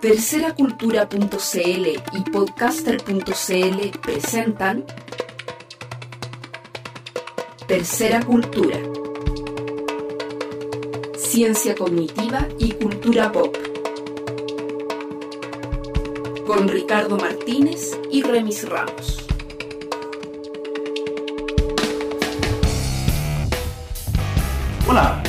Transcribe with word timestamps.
Terceracultura.cl 0.00 1.86
y 2.12 2.30
podcaster.cl 2.30 3.98
presentan 4.00 4.84
Tercera 7.66 8.22
Cultura. 8.22 8.78
Ciencia 11.16 11.74
cognitiva 11.74 12.46
y 12.60 12.72
cultura 12.74 13.32
pop. 13.32 13.56
Con 16.46 16.68
Ricardo 16.68 17.16
Martínez 17.16 17.98
y 18.12 18.22
Remis 18.22 18.68
Ramos. 18.68 19.27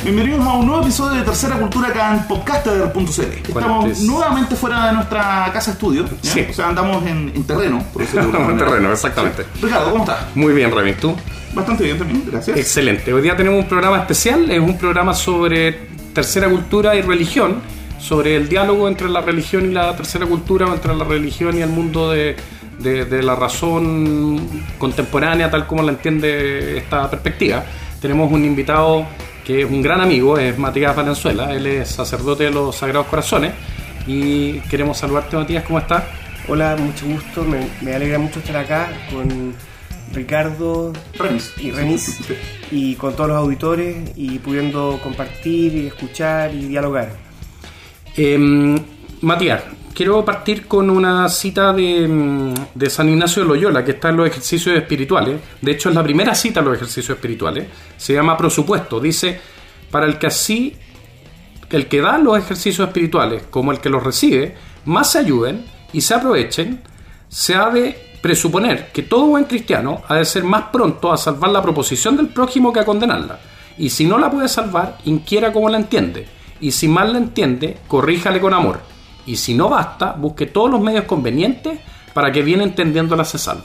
Bienvenidos 0.02 0.46
a 0.46 0.54
un 0.54 0.66
nuevo 0.66 0.82
episodio 0.82 1.18
de 1.18 1.24
Tercera 1.24 1.56
Cultura 1.58 1.88
acá 1.88 2.14
en 2.14 2.24
podcaster.cl. 2.26 3.20
Estamos 3.48 4.00
nuevamente 4.00 4.54
fuera 4.56 4.86
de 4.88 4.92
nuestra 4.94 5.50
casa 5.52 5.72
estudio. 5.72 6.04
¿ya? 6.22 6.30
Sí. 6.32 6.46
O 6.48 6.52
sea, 6.52 6.68
andamos 6.68 7.04
en, 7.06 7.32
en 7.34 7.44
terreno, 7.44 7.82
por 7.92 8.02
en 8.02 8.58
terreno, 8.58 8.92
exactamente. 8.92 9.44
Ricardo, 9.60 9.90
¿cómo 9.92 10.04
estás? 10.04 10.18
Muy 10.34 10.52
bien, 10.54 10.70
Remy, 10.74 10.94
¿tú? 10.94 11.14
Bastante 11.54 11.84
bien 11.84 11.98
también, 11.98 12.24
gracias. 12.30 12.56
Excelente. 12.56 13.12
Hoy 13.12 13.22
día 13.22 13.36
tenemos 13.36 13.60
un 13.62 13.68
programa 13.68 13.98
especial, 13.98 14.50
es 14.50 14.60
un 14.60 14.78
programa 14.78 15.14
sobre 15.14 15.72
tercera 16.14 16.48
cultura 16.48 16.94
y 16.94 17.02
religión, 17.02 17.56
sobre 17.98 18.36
el 18.36 18.48
diálogo 18.48 18.88
entre 18.88 19.08
la 19.08 19.20
religión 19.20 19.66
y 19.70 19.74
la 19.74 19.94
tercera 19.96 20.26
cultura, 20.26 20.66
o 20.66 20.72
entre 20.74 20.94
la 20.94 21.04
religión 21.04 21.58
y 21.58 21.62
el 21.62 21.68
mundo 21.68 22.10
de, 22.10 22.36
de- 22.78 23.04
de 23.04 23.22
la 23.22 23.34
razón 23.34 24.40
contemporánea, 24.78 25.50
tal 25.50 25.66
como 25.66 25.82
la 25.82 25.90
entiende 25.92 26.78
esta 26.78 27.10
perspectiva. 27.10 27.64
Tenemos 28.00 28.30
un 28.32 28.44
invitado 28.44 29.04
que 29.50 29.62
es 29.62 29.68
un 29.68 29.82
gran 29.82 30.00
amigo, 30.00 30.38
es 30.38 30.56
Matías 30.56 30.94
Valenzuela, 30.94 31.52
él 31.52 31.66
es 31.66 31.88
sacerdote 31.88 32.44
de 32.44 32.50
los 32.52 32.76
Sagrados 32.76 33.08
Corazones 33.08 33.52
y 34.06 34.60
queremos 34.70 34.98
saludarte, 34.98 35.36
Matías, 35.36 35.64
¿cómo 35.64 35.80
estás? 35.80 36.04
Hola, 36.46 36.76
mucho 36.78 37.04
gusto, 37.06 37.42
me, 37.42 37.66
me 37.80 37.92
alegra 37.92 38.20
mucho 38.20 38.38
estar 38.38 38.58
acá 38.58 38.92
con 39.12 39.52
Ricardo 40.12 40.92
Remis. 41.18 41.52
y 41.58 41.72
Remis 41.72 42.20
y 42.70 42.94
con 42.94 43.16
todos 43.16 43.30
los 43.30 43.38
auditores 43.38 44.12
y 44.14 44.38
pudiendo 44.38 45.00
compartir 45.02 45.74
y 45.74 45.86
escuchar 45.88 46.54
y 46.54 46.66
dialogar. 46.66 47.10
Eh, 48.16 48.80
Matías, 49.20 49.64
quiero 49.94 50.24
partir 50.24 50.66
con 50.66 50.90
una 50.90 51.28
cita 51.28 51.72
de, 51.72 52.06
mm, 52.06 52.54
de 52.74 52.90
San 52.90 53.08
Ignacio 53.08 53.42
de 53.42 53.48
Loyola, 53.48 53.84
que 53.84 53.92
está 53.92 54.10
en 54.10 54.16
los 54.16 54.28
ejercicios 54.28 54.76
espirituales. 54.76 55.40
De 55.60 55.72
hecho, 55.72 55.88
es 55.88 55.94
la 55.94 56.02
primera 56.02 56.34
cita 56.34 56.60
en 56.60 56.66
los 56.66 56.76
ejercicios 56.76 57.16
espirituales. 57.16 57.66
Se 57.96 58.12
llama 58.12 58.36
Prosupuesto. 58.36 59.00
Dice, 59.00 59.40
para 59.90 60.06
el 60.06 60.18
que 60.18 60.26
así, 60.28 60.76
el 61.70 61.86
que 61.86 62.00
da 62.00 62.18
los 62.18 62.38
ejercicios 62.38 62.86
espirituales 62.86 63.44
como 63.50 63.72
el 63.72 63.80
que 63.80 63.90
los 63.90 64.02
recibe, 64.02 64.54
más 64.84 65.12
se 65.12 65.18
ayuden 65.18 65.64
y 65.92 66.00
se 66.00 66.14
aprovechen, 66.14 66.80
se 67.28 67.54
ha 67.54 67.70
de 67.70 68.10
presuponer 68.22 68.90
que 68.92 69.02
todo 69.02 69.26
buen 69.26 69.44
cristiano 69.44 70.02
ha 70.08 70.16
de 70.16 70.24
ser 70.24 70.44
más 70.44 70.64
pronto 70.72 71.12
a 71.12 71.16
salvar 71.16 71.50
la 71.50 71.62
proposición 71.62 72.16
del 72.16 72.28
prójimo 72.28 72.72
que 72.72 72.80
a 72.80 72.84
condenarla. 72.84 73.40
Y 73.78 73.90
si 73.90 74.04
no 74.04 74.18
la 74.18 74.30
puede 74.30 74.48
salvar, 74.48 74.98
inquiera 75.04 75.52
cómo 75.52 75.68
la 75.68 75.78
entiende. 75.78 76.26
Y 76.60 76.72
si 76.72 76.86
mal 76.86 77.12
la 77.12 77.18
entiende, 77.18 77.78
corríjale 77.88 78.40
con 78.40 78.52
amor. 78.52 78.89
Y 79.26 79.36
si 79.36 79.54
no 79.54 79.68
basta, 79.68 80.12
busque 80.12 80.46
todos 80.46 80.70
los 80.70 80.80
medios 80.80 81.04
convenientes 81.04 81.78
para 82.14 82.32
que 82.32 82.42
bien 82.42 82.60
entendiéndola 82.60 83.24
se 83.24 83.38
salve. 83.38 83.64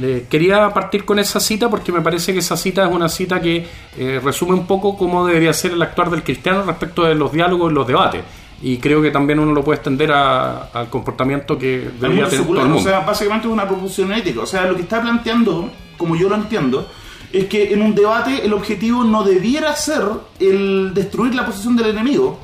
Eh, 0.00 0.26
quería 0.30 0.68
partir 0.72 1.04
con 1.04 1.18
esa 1.18 1.40
cita 1.40 1.68
porque 1.68 1.90
me 1.90 2.00
parece 2.00 2.32
que 2.32 2.38
esa 2.38 2.56
cita 2.56 2.84
es 2.86 2.92
una 2.92 3.08
cita 3.08 3.40
que 3.40 3.66
eh, 3.96 4.20
resume 4.22 4.52
un 4.54 4.64
poco 4.66 4.96
cómo 4.96 5.26
debería 5.26 5.52
ser 5.52 5.72
el 5.72 5.82
actuar 5.82 6.08
del 6.10 6.22
cristiano 6.22 6.62
respecto 6.62 7.02
de 7.04 7.16
los 7.16 7.32
diálogos 7.32 7.72
y 7.72 7.74
los 7.74 7.86
debates. 7.86 8.22
Y 8.62 8.78
creo 8.78 9.02
que 9.02 9.10
también 9.10 9.38
uno 9.40 9.52
lo 9.52 9.62
puede 9.64 9.76
extender 9.76 10.12
a- 10.12 10.68
al 10.72 10.88
comportamiento 10.88 11.58
que 11.58 11.90
debería 12.00 12.28
tener 12.28 12.44
todo 12.46 12.54
el 12.60 12.66
o 12.66 12.68
mundo. 12.70 12.82
sea, 12.88 13.00
básicamente 13.00 13.48
es 13.48 13.52
una 13.52 13.66
proposición 13.66 14.12
ética. 14.12 14.40
O 14.40 14.46
sea, 14.46 14.66
lo 14.66 14.76
que 14.76 14.82
está 14.82 15.00
planteando, 15.00 15.70
como 15.96 16.14
yo 16.16 16.28
lo 16.28 16.34
entiendo, 16.36 16.86
es 17.32 17.46
que 17.46 17.72
en 17.72 17.82
un 17.82 17.94
debate 17.94 18.44
el 18.44 18.52
objetivo 18.52 19.04
no 19.04 19.22
debiera 19.24 19.74
ser 19.76 20.02
el 20.40 20.92
destruir 20.94 21.34
la 21.34 21.44
posición 21.44 21.76
del 21.76 21.86
enemigo. 21.90 22.38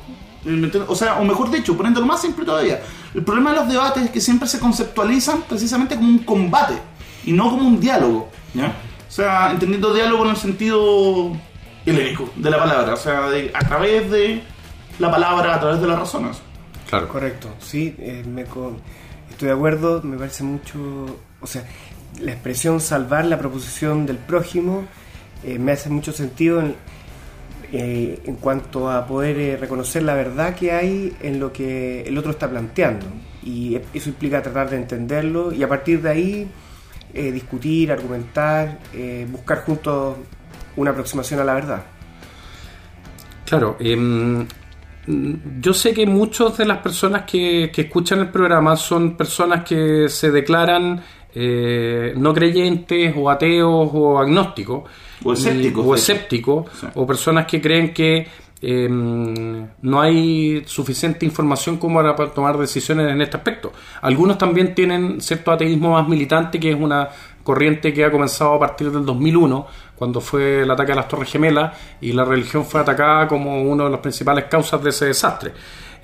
O 0.87 0.95
sea, 0.95 1.15
o 1.19 1.25
mejor 1.25 1.49
dicho, 1.51 1.75
poniéndolo 1.75 2.05
más 2.05 2.21
simple 2.21 2.45
todavía, 2.45 2.81
el 3.13 3.23
problema 3.23 3.51
de 3.51 3.57
los 3.57 3.67
debates 3.67 4.03
es 4.05 4.09
que 4.11 4.21
siempre 4.21 4.47
se 4.47 4.59
conceptualizan 4.59 5.41
precisamente 5.49 5.95
como 5.95 6.07
un 6.07 6.19
combate 6.19 6.75
y 7.25 7.31
no 7.33 7.49
como 7.49 7.67
un 7.67 7.79
diálogo. 7.79 8.29
¿ya? 8.53 8.67
O 9.07 9.11
sea, 9.11 9.51
entendiendo 9.51 9.93
diálogo 9.93 10.23
en 10.25 10.29
el 10.31 10.37
sentido 10.37 11.31
helénico 11.85 12.29
de 12.35 12.49
la 12.49 12.57
palabra, 12.59 12.93
o 12.93 12.97
sea, 12.97 13.29
de- 13.29 13.51
a 13.53 13.59
través 13.59 14.09
de 14.11 14.43
la 14.99 15.09
palabra, 15.11 15.55
a 15.55 15.59
través 15.59 15.81
de 15.81 15.87
las 15.87 15.97
razones. 15.99 16.37
Claro. 16.89 17.07
Correcto, 17.07 17.49
sí, 17.59 17.95
eh, 17.99 18.23
me 18.27 18.45
con- 18.45 18.77
estoy 19.31 19.47
de 19.47 19.53
acuerdo, 19.53 20.01
me 20.03 20.17
parece 20.17 20.43
mucho, 20.43 20.77
o 21.41 21.47
sea, 21.47 21.65
la 22.21 22.31
expresión 22.31 22.79
salvar 22.79 23.25
la 23.25 23.37
proposición 23.39 24.05
del 24.05 24.17
prójimo 24.17 24.85
eh, 25.43 25.59
me 25.59 25.71
hace 25.73 25.89
mucho 25.89 26.11
sentido 26.13 26.59
en, 26.59 26.75
eh, 27.77 28.21
en 28.23 28.35
cuanto 28.37 28.89
a 28.89 29.05
poder 29.05 29.37
eh, 29.37 29.57
reconocer 29.57 30.03
la 30.03 30.13
verdad 30.13 30.55
que 30.55 30.71
hay 30.71 31.13
en 31.21 31.41
lo 31.41 31.51
que 31.51 32.03
el 32.03 32.17
otro 32.17 32.31
está 32.31 32.49
planteando. 32.49 33.05
Y 33.43 33.77
eso 33.93 34.09
implica 34.09 34.41
tratar 34.41 34.69
de 34.69 34.77
entenderlo 34.77 35.51
y 35.51 35.61
a 35.61 35.67
partir 35.67 36.01
de 36.01 36.09
ahí 36.09 36.47
eh, 37.13 37.33
discutir, 37.33 37.91
argumentar, 37.91 38.79
eh, 38.93 39.27
buscar 39.29 39.63
juntos 39.63 40.15
una 40.77 40.91
aproximación 40.91 41.41
a 41.41 41.43
la 41.43 41.53
verdad. 41.53 41.83
Claro, 43.45 43.75
em, 43.79 44.47
yo 45.59 45.73
sé 45.73 45.93
que 45.93 46.05
muchas 46.05 46.57
de 46.57 46.65
las 46.65 46.77
personas 46.77 47.23
que, 47.23 47.71
que 47.73 47.83
escuchan 47.83 48.19
el 48.19 48.29
programa 48.29 48.77
son 48.77 49.17
personas 49.17 49.65
que 49.65 50.07
se 50.07 50.31
declaran 50.31 51.03
eh, 51.35 52.13
no 52.17 52.33
creyentes 52.33 53.13
o 53.17 53.29
ateos 53.29 53.89
o 53.93 54.17
agnósticos. 54.17 54.83
O 55.23 55.33
escépticos, 55.33 55.85
Y- 55.85 55.87
o 55.87 55.91
de 55.93 55.99
hecho. 55.99 56.11
escépticos, 56.11 56.65
Sí. 56.79 56.87
o 56.95 57.05
personas 57.05 57.45
que 57.45 57.61
creen 57.61 57.93
que 57.93 58.27
em, 58.61 59.67
no 59.81 60.01
hay 60.01 60.63
suficiente 60.65 61.25
información 61.25 61.77
como 61.77 61.99
para 61.99 62.15
para 62.15 62.31
tomar 62.31 62.57
decisiones 62.57 63.11
en 63.11 63.21
este 63.21 63.37
aspecto. 63.37 63.71
Algunos 64.01 64.37
también 64.37 64.73
tienen 64.73 65.21
cierto 65.21 65.51
ateísmo 65.51 65.91
más 65.91 66.07
militante, 66.07 66.59
que 66.59 66.71
es 66.71 66.75
una 66.79 67.09
corriente 67.43 67.93
que 67.93 68.03
ha 68.05 68.09
comenzado 68.11 68.53
a 68.55 68.59
partir 68.59 68.89
del 68.91 69.05
2001, 69.05 69.67
cuando 69.95 70.19
fue 70.19 70.61
el 70.63 70.71
ataque 70.71 70.93
a 70.93 70.95
las 70.95 71.07
Torres 71.07 71.29
Gemelas 71.31 71.73
y 72.01 72.11
la 72.13 72.25
religión 72.25 72.65
fue 72.65 72.81
atacada 72.81 73.27
como 73.27 73.61
una 73.61 73.83
de 73.83 73.89
las 73.91 73.99
principales 73.99 74.45
causas 74.45 74.81
de 74.81 74.89
ese 74.89 75.05
desastre. 75.07 75.51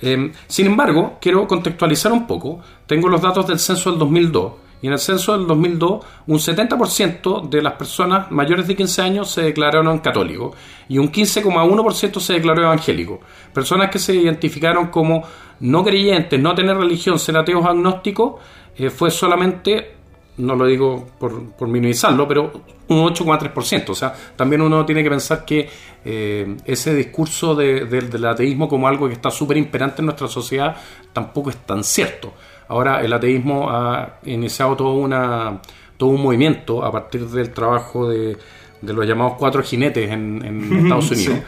Eh, 0.00 0.30
sin 0.46 0.66
embargo, 0.66 1.18
quiero 1.20 1.46
contextualizar 1.48 2.12
un 2.12 2.26
poco. 2.26 2.60
Tengo 2.86 3.08
los 3.08 3.20
datos 3.20 3.46
del 3.46 3.58
censo 3.58 3.90
del 3.90 3.98
2002 3.98 4.52
y 4.82 4.88
en 4.88 4.92
el 4.92 4.98
censo 4.98 5.38
del 5.38 5.46
2002 5.46 6.04
un 6.26 6.38
70% 6.38 7.48
de 7.48 7.62
las 7.62 7.74
personas 7.74 8.30
mayores 8.30 8.66
de 8.66 8.76
15 8.76 9.00
años 9.02 9.30
se 9.30 9.42
declararon 9.42 10.00
católicos 10.00 10.54
y 10.88 10.98
un 10.98 11.10
15,1% 11.10 12.20
se 12.20 12.32
declaró 12.34 12.62
evangélico. 12.62 13.20
Personas 13.54 13.90
que 13.90 13.98
se 13.98 14.14
identificaron 14.14 14.88
como 14.88 15.22
no 15.60 15.84
creyentes, 15.84 16.40
no 16.40 16.54
tener 16.54 16.76
religión, 16.76 17.18
ser 17.18 17.36
ateos 17.36 17.64
agnósticos, 17.64 18.34
eh, 18.76 18.90
fue 18.90 19.10
solamente 19.10 19.96
no 20.34 20.56
lo 20.56 20.64
digo 20.66 21.06
por, 21.20 21.50
por 21.52 21.68
minimizarlo, 21.68 22.26
pero 22.26 22.50
un 22.88 22.98
8,3%. 23.04 23.90
O 23.90 23.94
sea, 23.94 24.14
también 24.34 24.62
uno 24.62 24.84
tiene 24.86 25.02
que 25.04 25.10
pensar 25.10 25.44
que 25.44 25.68
eh, 26.06 26.56
ese 26.64 26.94
discurso 26.94 27.54
de- 27.54 27.84
de- 27.84 28.00
del 28.00 28.24
ateísmo 28.24 28.66
como 28.66 28.88
algo 28.88 29.06
que 29.08 29.12
está 29.14 29.30
súper 29.30 29.58
imperante 29.58 30.00
en 30.00 30.06
nuestra 30.06 30.28
sociedad 30.28 30.74
tampoco 31.12 31.50
es 31.50 31.56
tan 31.58 31.84
cierto. 31.84 32.32
Ahora 32.72 33.02
el 33.02 33.12
ateísmo 33.12 33.68
ha 33.70 34.18
iniciado 34.24 34.74
todo, 34.76 34.94
una, 34.94 35.60
todo 35.96 36.10
un 36.10 36.22
movimiento 36.22 36.84
a 36.84 36.90
partir 36.90 37.26
del 37.28 37.50
trabajo 37.52 38.08
de, 38.08 38.36
de 38.80 38.92
los 38.92 39.06
llamados 39.06 39.34
cuatro 39.38 39.62
jinetes 39.62 40.10
en, 40.10 40.42
en 40.44 40.78
Estados 40.84 41.10
Unidos. 41.10 41.38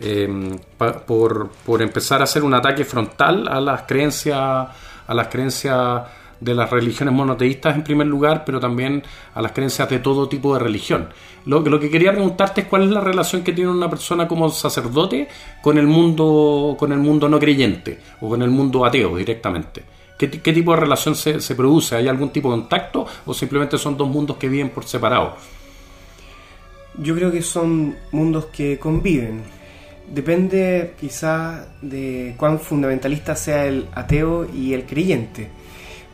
eh, 0.00 0.28
pa- 0.76 0.92
por, 1.06 1.48
por 1.64 1.80
empezar 1.80 2.20
a 2.20 2.24
hacer 2.24 2.42
un 2.42 2.52
ataque 2.52 2.84
frontal 2.84 3.48
a 3.48 3.60
las 3.60 3.82
creencias 3.82 4.36
a 5.06 5.14
las 5.14 5.28
creencias 5.28 6.02
de 6.40 6.54
las 6.54 6.68
religiones 6.68 7.14
monoteístas 7.14 7.74
en 7.76 7.84
primer 7.84 8.06
lugar, 8.06 8.42
pero 8.44 8.58
también 8.60 9.02
a 9.34 9.40
las 9.40 9.52
creencias 9.52 9.88
de 9.88 9.98
todo 10.00 10.28
tipo 10.28 10.52
de 10.54 10.60
religión. 10.60 11.08
Lo, 11.46 11.60
lo 11.60 11.78
que 11.80 11.88
quería 11.90 12.12
preguntarte 12.12 12.62
es 12.62 12.66
cuál 12.66 12.82
es 12.82 12.90
la 12.90 13.00
relación 13.00 13.42
que 13.42 13.52
tiene 13.52 13.70
una 13.70 13.88
persona 13.88 14.26
como 14.28 14.48
sacerdote 14.50 15.28
con 15.62 15.78
el 15.78 15.86
mundo, 15.86 16.76
con 16.78 16.92
el 16.92 16.98
mundo 16.98 17.28
no 17.28 17.38
creyente 17.38 17.98
o 18.20 18.28
con 18.28 18.42
el 18.42 18.50
mundo 18.50 18.84
ateo 18.84 19.16
directamente. 19.16 19.84
¿Qué, 20.18 20.28
ti- 20.28 20.38
qué 20.38 20.52
tipo 20.52 20.72
de 20.74 20.80
relación 20.80 21.14
se, 21.14 21.40
se 21.40 21.54
produce? 21.54 21.96
¿Hay 21.96 22.08
algún 22.08 22.30
tipo 22.30 22.50
de 22.50 22.60
contacto 22.60 23.06
o 23.26 23.34
simplemente 23.34 23.78
son 23.78 23.96
dos 23.96 24.08
mundos 24.08 24.36
que 24.36 24.48
viven 24.48 24.70
por 24.70 24.84
separado? 24.84 25.36
Yo 26.98 27.14
creo 27.16 27.32
que 27.32 27.42
son 27.42 27.96
mundos 28.12 28.46
que 28.46 28.78
conviven. 28.78 29.42
Depende 30.08 30.94
quizá 31.00 31.66
de 31.82 32.34
cuán 32.36 32.60
fundamentalista 32.60 33.34
sea 33.34 33.66
el 33.66 33.88
ateo 33.94 34.46
y 34.54 34.74
el 34.74 34.84
creyente. 34.84 35.48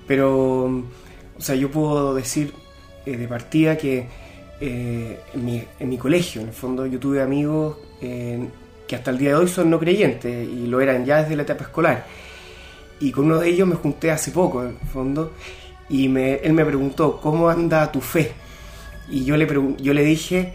Pero, 0.06 0.64
o 0.64 1.40
sea, 1.40 1.54
yo 1.54 1.70
puedo 1.70 2.14
decir 2.14 2.54
eh, 3.04 3.16
de 3.16 3.28
partida 3.28 3.76
que 3.76 4.06
eh, 4.60 5.20
en, 5.34 5.44
mi, 5.44 5.62
en 5.78 5.88
mi 5.88 5.98
colegio, 5.98 6.40
en 6.40 6.48
el 6.48 6.54
fondo, 6.54 6.86
yo 6.86 6.98
tuve 6.98 7.20
amigos 7.20 7.76
eh, 8.00 8.48
que 8.86 8.96
hasta 8.96 9.10
el 9.10 9.18
día 9.18 9.30
de 9.30 9.34
hoy 9.36 9.48
son 9.48 9.68
no 9.70 9.78
creyentes 9.78 10.48
y 10.48 10.66
lo 10.66 10.80
eran 10.80 11.04
ya 11.04 11.22
desde 11.22 11.36
la 11.36 11.42
etapa 11.42 11.64
escolar. 11.64 12.06
Y 13.00 13.10
con 13.10 13.26
uno 13.26 13.38
de 13.38 13.48
ellos 13.48 13.66
me 13.66 13.74
junté 13.74 14.10
hace 14.10 14.30
poco, 14.30 14.62
en 14.62 14.68
el 14.68 14.88
fondo, 14.92 15.32
y 15.88 16.08
me, 16.08 16.34
él 16.34 16.52
me 16.52 16.64
preguntó, 16.64 17.20
¿cómo 17.20 17.48
anda 17.48 17.90
tu 17.90 18.00
fe? 18.00 18.32
Y 19.10 19.24
yo 19.24 19.36
le, 19.36 19.46
yo 19.80 19.92
le 19.92 20.04
dije 20.04 20.52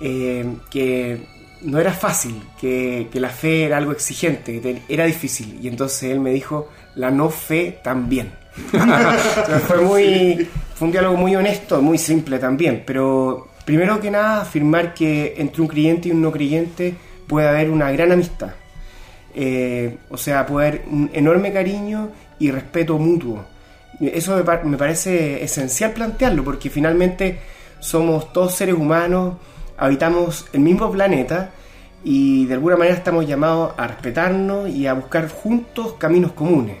eh, 0.00 0.46
que 0.70 1.20
no 1.62 1.78
era 1.78 1.92
fácil, 1.92 2.40
que, 2.58 3.08
que 3.12 3.20
la 3.20 3.28
fe 3.28 3.64
era 3.64 3.76
algo 3.76 3.92
exigente, 3.92 4.60
que 4.60 4.82
era 4.88 5.04
difícil. 5.04 5.58
Y 5.60 5.68
entonces 5.68 6.04
él 6.10 6.20
me 6.20 6.30
dijo, 6.30 6.68
la 6.94 7.10
no 7.10 7.28
fe 7.28 7.78
también. 7.82 8.32
Fue, 9.68 9.80
muy, 9.80 10.48
fue 10.74 10.86
un 10.86 10.92
diálogo 10.92 11.16
muy 11.16 11.36
honesto, 11.36 11.80
muy 11.80 11.98
simple 11.98 12.38
también, 12.38 12.82
pero 12.84 13.48
primero 13.64 14.00
que 14.00 14.10
nada 14.10 14.42
afirmar 14.42 14.92
que 14.92 15.34
entre 15.38 15.62
un 15.62 15.68
creyente 15.68 16.08
y 16.08 16.10
un 16.10 16.20
no 16.20 16.32
creyente 16.32 16.94
puede 17.28 17.48
haber 17.48 17.70
una 17.70 17.92
gran 17.92 18.10
amistad. 18.10 18.50
Eh, 19.34 19.98
o 20.10 20.16
sea, 20.16 20.44
puede 20.46 20.68
haber 20.68 20.82
un 20.90 21.10
enorme 21.12 21.52
cariño 21.52 22.10
y 22.38 22.50
respeto 22.50 22.98
mutuo. 22.98 23.44
Eso 24.00 24.36
me, 24.36 24.42
par- 24.42 24.64
me 24.64 24.76
parece 24.76 25.42
esencial 25.44 25.92
plantearlo, 25.92 26.42
porque 26.42 26.70
finalmente 26.70 27.38
somos 27.80 28.32
todos 28.32 28.54
seres 28.54 28.74
humanos, 28.74 29.36
habitamos 29.76 30.46
el 30.52 30.60
mismo 30.60 30.90
planeta 30.90 31.50
y 32.02 32.46
de 32.46 32.54
alguna 32.54 32.76
manera 32.76 32.96
estamos 32.96 33.26
llamados 33.26 33.72
a 33.76 33.86
respetarnos 33.86 34.68
y 34.70 34.86
a 34.86 34.94
buscar 34.94 35.28
juntos 35.28 35.94
caminos 35.98 36.32
comunes. 36.32 36.76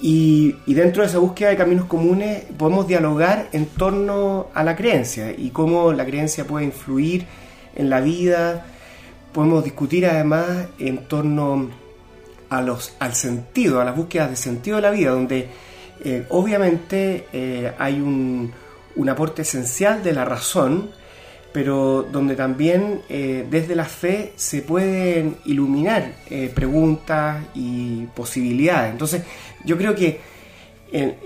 Y, 0.00 0.56
y 0.66 0.74
dentro 0.74 1.02
de 1.02 1.08
esa 1.08 1.18
búsqueda 1.18 1.50
de 1.50 1.56
caminos 1.56 1.84
comunes 1.86 2.44
podemos 2.58 2.88
dialogar 2.88 3.48
en 3.52 3.66
torno 3.66 4.48
a 4.54 4.64
la 4.64 4.74
creencia 4.74 5.30
y 5.30 5.50
cómo 5.50 5.92
la 5.92 6.04
creencia 6.04 6.44
puede 6.44 6.64
influir 6.64 7.26
en 7.76 7.88
la 7.90 8.00
vida. 8.00 8.66
Podemos 9.32 9.64
discutir 9.64 10.06
además 10.06 10.66
en 10.78 11.08
torno 11.08 11.70
a 12.52 12.60
los, 12.60 12.94
al 12.98 13.14
sentido, 13.14 13.80
a 13.80 13.84
las 13.84 13.96
búsquedas 13.96 14.28
de 14.28 14.36
sentido 14.36 14.76
de 14.76 14.82
la 14.82 14.90
vida, 14.90 15.10
donde 15.10 15.48
eh, 16.04 16.26
obviamente 16.28 17.26
eh, 17.32 17.72
hay 17.78 18.00
un, 18.00 18.52
un 18.96 19.08
aporte 19.08 19.40
esencial 19.40 20.02
de 20.02 20.12
la 20.12 20.26
razón, 20.26 20.90
pero 21.50 22.02
donde 22.02 22.36
también 22.36 23.00
eh, 23.08 23.46
desde 23.48 23.74
la 23.74 23.86
fe 23.86 24.32
se 24.36 24.62
pueden 24.62 25.36
iluminar 25.46 26.12
preguntas 26.54 27.42
y 27.54 28.04
posibilidades. 28.14 28.92
Entonces, 28.92 29.22
yo 29.64 29.78
creo 29.78 29.94
que 29.94 30.20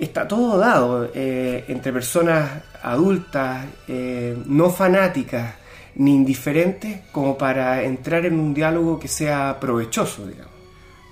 está 0.01 0.29
todo 0.29 0.59
dado 0.59 1.11
entre 1.15 1.93
personas 1.93 2.51
adultas, 2.83 3.67
no 4.47 4.71
fanáticas 4.71 5.55
ni 5.97 6.15
indiferentes, 6.15 7.01
como 7.13 7.37
para 7.37 7.83
entrar 7.83 8.27
en 8.27 8.39
un 8.39 8.55
diálogo 8.55 8.99
que 8.99 9.09
sea 9.09 9.59
provechoso, 9.59 10.27
digamos. 10.27 10.57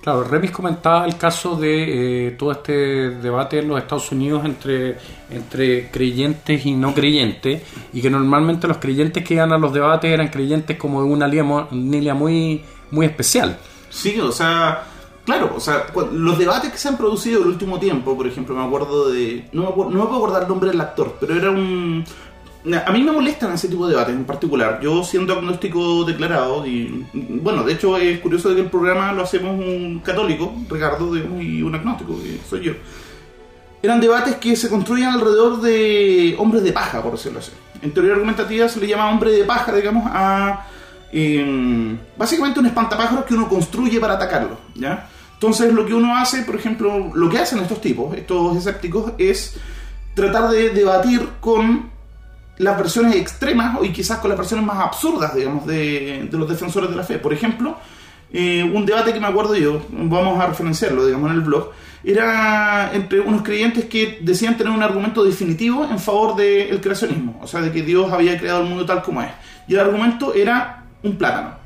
Claro, 0.05 0.23
Remis 0.23 0.51
comentaba 0.51 1.07
el 1.07 1.17
caso 1.17 1.57
de 1.57 2.27
eh, 2.27 2.31
todo 2.33 2.53
este 2.53 2.73
debate 2.73 3.61
en 3.61 3.69
los 3.69 3.79
Estados 3.79 4.13
Unidos 4.13 4.45
entre, 4.45 4.99
entre 5.31 5.91
creyentes 5.91 6.67
y 6.67 6.75
no 6.75 6.93
creyentes, 6.93 7.63
y 7.91 8.03
que 8.03 8.11
normalmente 8.11 8.69
los 8.69 8.77
creyentes 8.77 9.25
que 9.25 9.33
iban 9.33 9.51
a 9.53 9.57
los 9.57 9.73
debates 9.73 10.13
eran 10.13 10.29
creyentes 10.29 10.77
como 10.77 11.03
de 11.03 11.09
una 11.09 11.27
línea, 11.27 12.13
muy, 12.13 12.63
muy 12.91 13.07
especial. 13.07 13.57
Sí, 13.89 14.21
o 14.21 14.31
sea, 14.31 14.83
claro, 15.25 15.55
o 15.57 15.61
sea, 15.61 15.87
los 16.13 16.37
debates 16.37 16.71
que 16.71 16.77
se 16.77 16.89
han 16.89 16.99
producido 16.99 17.41
el 17.41 17.49
último 17.49 17.79
tiempo, 17.79 18.15
por 18.15 18.27
ejemplo, 18.27 18.55
me 18.55 18.63
acuerdo 18.63 19.09
de. 19.11 19.49
No 19.53 19.63
me, 19.63 19.69
no 19.85 20.03
me 20.03 20.05
puedo 20.05 20.17
acordar 20.17 20.43
el 20.43 20.49
nombre 20.49 20.69
del 20.69 20.83
actor, 20.83 21.17
pero 21.19 21.35
era 21.35 21.51
un. 21.51 22.05
A 22.87 22.93
mí 22.93 23.03
me 23.03 23.13
molestan 23.13 23.53
ese 23.53 23.69
tipo 23.69 23.87
de 23.87 23.93
debates 23.93 24.15
en 24.15 24.25
particular. 24.25 24.81
Yo 24.83 25.05
siendo 25.05 25.35
agnóstico 25.35 26.03
declarado, 26.05 26.67
y 26.67 27.05
bueno, 27.13 27.63
de 27.63 27.75
hecho 27.75 27.99
es 27.99 28.21
curioso 28.21 28.49
de 28.49 28.55
que 28.55 28.61
el 28.63 28.71
programa 28.71 29.13
lo 29.13 29.23
hacemos 29.23 29.59
un 29.59 30.01
católico, 30.03 30.55
Ricardo, 30.71 31.13
digamos, 31.13 31.43
y 31.43 31.63
un 31.63 31.75
agnóstico, 31.75 32.17
que 32.23 32.41
soy 32.49 32.63
yo. 32.63 32.73
Eran 33.83 34.01
debates 34.01 34.37
que 34.37 34.57
se 34.57 34.71
construían 34.71 35.13
alrededor 35.13 35.61
de 35.61 36.35
hombres 36.39 36.63
de 36.63 36.73
paja, 36.73 37.03
por 37.03 37.13
decirlo 37.13 37.41
así. 37.41 37.53
En 37.83 37.93
teoría 37.93 38.15
argumentativa 38.15 38.67
se 38.67 38.81
le 38.81 38.87
llama 38.87 39.11
hombre 39.11 39.31
de 39.31 39.45
paja, 39.45 39.75
digamos, 39.75 40.05
a 40.07 40.67
eh, 41.13 41.97
básicamente 42.17 42.61
un 42.61 42.67
espantapájaros 42.67 43.27
que 43.27 43.35
uno 43.35 43.47
construye 43.47 44.01
para 44.01 44.15
atacarlo, 44.15 44.57
¿ya? 44.75 45.11
Entonces 45.35 45.71
lo 45.71 45.85
que 45.85 45.93
uno 45.93 46.17
hace, 46.17 46.45
por 46.45 46.57
ejemplo, 46.57 47.13
lo 47.15 47.29
que 47.29 47.37
hacen 47.37 47.59
estos 47.59 47.83
tipos, 47.83 48.17
estos 48.17 48.57
escépticos, 48.57 49.13
es 49.19 49.55
tratar 50.15 50.49
de 50.49 50.71
debatir 50.71 51.29
con 51.41 51.94
las 52.59 52.77
versiones 52.77 53.17
extremas 53.17 53.79
y 53.83 53.91
quizás 53.91 54.19
con 54.19 54.31
las 54.31 54.39
versiones 54.39 54.65
más 54.65 54.79
absurdas, 54.79 55.35
digamos, 55.35 55.67
de, 55.67 56.29
los 56.31 56.49
defensores 56.49 56.91
de 56.91 56.97
la 56.97 57.03
fe. 57.03 57.19
Por 57.19 57.33
ejemplo, 57.33 57.77
eh, 58.33 58.63
un 58.63 58.87
debate 58.87 59.13
que 59.13 59.21
me 59.21 59.27
acuerdo 59.27 59.57
yo, 59.57 59.83
vamos 59.91 60.41
a 60.41 60.47
referenciarlo, 60.47 61.07
digamos, 61.07 61.31
en 61.31 61.37
el 61.37 61.43
blog, 61.43 61.71
era 62.05 62.93
entre 62.93 63.21
unos 63.21 63.43
creyentes 63.43 63.87
que 63.87 64.19
decían 64.21 64.57
tener 64.57 64.73
un 64.73 64.83
argumento 64.83 65.25
definitivo 65.25 65.85
en 65.85 65.99
favor 65.99 66.37
del 66.37 66.81
creacionismo, 66.81 67.39
o 67.43 67.47
sea, 67.47 67.61
de 67.61 67.73
que 67.73 67.83
Dios 67.83 68.13
había 68.13 68.39
creado 68.39 68.63
el 68.63 68.69
mundo 68.69 68.85
tal 68.85 69.03
como 69.03 69.23
es. 69.23 69.31
Y 69.67 69.75
el 69.75 69.81
argumento 69.81 70.35
era 70.35 70.85
un 71.03 71.17
plátano. 71.17 71.65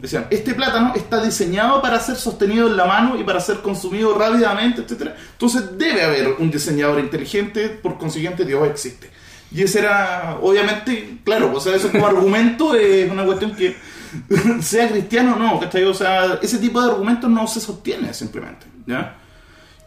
Decían, 0.00 0.26
este 0.30 0.54
plátano 0.54 0.94
está 0.96 1.22
diseñado 1.22 1.82
para 1.82 2.00
ser 2.00 2.16
sostenido 2.16 2.68
en 2.68 2.76
la 2.76 2.86
mano 2.86 3.18
y 3.18 3.22
para 3.22 3.38
ser 3.38 3.58
consumido 3.58 4.16
rápidamente, 4.18 4.80
etc. 4.80 5.10
Entonces 5.32 5.76
debe 5.76 6.02
haber 6.02 6.28
un 6.38 6.50
diseñador 6.50 6.98
inteligente, 6.98 7.68
por 7.68 7.98
consiguiente 7.98 8.44
Dios 8.46 8.66
existe. 8.66 9.10
Y 9.52 9.62
ese 9.62 9.80
era, 9.80 10.38
obviamente, 10.40 11.18
claro, 11.24 11.52
o 11.54 11.60
sea, 11.60 11.74
eso 11.74 11.90
como 11.90 12.06
argumento 12.06 12.74
es 12.76 13.10
una 13.10 13.24
cuestión 13.24 13.54
que, 13.54 13.76
sea 14.62 14.88
cristiano 14.88 15.34
o 15.34 15.38
no, 15.38 15.58
¿cachai? 15.60 15.84
O 15.84 15.94
sea, 15.94 16.38
ese 16.42 16.58
tipo 16.58 16.80
de 16.80 16.90
argumentos 16.90 17.28
no 17.30 17.46
se 17.48 17.60
sostiene 17.60 18.12
simplemente, 18.14 18.66
¿ya? 18.86 19.16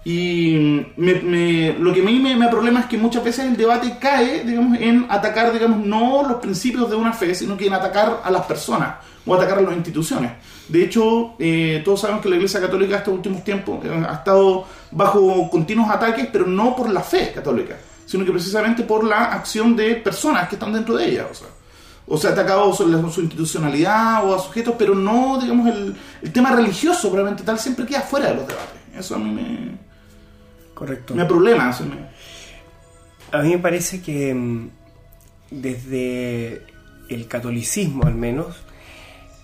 Y 0.06 0.86
me- 0.98 1.22
me- 1.22 1.76
lo 1.80 1.94
que 1.94 2.02
a 2.02 2.04
mí 2.04 2.20
me, 2.20 2.36
me 2.36 2.50
problema 2.50 2.82
es 2.82 2.86
que 2.88 2.98
muchas 2.98 3.24
veces 3.24 3.46
el 3.46 3.56
debate 3.56 3.96
cae, 4.02 4.44
digamos, 4.44 4.78
en 4.82 5.06
atacar, 5.10 5.54
digamos, 5.54 5.86
no 5.86 6.24
los 6.28 6.38
principios 6.42 6.90
de 6.90 6.98
una 6.98 7.14
fe, 7.14 7.34
sino 7.34 7.56
que 7.56 7.68
en 7.68 7.74
atacar 7.74 8.22
a 8.24 8.30
las 8.30 8.46
personas 8.46 8.96
o 9.26 9.34
atacar 9.34 9.60
a 9.60 9.62
las 9.62 9.74
instituciones. 9.76 10.32
De 10.68 10.84
hecho, 10.84 11.36
eh, 11.40 11.82
todos 11.86 12.02
sabemos 12.02 12.22
que 12.22 12.28
la 12.30 12.36
Iglesia 12.36 12.60
Católica 12.60 12.98
estos 12.98 13.14
últimos 13.14 13.46
tiempos 13.46 13.84
eh, 13.86 14.06
ha 14.10 14.16
estado 14.16 14.66
bajo 14.92 15.50
continuos 15.50 15.90
ataques, 15.90 16.28
pero 16.34 16.48
no 16.48 16.76
por 16.76 16.90
la 16.90 17.02
fe 17.02 17.32
católica, 17.34 17.78
sino 18.06 18.26
que 18.26 18.32
precisamente 18.32 18.84
por 18.84 19.04
la 19.04 19.26
acción 19.34 19.76
de 19.76 19.96
personas 19.96 20.48
que 20.50 20.56
están 20.56 20.74
dentro 20.74 20.96
de 20.96 21.10
ella. 21.10 21.28
O 21.32 21.34
sea, 21.34 21.48
o 22.06 22.18
sea 22.18 22.32
atacado 22.32 22.74
su, 22.74 23.12
su 23.12 23.22
institucionalidad 23.22 24.26
o 24.28 24.36
a 24.36 24.40
sujetos, 24.40 24.76
pero 24.78 24.94
no, 24.94 25.40
digamos, 25.42 25.68
el, 25.68 25.96
el 26.22 26.32
tema 26.34 26.52
religioso, 26.52 27.10
probablemente 27.10 27.44
tal, 27.44 27.58
siempre 27.60 27.86
queda 27.86 28.02
fuera 28.02 28.28
de 28.30 28.36
los 28.36 28.48
debates. 28.48 28.80
Eso 28.96 29.16
a 29.16 29.20
mí 29.20 29.32
me, 29.32 29.78
Correcto. 30.74 31.16
me 31.16 31.26
problema. 31.26 31.70
eso 31.70 31.86
me- 31.86 32.12
A 33.38 33.42
mí 33.42 33.50
me 33.50 33.58
parece 33.60 34.02
que 34.02 34.34
mm, 34.34 34.70
desde 35.64 36.66
el 37.10 37.28
catolicismo 37.28 38.06
al 38.06 38.16
menos, 38.16 38.56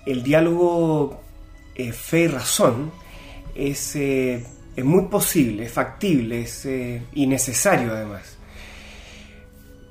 el 0.05 0.23
diálogo 0.23 1.21
eh, 1.75 1.91
fe 1.93 2.21
y 2.23 2.27
razón 2.27 2.91
es, 3.55 3.95
eh, 3.95 4.45
es 4.75 4.85
muy 4.85 5.05
posible, 5.05 5.65
es 5.65 5.71
factible, 5.71 6.41
es 6.41 6.65
eh, 6.65 7.03
y 7.13 7.25
necesario 7.27 7.91
además. 7.93 8.37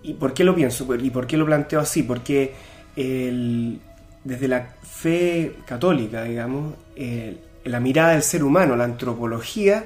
¿Y 0.09 0.15
por 0.15 0.33
qué 0.33 0.43
lo 0.45 0.55
pienso? 0.55 0.87
¿Y 0.97 1.11
por 1.11 1.27
qué 1.27 1.37
lo 1.37 1.45
planteo 1.45 1.81
así? 1.81 2.03
Porque 2.03 2.55
el- 2.97 3.79
desde 4.25 4.49
la 4.49 4.67
fe 4.83 5.57
católica, 5.67 6.25
digamos, 6.25 6.75
la 7.65 7.81
mirada 7.81 8.13
del 8.13 8.23
ser 8.23 8.43
humano, 8.43 8.75
la 8.75 8.85
antropología, 8.85 9.85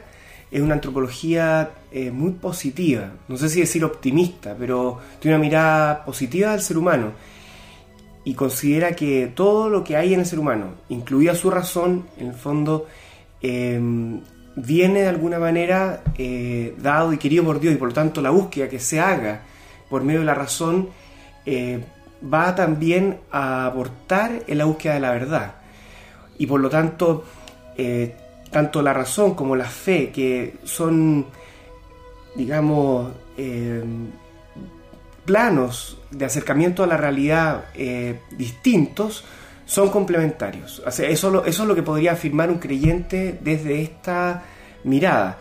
es 0.51 0.61
una 0.61 0.75
antropología 0.75 1.71
eh, 1.91 2.11
muy 2.11 2.33
positiva, 2.33 3.11
no 3.29 3.37
sé 3.37 3.49
si 3.49 3.61
decir 3.61 3.85
optimista, 3.85 4.55
pero 4.59 4.99
tiene 5.19 5.37
una 5.37 5.45
mirada 5.45 6.05
positiva 6.05 6.53
del 6.53 6.61
ser 6.61 6.79
humano 6.79 7.13
y 8.25 8.35
considera 8.35 8.93
que 8.95 9.33
todo 9.35 9.69
lo 9.69 9.83
que 9.83 9.97
hay 9.97 10.15
en 10.15 10.21
el 10.21 10.27
ser 10.27 10.39
humano, 10.39 10.75
incluida 10.89 11.35
su 11.35 11.51
razón, 11.51 12.07
en 12.19 12.29
el 12.29 12.35
fondo 12.35 12.87
eh, 13.43 13.81
viene 14.57 15.03
de 15.03 15.09
alguna 15.09 15.39
manera 15.39 16.03
eh, 16.17 16.75
dado 16.79 17.13
y 17.13 17.19
querido 17.19 17.45
por 17.45 17.59
Dios 17.59 17.75
y 17.75 17.79
por 17.79 17.89
lo 17.89 17.95
tanto 17.95 18.21
la 18.23 18.31
búsqueda 18.31 18.69
que 18.69 18.79
se 18.79 19.01
haga 19.01 19.43
por 19.93 20.05
medio 20.05 20.21
de 20.21 20.27
la 20.27 20.35
razón 20.35 20.89
eh, 21.45 21.85
va 22.25 22.55
también 22.55 23.19
a 23.31 23.67
aportar 23.67 24.43
en 24.47 24.57
la 24.57 24.65
búsqueda 24.65 24.95
de 24.95 25.01
la 25.01 25.11
verdad 25.11 25.55
y 26.39 26.47
por 26.47 26.61
lo 26.61 26.71
tanto 26.71 27.25
eh, 27.77 28.17
tanto 28.51 28.81
la 28.81 28.95
razón 28.95 29.35
como 29.35 29.55
la 29.55 29.67
fe 29.67 30.11
que 30.11 30.57
son 30.65 31.27
digamos 32.35 33.13
eh, 33.37 33.85
planos 35.27 35.99
de 36.11 36.25
acercamiento 36.25 36.83
a 36.83 36.87
la 36.87 36.97
realidad 36.97 37.67
distintos 38.31 39.25
son 39.67 39.91
complementarios. 39.91 40.83
Eso 40.87 41.45
es 41.45 41.59
lo 41.59 41.75
que 41.75 41.83
podría 41.83 42.13
afirmar 42.13 42.51
un 42.51 42.59
creyente 42.59 43.39
desde 43.43 43.83
esta 43.83 44.43
mirada. 44.85 45.39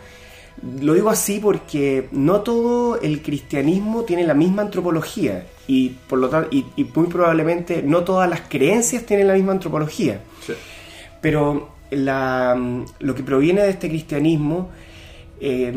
Lo 0.80 0.94
digo 0.94 1.10
así 1.10 1.40
porque 1.40 2.08
no 2.12 2.40
todo 2.42 3.00
el 3.00 3.20
cristianismo 3.22 4.02
tiene 4.02 4.24
la 4.24 4.34
misma 4.34 4.62
antropología 4.62 5.46
y 5.66 5.90
por 5.90 6.20
lo 6.20 6.28
tanto 6.28 6.48
y, 6.52 6.64
y 6.76 6.84
muy 6.84 7.08
probablemente 7.08 7.82
no 7.82 8.04
todas 8.04 8.30
las 8.30 8.42
creencias 8.42 9.04
tienen 9.04 9.26
la 9.26 9.34
misma 9.34 9.52
antropología. 9.52 10.20
Sí. 10.46 10.52
Pero 11.20 11.72
la, 11.90 12.56
lo 13.00 13.14
que 13.14 13.22
proviene 13.22 13.62
de 13.62 13.70
este 13.70 13.88
cristianismo, 13.88 14.70
eh, 15.40 15.72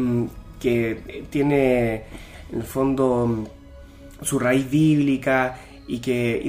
que 0.60 1.25
tiene 1.30 1.96
en 2.51 2.60
el 2.60 2.63
fondo 2.63 3.44
su 4.22 4.39
raíz 4.39 4.70
bíblica 4.70 5.60
y 5.88 6.00
que, 6.00 6.42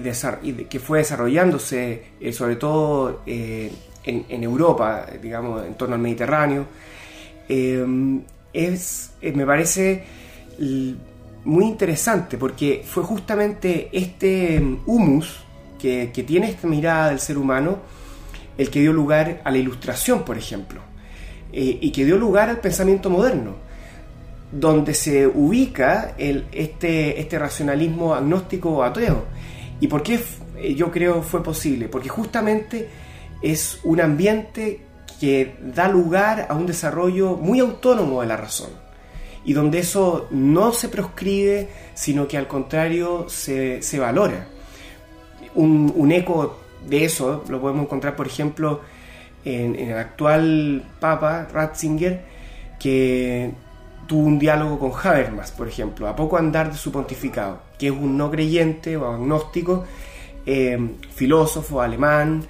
y 0.43 0.53
que 0.65 0.81
fue 0.81 0.99
desarrollándose 0.99 2.05
eh, 2.21 2.33
sobre 2.33 2.57
todo 2.57 3.23
eh, 3.27 3.71
en, 4.05 4.43
Europa, 4.45 5.07
digamos, 5.21 5.67
en 5.67 5.75
torno 5.75 5.97
al 5.97 6.01
Mediterráneo, 6.01 6.67
es, 7.49 9.11
me 9.23 9.47
parece 9.47 10.05
muy 11.45 11.65
interesante 11.65 12.39
porque 12.39 12.83
fue 12.85 13.03
justamente 13.03 13.89
este 13.93 14.61
humus 14.87 15.45
que, 15.79 16.11
que 16.13 16.23
tiene 16.23 16.51
esta 16.51 16.67
mirada 16.67 17.11
del 17.11 17.21
ser 17.21 17.39
humano 17.39 17.79
el 18.59 18.71
que 18.71 18.81
dio 18.81 18.93
lugar 18.93 19.41
a 19.45 19.51
la 19.51 19.59
ilustración, 19.59 20.25
por 20.25 20.39
ejemplo, 20.39 20.81
eh, 21.53 21.79
y 21.81 21.91
que 21.93 22.05
dio 22.05 22.17
lugar 22.17 22.49
al 22.49 22.61
pensamiento 22.61 23.11
moderno, 23.11 23.55
donde 24.51 24.95
se 24.95 25.27
ubica 25.27 26.15
el, 26.19 26.47
este, 26.53 27.21
este 27.21 27.39
racionalismo 27.39 28.15
agnóstico 28.15 28.83
ateo. 28.83 29.25
¿Y 29.81 29.89
por 29.89 30.03
qué 30.03 30.21
eh, 30.57 30.75
yo 30.75 30.91
creo 30.91 31.23
fue 31.23 31.43
posible? 31.43 31.89
Porque 31.89 32.09
justamente 32.09 32.89
es 33.43 33.81
un 33.85 34.01
ambiente 34.01 34.81
que 35.21 35.57
da 35.61 35.89
lugar 35.89 36.47
a 36.49 36.55
un 36.55 36.67
desarrollo 36.67 37.37
muy 37.37 37.61
autónomo 37.61 38.21
de 38.21 38.27
la 38.27 38.37
razón 38.37 38.71
y 39.45 39.53
donde 39.53 39.79
eso 39.79 40.27
no 40.31 40.73
se 40.73 40.89
proscribe, 40.89 41.69
sino 41.95 42.27
que 42.27 42.37
al 42.37 42.49
contrario 42.49 43.27
se, 43.29 43.81
se 43.81 43.99
valora. 43.99 44.49
Un, 45.55 45.93
un 45.95 46.13
eco 46.13 46.59
de 46.87 47.05
eso 47.05 47.45
lo 47.49 47.61
podemos 47.61 47.85
encontrar, 47.85 48.17
por 48.17 48.27
ejemplo, 48.27 48.81
en, 49.45 49.77
el 49.77 49.97
actual 49.97 50.85
Papa 50.99 51.47
Ratzinger, 51.53 52.21
que 52.79 53.53
tuvo 54.07 54.27
un 54.27 54.39
diálogo 54.39 54.79
con 54.79 54.93
Habermas, 54.93 55.53
por 55.53 55.69
ejemplo, 55.69 56.09
a 56.09 56.17
poco 56.17 56.37
andar 56.37 56.73
de 56.73 56.77
su 56.77 56.93
pontificado, 56.93 57.61
que 57.79 57.87
es 57.87 57.93
un 57.93 58.17
no 58.17 58.31
creyente 58.31 58.97
o 58.97 59.13
agnóstico, 59.13 59.85
eh, 60.45 60.79
filósofo 61.15 61.81
alemán, 61.81 62.45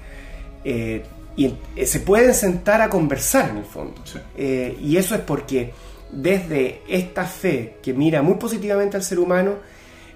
eh, 0.65 1.05
y 1.37 1.55
eh, 1.77 1.87
se 1.87 2.01
pueden 2.01 2.35
sentar 2.35 2.81
a 2.81 2.89
conversar 2.89 3.51
en 3.51 3.59
el 3.59 3.65
fondo. 3.65 4.01
y 4.37 4.97
eso 4.97 5.15
es 5.15 5.21
porque 5.21 5.73
desde 6.11 6.83
esta 6.89 7.25
fe 7.25 7.77
que 7.83 7.93
mira 7.93 8.23
muy 8.23 8.35
positivamente 8.35 8.97
al 8.97 9.03
ser 9.03 9.19
humano, 9.19 9.55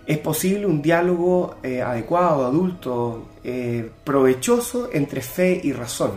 es 0.07 0.19
posible 0.19 0.67
un 0.67 0.83
diálogo 0.83 1.57
adecuado, 1.63 2.47
adulto, 2.47 3.29
eh, 3.43 3.91
provechoso 4.05 4.91
entre 4.93 5.23
fe 5.23 5.59
y 5.65 5.73
razón. 5.73 6.11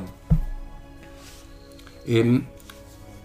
Em, 2.05 2.43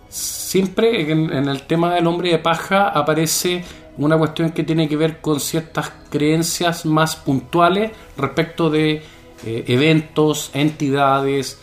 siempre 0.09 1.11
en, 1.11 1.49
el 1.49 1.63
tema 1.63 1.95
del 1.95 2.07
hombre 2.07 2.31
de 2.31 2.39
paja 2.39 2.91
aparece 2.91 3.65
una 3.97 4.17
cuestión 4.17 4.51
que 4.51 4.63
tiene 4.63 4.89
que 4.89 4.97
ver 4.97 5.21
con 5.21 5.41
ciertas 5.41 5.91
creencias 6.11 6.87
más 6.87 7.17
puntuales 7.17 7.91
respecto 8.17 8.71
de 8.71 9.03
eh, 9.45 9.65
eventos, 9.67 10.53
entidades, 10.55 11.59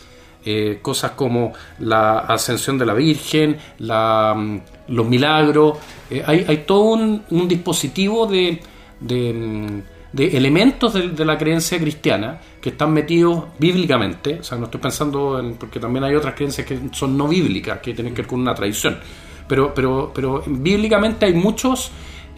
eh, 0.46 0.78
cosas 0.80 1.10
como 1.10 1.52
la 1.80 2.20
ascensión 2.20 2.78
de 2.78 2.86
la 2.86 2.94
Virgen, 2.94 3.56
la, 3.80 4.34
mm, 4.34 4.60
los 4.88 5.06
milagros. 5.06 5.78
hay, 6.24 6.46
hay, 6.48 6.58
todo 6.58 6.92
un, 6.92 7.48
dispositivo 7.48 8.26
de, 8.26 8.60
de 9.00 9.32
mm, 9.32 9.82
elementos 10.18 10.94
de, 10.94 11.24
la 11.24 11.36
creencia 11.36 11.78
cristiana 11.78 12.40
que 12.60 12.70
están 12.70 12.92
metidos 12.92 13.44
bíblicamente, 13.58 14.38
o 14.40 14.42
sea, 14.42 14.58
no 14.58 14.64
estoy 14.64 14.80
pensando 14.80 15.38
en, 15.38 15.54
porque 15.54 15.78
también 15.78 16.04
hay 16.04 16.14
otras 16.14 16.34
creencias 16.34 16.66
que 16.66 16.78
son 16.92 17.16
no 17.16 17.28
bíblicas, 17.28 17.80
que 17.80 17.92
tienen 17.92 18.14
que 18.14 18.22
ver 18.22 18.28
con 18.28 18.40
una 18.40 18.54
tradición, 18.54 18.98
pero, 19.46 19.74
pero, 19.74 20.12
pero 20.14 20.42
bíblicamente 20.46 21.26
hay 21.26 21.34
muchos 21.34 21.90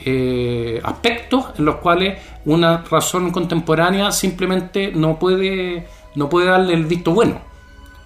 eh, 0.05 0.81
aspectos 0.83 1.47
en 1.59 1.65
los 1.65 1.77
cuales 1.77 2.19
una 2.45 2.85
razón 2.89 3.31
contemporánea 3.31 4.13
simplemente 4.13 4.93
no 4.93 5.19
puede, 5.19 5.87
no 6.15 6.29
puede 6.29 6.47
darle 6.47 6.75
el 6.75 6.85
visto 6.85 7.13
bueno. 7.13 7.48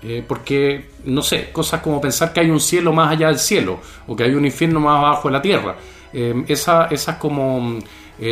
Eh, 0.04 0.25
porque, 0.26 0.90
no 1.04 1.23
sé, 1.23 1.52
cosas 1.52 1.80
como 1.80 2.00
pensar 2.00 2.32
que 2.32 2.40
hay 2.40 2.50
un 2.50 2.61
cielo 2.61 2.92
más 2.92 3.12
allá 3.12 3.28
del 3.28 3.38
cielo 3.38 3.78
o 4.06 4.16
que 4.16 4.25
hay 4.25 4.35
un 4.35 4.44
infierno 4.44 4.80
más 4.80 4.99
abajo 4.99 5.28
de 5.28 5.32
la 5.32 5.42
tierra. 5.42 5.76
Eh, 6.12 6.44
esas 6.49 7.16
como 7.16 7.78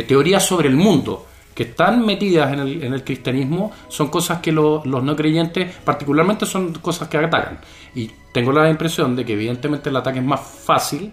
teorías 0.07 0.45
sobre 0.45 0.69
el 0.69 0.75
mundo 0.75 1.25
que 1.53 1.63
están 1.63 2.05
metidas 2.05 2.53
en 2.53 2.59
el, 2.59 2.83
en 2.83 2.93
el 2.93 3.03
cristianismo 3.03 3.71
son 3.89 4.09
cosas 4.09 4.39
que 4.39 4.51
los 4.51 4.85
no 4.85 5.15
creyentes, 5.15 5.73
particularmente 5.83 6.45
son 6.45 6.73
cosas 6.73 7.07
que 7.07 7.17
atacan. 7.17 7.59
Y 7.95 8.09
tengo 8.31 8.51
la 8.51 8.69
impresión 8.69 9.15
de 9.15 9.25
que 9.25 9.33
evidentemente 9.33 9.89
el 9.89 9.95
ataque 9.95 10.19
es 10.19 10.25
más 10.25 10.39
fácil 10.39 11.11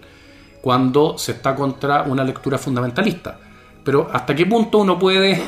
cuando 0.60 1.18
se 1.18 1.32
está 1.32 1.54
contra 1.54 2.02
una 2.02 2.24
lectura 2.24 2.58
fundamentalista. 2.58 3.38
Pero 3.84 4.08
¿hasta 4.12 4.34
qué 4.34 4.46
punto 4.46 4.78
uno 4.78 4.98
puede 4.98 5.40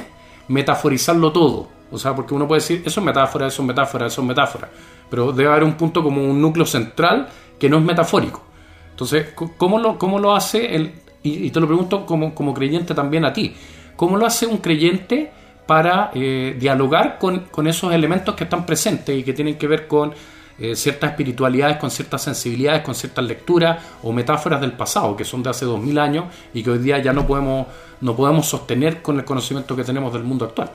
metaforizarlo 0.48 1.30
todo? 1.32 1.68
O 1.92 1.98
sea, 1.98 2.14
porque 2.14 2.34
uno 2.34 2.46
puede 2.46 2.60
decir, 2.60 2.82
eso 2.84 3.00
es 3.00 3.06
metáfora, 3.06 3.46
eso 3.46 3.62
es 3.62 3.68
metáfora, 3.68 4.06
eso 4.06 4.20
es 4.22 4.26
metáfora. 4.26 4.70
Pero 5.10 5.32
debe 5.32 5.50
haber 5.50 5.64
un 5.64 5.74
punto 5.74 6.02
como 6.02 6.22
un 6.22 6.40
núcleo 6.40 6.64
central 6.64 7.28
que 7.58 7.68
no 7.68 7.78
es 7.78 7.84
metafórico. 7.84 8.42
Entonces, 8.90 9.28
¿cómo 9.56 9.78
lo, 9.78 9.98
cómo 9.98 10.18
lo 10.18 10.34
hace? 10.34 10.74
El, 10.74 10.92
y, 11.22 11.50
te 11.50 11.60
lo 11.60 11.66
pregunto 11.66 12.06
como, 12.06 12.34
como 12.34 12.54
creyente 12.54 12.94
también 12.94 13.24
a 13.24 13.32
ti. 13.32 13.54
¿Cómo 13.96 14.16
lo 14.16 14.26
hace 14.26 14.46
un 14.46 14.58
creyente 14.58 15.30
para 15.66 16.10
eh, 16.14 16.56
dialogar 16.58 17.18
con, 17.18 17.66
esos 17.66 17.92
elementos 17.92 18.34
que 18.34 18.44
están 18.44 18.66
presentes 18.66 19.16
y 19.16 19.22
que 19.22 19.32
tienen 19.32 19.56
que 19.56 19.66
ver 19.66 19.86
con 19.86 20.12
eh, 20.58 20.74
ciertas 20.74 21.10
espiritualidades, 21.10 21.76
con 21.76 21.90
ciertas 21.90 22.22
sensibilidades, 22.22 22.82
con 22.82 22.94
ciertas 22.94 23.24
lecturas 23.24 23.82
o 24.02 24.12
metáforas 24.12 24.60
del 24.60 24.72
pasado, 24.72 25.16
que 25.16 25.24
son 25.24 25.42
de 25.42 25.50
hace 25.50 25.64
dos 25.64 25.80
mil 25.80 25.98
años 25.98 26.24
y 26.52 26.62
que 26.62 26.70
hoy 26.70 26.78
día 26.78 26.98
ya 26.98 27.12
no 27.12 27.26
podemos, 27.26 27.66
no 28.00 28.16
podemos 28.16 28.46
sostener 28.46 29.00
con 29.00 29.18
el 29.18 29.24
conocimiento 29.24 29.76
que 29.76 29.84
tenemos 29.84 30.12
del 30.12 30.24
mundo 30.24 30.46
actual? 30.46 30.70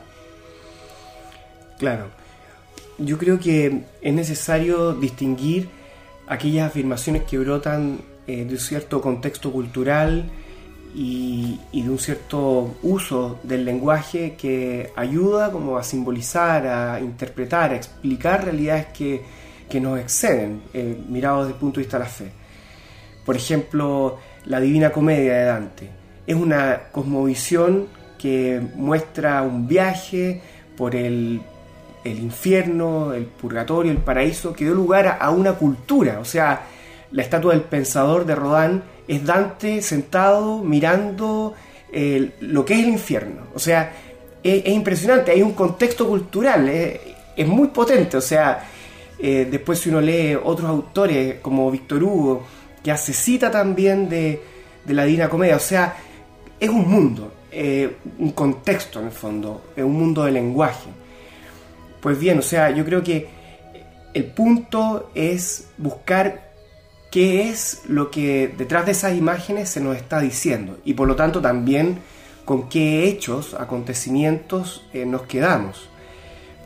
Claro. 1.78 2.25
Yo 2.98 3.18
creo 3.18 3.40
que 3.40 3.84
es 4.02 4.14
necesario 4.14 4.94
distinguir 4.94 5.70
aquellas 6.28 6.68
afirmaciones 6.68 7.24
que 7.24 7.38
brotan 7.38 8.00
eh, 8.28 8.46
de 8.46 8.54
un 8.54 8.60
cierto 8.60 9.02
contexto 9.02 9.52
cultural, 9.52 10.30
y, 10.96 11.60
de 11.74 11.90
un 11.90 12.00
cierto 12.00 12.76
uso 12.82 13.40
del 13.44 13.66
lenguaje 13.66 14.36
que 14.38 14.92
ayuda 14.96 15.52
como 15.52 15.78
a 15.78 15.84
simbolizar, 15.84 16.66
a 16.66 17.00
interpretar, 17.02 17.74
a 17.74 17.76
explicar 17.76 18.46
realidades 18.46 18.88
que, 18.88 19.22
que 19.70 19.82
nos 19.82 20.00
exceden, 20.00 20.62
eh, 20.74 20.98
mirados 21.10 21.48
desde 21.48 21.56
el 21.56 21.60
punto 21.60 21.80
de 21.80 21.84
vista 21.84 21.98
de 21.98 22.04
la 22.04 22.10
fe. 22.10 22.32
Por 23.26 23.36
ejemplo, 23.36 24.20
la 24.46 24.62
Divina 24.62 24.92
Comedia 24.92 25.34
de 25.34 25.46
Dante 25.46 25.90
es 26.26 26.36
una 26.36 26.84
cosmovisión 26.92 27.88
que 28.18 28.62
muestra 28.76 29.42
un 29.42 29.68
viaje 29.68 30.42
por 30.78 30.96
el, 30.96 31.42
el 32.06 32.20
infierno, 32.20 33.14
el 33.14 33.26
purgatorio, 33.26 33.92
el 33.92 33.98
paraíso, 33.98 34.54
que 34.54 34.64
dio 34.64 34.76
lugar 34.76 35.18
a 35.20 35.32
una 35.32 35.54
cultura, 35.54 36.20
o 36.20 36.26
sea, 36.26 36.68
la 37.12 37.22
estatua 37.24 37.54
del 37.54 37.64
pensador 37.64 38.26
de 38.26 38.36
Rodin 38.36 38.84
es 39.08 39.26
Dante 39.26 39.82
sentado 39.82 40.60
mirando 40.64 41.54
eh, 41.92 42.32
lo 42.42 42.64
que 42.64 42.76
es 42.76 42.80
el 42.82 42.90
infierno. 42.90 43.48
O 43.54 43.60
sea, 43.60 43.92
es, 44.44 44.68
impresionante, 44.68 45.32
hay 45.32 45.42
un 45.42 45.54
contexto 45.54 46.08
cultural, 46.08 46.70
es, 46.70 47.48
muy 47.48 47.70
potente. 47.70 48.18
O 48.18 48.22
sea, 48.22 48.68
eh, 49.18 49.48
después 49.50 49.80
si 49.80 49.90
uno 49.90 50.02
lee 50.02 50.36
otros 50.36 50.70
autores 50.70 51.40
como 51.42 51.72
Víctor 51.72 52.04
Hugo, 52.04 52.44
que 52.84 52.92
hace 52.92 53.14
cita 53.14 53.50
también 53.50 54.10
de, 54.10 54.42
la 54.88 55.06
Divina 55.06 55.30
Comedia, 55.30 55.56
o 55.56 55.60
sea, 55.60 55.96
es 56.60 56.70
un 56.70 56.88
mundo, 56.88 57.34
eh, 57.52 57.96
un 58.20 58.32
contexto 58.32 59.00
en 59.00 59.06
el 59.08 59.12
fondo, 59.12 59.64
es 59.76 59.84
un 59.84 59.94
mundo 59.94 60.24
de 60.26 60.32
lenguaje. 60.32 61.05
Pues 62.06 62.20
bien, 62.20 62.38
o 62.38 62.44
sea, 62.44 62.70
yo 62.70 62.86
creo 62.86 63.02
que 63.02 63.28
el 64.14 64.26
punto 64.26 65.10
es 65.16 65.70
buscar 65.80 66.52
qué 67.10 67.50
es 67.50 67.82
lo 67.88 68.12
que 68.12 68.54
detrás 68.56 68.86
de 68.86 68.92
esas 68.92 69.16
imágenes 69.16 69.70
se 69.70 69.82
nos 69.82 69.98
está 69.98 70.20
diciendo 70.20 70.78
y 70.86 70.94
por 70.94 71.08
lo 71.08 71.16
tanto 71.16 71.42
también 71.42 71.98
con 72.46 72.70
qué 72.70 73.08
hechos, 73.08 73.56
acontecimientos 73.56 74.86
eh, 74.94 75.08
nos 75.08 75.24
quedamos. 75.24 75.90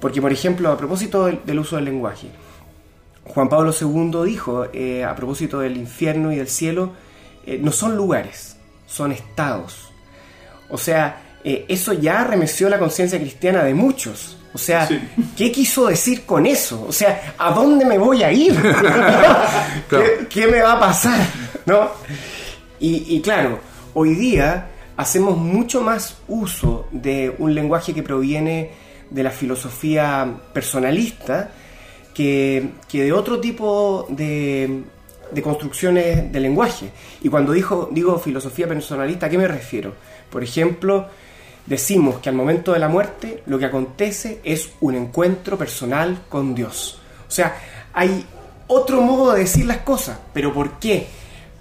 Porque 0.01 0.21
por 0.21 0.33
ejemplo, 0.33 0.73
a 0.73 0.77
propósito 0.77 1.27
del, 1.27 1.59
uso 1.59 1.77
del 1.77 1.85
lenguaje, 1.85 2.27
Juan 3.23 3.47
Pablo 3.47 3.71
II 3.71 4.25
dijo, 4.25 4.65
eh, 4.73 5.05
a 5.05 5.15
propósito 5.15 5.61
del 5.61 5.77
infierno 5.77 6.33
y 6.33 6.35
del 6.35 6.49
cielo, 6.49 6.91
eh, 7.45 7.57
no 7.63 7.71
son 7.71 7.95
lugares, 7.95 8.57
son 8.87 9.13
estados. 9.13 9.89
O 10.69 10.77
sea, 10.77 11.37
eso 11.45 11.93
ya 11.93 12.25
remeció 12.25 12.67
la 12.67 12.77
conciencia 12.77 13.17
cristiana 13.17 13.63
de 13.63 13.73
muchos. 13.73 14.35
O 14.53 14.57
sea, 14.57 14.89
¿qué 15.37 15.51
quiso 15.51 15.87
decir 15.87 16.25
con 16.25 16.45
eso? 16.45 16.85
O 16.87 16.91
sea, 16.91 17.35
¿a 17.37 17.51
dónde 17.51 17.85
me 17.85 17.97
voy 17.97 18.23
a 18.23 18.31
ir? 18.31 18.55
¿Qué, 20.29 20.47
me 20.47 20.61
va 20.61 20.73
a 20.73 20.79
pasar? 20.79 21.19
¿No? 21.65 21.91
Y, 22.79 23.21
claro, 23.21 23.59
hoy 23.93 24.15
día 24.15 24.69
hacemos 24.97 25.37
mucho 25.37 25.81
más 25.81 26.17
uso 26.27 26.87
de 26.91 27.35
un 27.37 27.53
lenguaje 27.53 27.93
que 27.93 28.01
proviene 28.01 28.71
de 29.09 29.23
la 29.23 29.31
filosofía 29.31 30.27
personalista 30.53 31.51
que, 32.13 32.69
que 32.87 33.03
de 33.03 33.13
otro 33.13 33.39
tipo 33.39 34.07
de, 34.09 34.83
de 35.31 35.41
construcciones 35.41 36.31
de 36.31 36.39
lenguaje. 36.39 36.89
Y 37.21 37.29
cuando 37.29 37.51
dijo, 37.53 37.89
digo 37.91 38.17
filosofía 38.17 38.67
personalista, 38.67 39.27
¿a 39.27 39.29
qué 39.29 39.37
me 39.37 39.47
refiero? 39.47 39.93
Por 40.29 40.43
ejemplo, 40.43 41.07
decimos 41.69 42.19
que 42.19 42.29
al 42.29 42.35
momento 42.35 42.73
de 42.73 42.79
la 42.79 42.89
muerte 42.89 43.43
lo 43.45 43.59
que 43.59 43.65
acontece 43.65 44.41
es 44.43 44.71
un 44.81 44.95
encuentro 44.95 45.57
personal 45.57 46.23
con 46.27 46.55
Dios. 46.55 46.99
O 47.27 47.31
sea, 47.31 47.55
hay 47.93 48.25
otro 48.67 49.01
modo 49.01 49.33
de 49.33 49.41
decir 49.41 49.65
las 49.65 49.77
cosas, 49.77 50.17
pero 50.33 50.51
¿por 50.51 50.79
qué? 50.79 51.07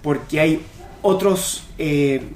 Porque 0.01 0.39
hay 0.39 0.65
otros, 1.03 1.63
eh, 1.77 2.27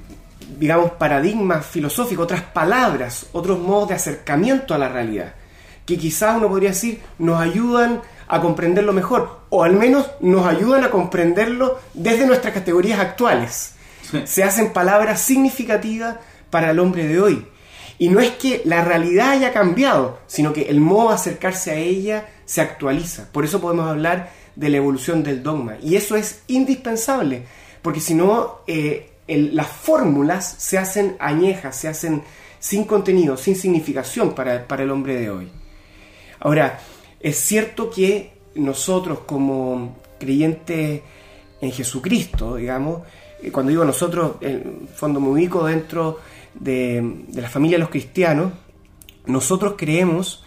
digamos, 0.58 0.92
paradigmas 0.92 1.66
filosóficos, 1.66 2.24
otras 2.24 2.42
palabras, 2.42 3.26
otros 3.32 3.58
modos 3.58 3.88
de 3.88 3.96
acercamiento 3.96 4.72
a 4.72 4.78
la 4.78 4.88
realidad, 4.88 5.34
que 5.84 5.98
quizás 5.98 6.36
uno 6.36 6.48
podría 6.48 6.70
decir 6.70 7.02
nos 7.18 7.40
ayudan 7.40 8.02
a 8.28 8.40
comprenderlo 8.40 8.92
mejor, 8.92 9.40
o 9.50 9.64
al 9.64 9.74
menos 9.74 10.10
nos 10.20 10.46
ayudan 10.46 10.84
a 10.84 10.90
comprenderlo 10.90 11.80
desde 11.92 12.26
nuestras 12.26 12.54
categorías 12.54 13.00
actuales. 13.00 13.74
Sí. 14.10 14.22
Se 14.26 14.44
hacen 14.44 14.72
palabras 14.72 15.20
significativas 15.20 16.16
para 16.50 16.70
el 16.70 16.78
hombre 16.78 17.08
de 17.08 17.20
hoy. 17.20 17.46
Y 17.98 18.08
no 18.08 18.20
es 18.20 18.30
que 18.32 18.62
la 18.64 18.84
realidad 18.84 19.30
haya 19.30 19.52
cambiado, 19.52 20.18
sino 20.26 20.52
que 20.52 20.62
el 20.62 20.80
modo 20.80 21.10
de 21.10 21.14
acercarse 21.14 21.70
a 21.70 21.76
ella 21.76 22.28
se 22.44 22.60
actualiza. 22.60 23.28
Por 23.30 23.44
eso 23.44 23.60
podemos 23.60 23.88
hablar 23.88 24.30
de 24.56 24.68
la 24.68 24.78
evolución 24.78 25.22
del 25.22 25.42
dogma. 25.42 25.76
Y 25.82 25.96
eso 25.96 26.16
es 26.16 26.42
indispensable, 26.48 27.44
porque 27.82 28.00
si 28.00 28.14
no, 28.14 28.60
eh, 28.66 29.10
las 29.26 29.68
fórmulas 29.68 30.56
se 30.58 30.78
hacen 30.78 31.16
añejas, 31.18 31.76
se 31.76 31.88
hacen 31.88 32.22
sin 32.58 32.84
contenido, 32.84 33.36
sin 33.36 33.56
significación 33.56 34.34
para, 34.34 34.66
para 34.66 34.82
el 34.82 34.90
hombre 34.90 35.16
de 35.16 35.30
hoy. 35.30 35.48
Ahora, 36.40 36.80
es 37.20 37.36
cierto 37.38 37.90
que 37.90 38.32
nosotros 38.54 39.20
como 39.26 39.96
creyentes 40.18 41.02
en 41.60 41.72
Jesucristo, 41.72 42.56
digamos, 42.56 43.02
eh, 43.42 43.50
cuando 43.50 43.70
digo 43.70 43.84
nosotros, 43.84 44.36
en 44.40 44.88
fondo 44.94 45.20
me 45.20 45.28
ubico 45.28 45.66
dentro 45.66 46.20
de, 46.54 47.24
la 47.34 47.48
familia 47.48 47.76
de 47.76 47.80
los 47.80 47.90
cristianos, 47.90 48.52
nosotros 49.26 49.74
creemos 49.76 50.44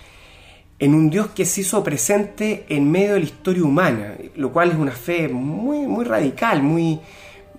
en 0.80 0.94
un 0.94 1.10
Dios 1.10 1.28
que 1.28 1.46
se 1.46 1.62
hizo 1.62 1.84
presente 1.84 2.66
en 2.70 2.90
medio 2.92 3.14
de 3.14 3.20
la 3.22 3.26
historia 3.26 3.64
humana, 3.64 4.16
lo 4.36 4.52
cual 4.54 4.70
es 4.72 4.78
una 4.78 4.92
fe 4.92 5.28
muy, 5.28 5.80
muy 5.88 6.06
radical, 6.06 6.62
muy, 6.62 7.00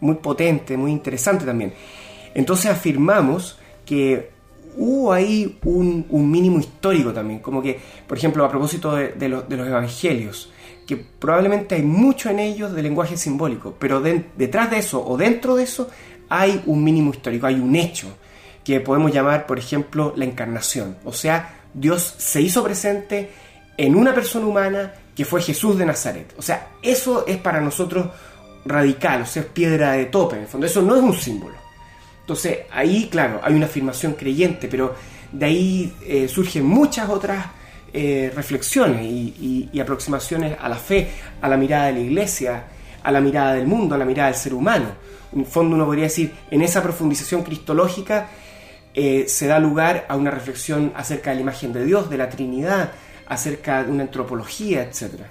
muy 0.00 0.14
potente, 0.16 0.76
muy 0.76 0.92
interesante 0.92 1.44
también. 1.44 1.72
Entonces 2.34 2.70
afirmamos 2.70 3.58
que 3.84 4.30
hubo 4.76 5.12
ahí 5.12 5.58
un, 5.64 6.06
un 6.10 6.30
mínimo 6.30 6.60
histórico 6.60 7.12
también, 7.12 7.40
como 7.40 7.60
que, 7.60 7.80
por 8.06 8.16
ejemplo, 8.16 8.44
a 8.44 8.48
propósito 8.48 8.94
de, 8.94 9.08
de 9.08 9.28
los- 9.28 9.44
evangelios, 9.50 10.52
que 10.86 10.96
probablemente 10.96 11.74
hay 11.74 11.82
mucho 11.82 12.30
en 12.30 12.38
ellos 12.38 12.72
de 12.72 12.82
lenguaje 12.82 13.16
simbólico, 13.16 13.74
pero 13.78 14.00
de- 14.00 14.26
detrás 14.36 14.70
de 14.70 14.78
eso 14.78 15.04
o 15.04 15.16
dentro 15.16 15.56
de 15.56 15.64
eso 15.64 15.90
hay 16.28 16.62
un 16.66 16.84
mínimo 16.84 17.10
histórico, 17.10 17.46
hay 17.48 17.56
un 17.56 17.74
hecho 17.74 18.06
que 18.68 18.80
podemos 18.80 19.10
llamar, 19.10 19.46
por 19.46 19.58
ejemplo, 19.58 20.12
la 20.14 20.26
encarnación. 20.26 20.98
O 21.06 21.12
sea, 21.14 21.54
Dios 21.72 22.16
se 22.18 22.42
hizo 22.42 22.62
presente 22.62 23.30
en 23.78 23.96
una 23.96 24.14
persona 24.14 24.44
humana 24.44 24.92
que 25.16 25.24
fue 25.24 25.40
Jesús 25.40 25.78
de 25.78 25.86
Nazaret. 25.86 26.34
O 26.36 26.42
sea, 26.42 26.68
eso 26.82 27.24
es 27.26 27.38
para 27.38 27.62
nosotros 27.62 28.08
radical, 28.66 29.22
o 29.22 29.26
sea, 29.26 29.40
es 29.40 29.48
piedra 29.48 29.92
de 29.92 30.04
tope, 30.04 30.36
en 30.36 30.42
el 30.42 30.48
fondo. 30.48 30.66
Eso 30.66 30.82
no 30.82 30.94
es 30.96 31.02
un 31.02 31.14
símbolo. 31.14 31.54
Entonces, 32.20 32.58
ahí, 32.70 33.08
claro, 33.10 33.40
hay 33.42 33.54
una 33.54 33.64
afirmación 33.64 34.12
creyente, 34.12 34.68
pero 34.68 34.94
de 35.32 35.46
ahí 35.46 35.94
eh, 36.06 36.28
surgen 36.28 36.66
muchas 36.66 37.08
otras 37.08 37.46
eh, 37.94 38.30
reflexiones 38.36 39.02
y, 39.02 39.70
y- 39.72 39.80
aproximaciones 39.80 40.58
a 40.60 40.68
la 40.68 40.76
fe, 40.76 41.08
a 41.40 41.48
la 41.48 41.56
mirada 41.56 41.86
de 41.86 41.92
la 41.94 42.00
iglesia, 42.00 42.64
a 43.02 43.10
la 43.10 43.22
mirada 43.22 43.54
del 43.54 43.66
mundo, 43.66 43.94
a 43.94 43.98
la 43.98 44.04
mirada 44.04 44.28
del 44.28 44.38
ser 44.38 44.52
humano. 44.52 44.90
En 45.32 45.40
el 45.40 45.46
fondo 45.46 45.74
uno 45.74 45.86
podría 45.86 46.04
decir, 46.04 46.34
en 46.50 46.60
esa 46.60 46.82
profundización 46.82 47.42
cristológica 47.42 48.28
eh, 48.94 49.24
se 49.28 49.46
da 49.46 49.58
lugar 49.58 50.06
a 50.08 50.16
una 50.16 50.30
reflexión 50.30 50.92
acerca 50.96 51.30
de 51.30 51.36
la 51.36 51.42
imagen 51.42 51.72
de 51.72 51.84
Dios, 51.84 52.10
de 52.10 52.18
la 52.18 52.28
Trinidad, 52.28 52.92
acerca 53.26 53.84
de 53.84 53.92
una 53.92 54.04
antropología, 54.04 54.82
etcétera. 54.82 55.28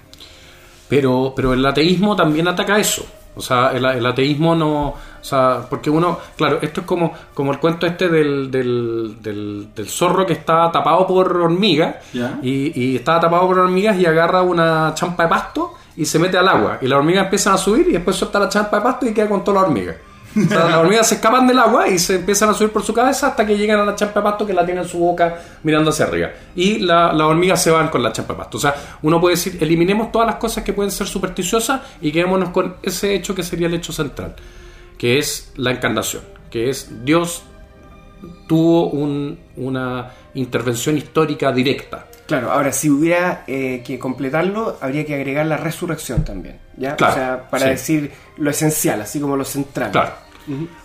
Pero, 0.88 1.32
pero 1.36 1.52
el 1.52 1.64
ateísmo 1.64 2.16
también 2.16 2.48
ataca 2.48 2.78
eso. 2.78 3.06
O 3.36 3.40
sea, 3.40 3.70
el, 3.72 3.84
el 3.84 4.04
ateísmo 4.04 4.54
no. 4.54 4.88
O 4.88 5.24
sea, 5.24 5.66
porque 5.68 5.90
uno. 5.90 6.18
Claro, 6.36 6.58
esto 6.60 6.80
es 6.80 6.86
como, 6.86 7.12
como 7.34 7.52
el 7.52 7.58
cuento 7.58 7.86
este 7.86 8.08
del, 8.08 8.50
del, 8.50 9.16
del, 9.20 9.68
del 9.74 9.88
zorro 9.88 10.26
que 10.26 10.32
está 10.32 10.72
tapado 10.72 11.06
por 11.06 11.36
hormigas. 11.36 11.96
Y, 12.42 12.72
y 12.74 12.96
está 12.96 13.20
tapado 13.20 13.46
por 13.46 13.58
hormigas 13.58 13.96
y 13.98 14.06
agarra 14.06 14.42
una 14.42 14.92
champa 14.94 15.24
de 15.24 15.28
pasto 15.28 15.74
y 15.96 16.04
se 16.04 16.18
mete 16.18 16.38
al 16.38 16.48
agua. 16.48 16.78
Y 16.80 16.88
las 16.88 16.98
hormigas 16.98 17.24
empiezan 17.24 17.54
a 17.54 17.58
subir 17.58 17.86
y 17.88 17.92
después 17.92 18.16
suelta 18.16 18.40
la 18.40 18.48
champa 18.48 18.78
de 18.78 18.82
pasto 18.82 19.06
y 19.06 19.14
queda 19.14 19.28
con 19.28 19.44
todas 19.44 19.62
las 19.62 19.70
hormigas. 19.70 19.96
Las 20.34 20.74
hormigas 20.76 21.08
se 21.08 21.16
escapan 21.16 21.46
del 21.46 21.58
agua 21.58 21.88
y 21.88 21.98
se 21.98 22.16
empiezan 22.16 22.48
a 22.50 22.54
subir 22.54 22.70
por 22.70 22.82
su 22.82 22.92
cabeza 22.94 23.28
hasta 23.28 23.46
que 23.46 23.56
llegan 23.56 23.80
a 23.80 23.84
la 23.84 23.94
champa 23.96 24.20
de 24.20 24.24
pasto 24.24 24.46
que 24.46 24.52
la 24.52 24.64
tiene 24.64 24.82
en 24.82 24.88
su 24.88 24.98
boca 24.98 25.36
mirando 25.62 25.90
hacia 25.90 26.04
arriba. 26.06 26.30
Y 26.54 26.78
la- 26.80 27.12
las 27.12 27.26
hormigas 27.26 27.62
se 27.62 27.70
van 27.70 27.88
con 27.88 28.02
la 28.02 28.12
champa 28.12 28.34
de 28.34 28.38
pasto. 28.38 28.58
O 28.58 28.60
sea, 28.60 28.74
uno 29.02 29.20
puede 29.20 29.34
decir, 29.36 29.58
eliminemos 29.60 30.12
todas 30.12 30.26
las 30.26 30.36
cosas 30.36 30.62
que 30.64 30.72
pueden 30.72 30.90
ser 30.92 31.06
supersticiosas 31.06 31.80
y 32.00 32.12
quedémonos 32.12 32.50
con 32.50 32.76
ese 32.82 33.14
hecho 33.14 33.34
que 33.34 33.42
sería 33.42 33.66
el 33.66 33.74
hecho 33.74 33.92
central, 33.92 34.36
que 34.96 35.18
es 35.18 35.52
la 35.56 35.70
encarnación, 35.72 36.22
que 36.50 36.70
es 36.70 37.04
Dios 37.04 37.42
tuvo 38.48 38.88
un- 38.90 39.38
una 39.56 40.10
intervención 40.34 40.96
histórica 40.96 41.52
directa. 41.52 42.06
Claro, 42.28 42.52
ahora 42.52 42.70
si 42.72 42.88
hubiera 42.90 43.42
eh, 43.48 43.82
que 43.84 43.98
completarlo, 43.98 44.76
habría 44.80 45.04
que 45.04 45.14
agregar 45.16 45.46
la 45.46 45.56
resurrección 45.56 46.24
también, 46.24 46.58
¿ya? 46.76 46.94
Claro, 46.94 47.12
o 47.12 47.16
sea, 47.16 47.48
para 47.50 47.64
sí. 47.64 47.68
decir 47.70 48.12
lo 48.36 48.50
esencial, 48.50 49.00
así 49.00 49.18
como 49.18 49.34
lo 49.36 49.44
central. 49.44 49.90
Claro. 49.90 50.12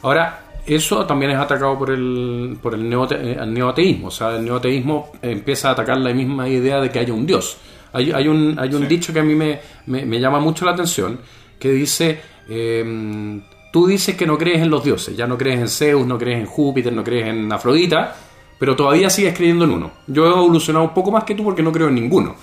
Ahora, 0.01 0.39
eso 0.65 1.05
también 1.05 1.31
es 1.31 1.37
atacado 1.37 1.77
por 1.77 1.91
el, 1.91 2.57
por 2.61 2.73
el, 2.73 2.89
neote- 2.89 3.19
eh, 3.21 3.37
el 3.39 3.53
neoateísmo. 3.53 4.07
O 4.07 4.11
sea, 4.11 4.35
el 4.37 4.45
neoateísmo 4.45 5.11
empieza 5.21 5.69
a 5.69 5.71
atacar 5.73 5.97
la 5.97 6.13
misma 6.13 6.47
idea 6.47 6.79
de 6.79 6.89
que 6.89 6.99
haya 6.99 7.13
un 7.13 7.25
Dios. 7.25 7.57
Hay, 7.91 8.11
hay 8.11 8.27
un, 8.27 8.57
hay 8.57 8.73
un 8.73 8.81
Sí. 8.83 8.87
dicho 8.87 9.13
que 9.13 9.19
a 9.19 9.23
mí 9.23 9.35
me, 9.35 9.59
me- 9.87 10.05
me 10.05 10.19
llama 10.19 10.39
mucho 10.39 10.63
la 10.65 10.71
atención, 10.71 11.19
que 11.59 11.71
dice, 11.71 12.19
eh, 12.49 13.41
tú 13.71 13.87
dices 13.87 14.15
que 14.15 14.25
no 14.25 14.37
crees 14.37 14.61
en 14.61 14.69
los 14.69 14.83
dioses, 14.83 15.15
ya 15.15 15.27
no 15.27 15.37
crees 15.37 15.59
en 15.59 15.67
Zeus, 15.67 16.07
no 16.07 16.17
crees 16.17 16.39
en 16.39 16.45
Júpiter, 16.45 16.91
no 16.93 17.03
crees 17.03 17.27
en 17.27 17.51
Afrodita, 17.51 18.15
pero 18.63 18.77
todavía 18.77 19.09
sigues 19.09 19.35
creyendo 19.35 19.65
en 19.65 19.71
uno. 19.71 19.91
Yo 20.07 20.25
he 20.25 20.29
evolucionado 20.29 20.85
un 20.85 20.93
poco 20.93 21.11
más 21.11 21.25
que 21.25 21.35
tú 21.35 21.43
porque 21.43 21.61
no 21.61 21.69
creo 21.73 21.89
en 21.89 21.95
ninguno. 21.95 22.33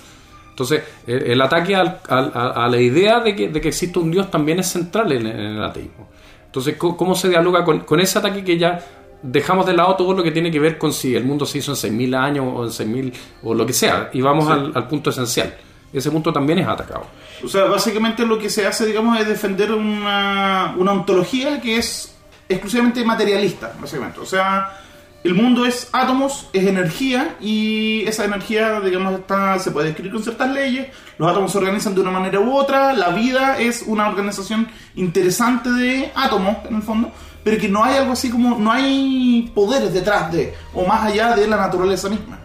Entonces, 0.51 0.83
el, 1.07 1.31
el 1.31 1.41
ataque 1.41 1.75
al- 1.75 1.99
al- 2.07 2.31
a, 2.35 2.65
a 2.65 2.69
la 2.69 2.79
idea 2.79 3.21
de 3.21 3.35
que, 3.35 3.49
de 3.49 3.59
que 3.59 3.69
existe 3.69 3.97
un 3.97 4.11
Dios 4.11 4.29
también 4.29 4.59
es 4.59 4.67
central 4.67 5.11
en, 5.13 5.25
en 5.25 5.39
el 5.39 5.63
ateísmo. 5.63 6.09
Entonces, 6.45 6.75
¿cómo, 6.77 6.95
cómo 6.95 7.15
se 7.15 7.27
dialoga 7.27 7.65
con, 7.65 7.79
con 7.79 7.99
ese 7.99 8.19
ataque 8.19 8.43
que 8.43 8.55
ya 8.59 8.79
dejamos 9.23 9.65
de 9.65 9.73
lado 9.73 9.95
todo 9.95 10.13
lo 10.13 10.21
que 10.21 10.29
tiene 10.29 10.51
que 10.51 10.59
ver 10.59 10.77
con 10.77 10.93
si 10.93 11.15
el 11.15 11.23
mundo 11.25 11.43
se 11.47 11.57
hizo 11.57 11.71
en 11.71 11.77
6.000 12.11 12.15
años 12.15 12.45
o 12.55 12.63
en 12.65 12.69
6.000 12.69 13.13
o 13.41 13.55
lo 13.55 13.65
que 13.65 13.73
sea? 13.73 14.11
Y 14.13 14.21
vamos 14.21 14.47
al, 14.47 14.71
al 14.75 14.87
punto 14.87 15.09
esencial. 15.09 15.55
Ese 15.91 16.11
punto 16.11 16.31
también 16.31 16.59
es 16.59 16.67
atacado. 16.67 17.05
O 17.43 17.47
sea, 17.47 17.63
básicamente 17.65 18.27
lo 18.27 18.37
que 18.37 18.47
se 18.51 18.67
hace, 18.67 18.85
digamos, 18.85 19.19
es 19.19 19.27
defender 19.27 19.71
una, 19.71 20.75
una 20.77 20.91
ontología 20.91 21.59
que 21.59 21.77
es 21.77 22.15
exclusivamente 22.47 23.03
materialista, 23.03 23.73
básicamente. 23.81 24.19
O 24.19 24.25
sea, 24.25 24.77
el 25.23 25.35
mundo 25.35 25.65
es 25.65 25.87
átomos, 25.91 26.47
es 26.51 26.65
energía 26.65 27.35
y 27.39 28.01
esa 28.07 28.25
energía, 28.25 28.79
digamos, 28.81 29.19
está, 29.19 29.59
se 29.59 29.69
puede 29.69 29.87
describir 29.87 30.13
con 30.13 30.23
ciertas 30.23 30.49
leyes. 30.49 30.87
Los 31.19 31.29
átomos 31.29 31.51
se 31.51 31.59
organizan 31.59 31.93
de 31.93 32.01
una 32.01 32.09
manera 32.09 32.39
u 32.39 32.55
otra. 32.55 32.93
La 32.93 33.09
vida 33.09 33.59
es 33.59 33.83
una 33.85 34.09
organización 34.09 34.67
interesante 34.95 35.69
de 35.69 36.11
átomos, 36.15 36.57
en 36.67 36.75
el 36.75 36.81
fondo, 36.81 37.11
pero 37.43 37.59
que 37.59 37.69
no 37.69 37.83
hay 37.83 37.97
algo 37.97 38.13
así 38.13 38.31
como, 38.31 38.57
no 38.57 38.71
hay 38.71 39.51
poderes 39.53 39.93
detrás 39.93 40.31
de, 40.31 40.55
o 40.73 40.87
más 40.87 41.03
allá 41.03 41.35
de 41.35 41.47
la 41.47 41.57
naturaleza 41.57 42.09
misma. 42.09 42.39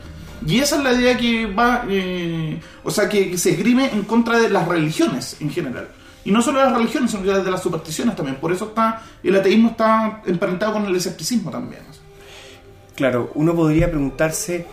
Y 0.46 0.58
esa 0.58 0.76
es 0.76 0.82
la 0.82 0.92
idea 0.92 1.16
que 1.16 1.46
va, 1.46 1.84
eh, 1.88 2.60
o 2.84 2.90
sea, 2.90 3.08
que, 3.08 3.38
se 3.38 3.52
esgrime 3.52 3.90
en 3.90 4.02
contra 4.02 4.38
de 4.38 4.50
las 4.50 4.68
religiones 4.68 5.38
en 5.40 5.50
general. 5.50 5.88
Y 6.26 6.30
no 6.30 6.42
solo 6.42 6.58
de 6.58 6.66
las 6.66 6.76
religiones, 6.76 7.10
sino 7.10 7.22
de 7.22 7.50
las 7.50 7.62
supersticiones 7.62 8.14
también. 8.16 8.36
Por 8.36 8.52
eso 8.52 8.66
está 8.66 9.02
el 9.22 9.34
ateísmo 9.34 9.70
está 9.70 10.22
emparentado 10.26 10.74
con 10.74 10.84
el 10.84 10.94
escepticismo 10.94 11.50
también. 11.50 11.82
Claro, 12.96 13.30
uno 13.34 13.54
podría 13.54 13.88
preguntarse 13.88 14.66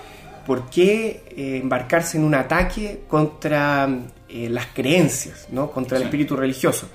por 0.47 0.69
qué 0.69 1.23
eh, 1.37 1.59
embarcarse 1.61 2.17
en 2.17 2.23
un 2.23 2.33
ataque 2.35 3.01
contra 3.07 3.87
eh, 4.27 4.47
las 4.49 4.65
creencias, 4.73 5.47
¿no? 5.51 5.69
contra 5.71 5.97
el 5.97 6.03
Sí. 6.03 6.07
espíritu 6.07 6.35
religioso. 6.35 6.89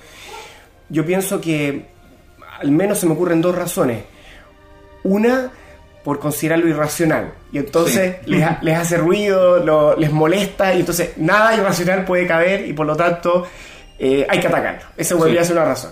Yo 0.89 1.05
pienso 1.05 1.39
que 1.39 1.85
al 2.59 2.71
menos 2.71 2.97
se 2.99 3.05
me 3.05 3.13
ocurren 3.13 3.41
dos 3.41 3.55
razones. 3.55 4.03
Una, 5.03 5.51
por 6.03 6.19
considerarlo 6.19 6.67
irracional. 6.67 7.33
Y 7.51 7.57
entonces 7.59 8.17
Sí. 8.25 8.31
les, 8.31 8.47
les 8.63 8.77
hace 8.77 8.97
ruido, 8.97 9.59
lo- 9.63 9.95
les 9.95 10.11
molesta, 10.11 10.73
y 10.73 10.79
entonces 10.81 11.11
nada 11.17 11.55
irracional 11.55 12.05
puede 12.05 12.25
caber 12.27 12.67
y 12.67 12.73
por 12.73 12.85
lo 12.85 12.95
tanto 12.95 13.47
eh, 14.01 14.25
hay 14.29 14.39
que 14.39 14.47
atacarlo. 14.47 14.81
Esa 14.97 15.15
podría 15.17 15.41
Sí. 15.41 15.47
ser 15.49 15.57
una 15.57 15.65
razón. 15.65 15.91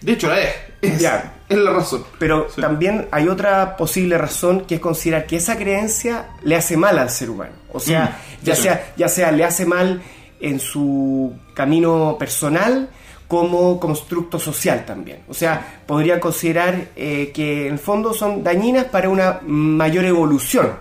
De 0.00 0.12
hecho, 0.12 0.32
es, 0.32 0.48
es, 0.82 1.00
Ya. 1.00 1.34
es 1.48 1.56
la 1.58 1.72
razón. 1.72 2.04
Pero 2.18 2.48
Sí. 2.54 2.60
también 2.60 3.08
hay 3.10 3.28
otra 3.28 3.76
posible 3.76 4.16
razón 4.18 4.62
que 4.66 4.76
es 4.76 4.80
considerar 4.80 5.26
que 5.26 5.36
esa 5.36 5.56
creencia 5.56 6.26
le 6.42 6.56
hace 6.56 6.76
mal 6.76 6.98
al 6.98 7.10
ser 7.10 7.30
humano. 7.30 7.52
O 7.72 7.80
sea, 7.80 8.18
Mm, 8.40 8.44
ya, 8.44 8.54
sí. 8.56 8.62
sea, 8.62 8.92
ya 8.96 9.08
sea 9.08 9.32
le 9.32 9.44
hace 9.44 9.66
mal 9.66 10.00
en 10.40 10.60
su 10.60 11.32
camino 11.54 12.16
personal 12.18 12.88
como 13.26 13.78
constructo 13.80 14.38
social 14.38 14.84
también. 14.86 15.20
O 15.28 15.34
sea, 15.34 15.80
podría 15.86 16.18
considerar 16.20 16.86
eh, 16.96 17.30
que 17.34 17.66
en 17.66 17.74
el 17.74 17.78
fondo 17.78 18.14
son 18.14 18.42
dañinas 18.42 18.84
para 18.86 19.08
una 19.10 19.40
mayor 19.42 20.04
evolución. 20.06 20.72